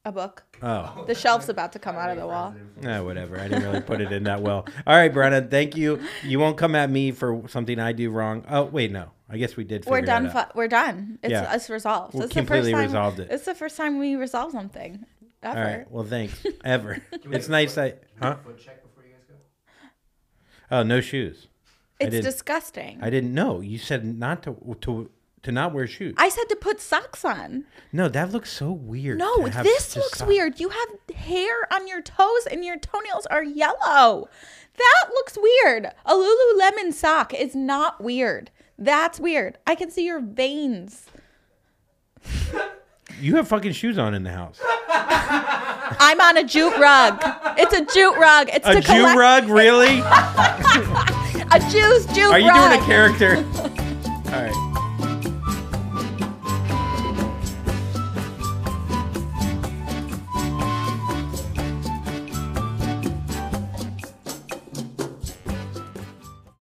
a 0.05 0.11
book. 0.11 0.43
Oh, 0.61 1.03
The 1.07 1.15
shelf's 1.15 1.47
about 1.49 1.71
to 1.73 1.79
come 1.79 1.95
out 1.95 2.09
of 2.09 2.17
the 2.17 2.27
wall. 2.27 2.53
eh, 2.83 2.99
whatever. 2.99 3.39
I 3.39 3.47
didn't 3.47 3.63
really 3.63 3.81
put 3.81 4.01
it 4.01 4.11
in 4.11 4.23
that 4.23 4.41
well. 4.41 4.65
All 4.87 4.95
right, 4.97 5.13
Brenna. 5.13 5.49
Thank 5.49 5.77
you. 5.77 6.01
You 6.23 6.39
won't 6.39 6.57
come 6.57 6.75
at 6.75 6.89
me 6.89 7.11
for 7.11 7.43
something 7.47 7.79
I 7.79 7.91
do 7.93 8.09
wrong. 8.09 8.43
Oh, 8.49 8.63
wait, 8.65 8.91
no. 8.91 9.11
I 9.29 9.37
guess 9.37 9.55
we 9.55 9.63
did. 9.63 9.85
We're 9.85 10.01
done. 10.01 10.29
Fu- 10.31 10.39
we're 10.55 10.67
done. 10.67 11.19
It's 11.21 11.31
Yeah. 11.31 11.53
it's 11.53 11.69
resolved. 11.69 12.15
It's 12.15 12.33
completely 12.33 12.71
the 12.71 12.77
first 12.77 12.81
time, 12.81 12.83
resolved 12.85 13.19
it. 13.19 13.27
It's 13.31 13.45
the 13.45 13.53
first 13.55 13.77
time 13.77 13.99
we 13.99 14.15
resolve 14.15 14.51
something. 14.51 15.05
Ever. 15.43 15.57
All 15.59 15.65
right. 15.65 15.91
Well, 15.91 16.03
thanks. 16.03 16.43
Ever. 16.63 17.01
it's 17.11 17.47
nice 17.49 17.75
that. 17.75 18.03
Huh? 18.21 18.35
Oh, 20.71 20.83
no 20.83 21.01
shoes. 21.01 21.47
It's 21.99 22.11
didn't- 22.11 22.25
disgusting. 22.25 22.99
I 23.01 23.09
didn't 23.09 23.33
know. 23.33 23.61
You 23.61 23.77
said 23.77 24.05
not 24.05 24.43
to 24.43 24.55
to 24.81 25.09
to 25.43 25.51
not 25.51 25.73
wear 25.73 25.87
shoes. 25.87 26.15
I 26.17 26.29
said 26.29 26.49
to 26.49 26.55
put 26.55 26.81
socks 26.81 27.23
on. 27.23 27.65
no, 27.93 28.07
that 28.09 28.31
looks 28.31 28.51
so 28.51 28.71
weird. 28.71 29.17
No, 29.17 29.45
have 29.45 29.63
this 29.63 29.95
looks 29.95 30.19
sock- 30.19 30.27
weird. 30.27 30.59
You 30.59 30.69
have 30.69 31.15
hair 31.15 31.71
on 31.73 31.87
your 31.87 32.01
toes 32.01 32.45
and 32.51 32.63
your 32.63 32.77
toenails 32.77 33.25
are 33.27 33.43
yellow. 33.43 34.27
That 34.77 35.09
looks 35.13 35.37
weird. 35.41 35.87
A 36.05 36.13
Lululemon 36.13 36.93
sock 36.93 37.33
is 37.33 37.55
not 37.55 38.01
weird. 38.01 38.51
That's 38.77 39.19
weird. 39.19 39.57
I 39.67 39.75
can 39.75 39.89
see 39.89 40.05
your 40.05 40.19
veins. 40.21 41.07
You 43.21 43.35
have 43.35 43.47
fucking 43.47 43.73
shoes 43.73 43.97
on 43.97 44.13
in 44.13 44.23
the 44.23 44.31
house. 44.31 44.59
I'm 46.01 46.19
on 46.21 46.37
a 46.37 46.43
jute 46.43 46.77
rug. 46.77 47.21
It's 47.57 47.73
a 47.73 47.85
jute 47.93 48.17
rug. 48.17 48.49
It's 48.53 48.65
A 48.67 48.75
to 48.75 48.81
Jew 48.81 48.87
collect 48.87 49.17
rug, 49.17 49.49
really? 49.49 49.99
a 49.99 51.59
Jew's 51.71 52.05
jute 52.07 52.31
Are 52.31 52.39
you 52.39 52.49
rug. 52.49 52.69
doing 52.69 52.81
a 52.81 52.85
character? 52.85 53.35
All 54.31 54.41
right. 54.41 54.75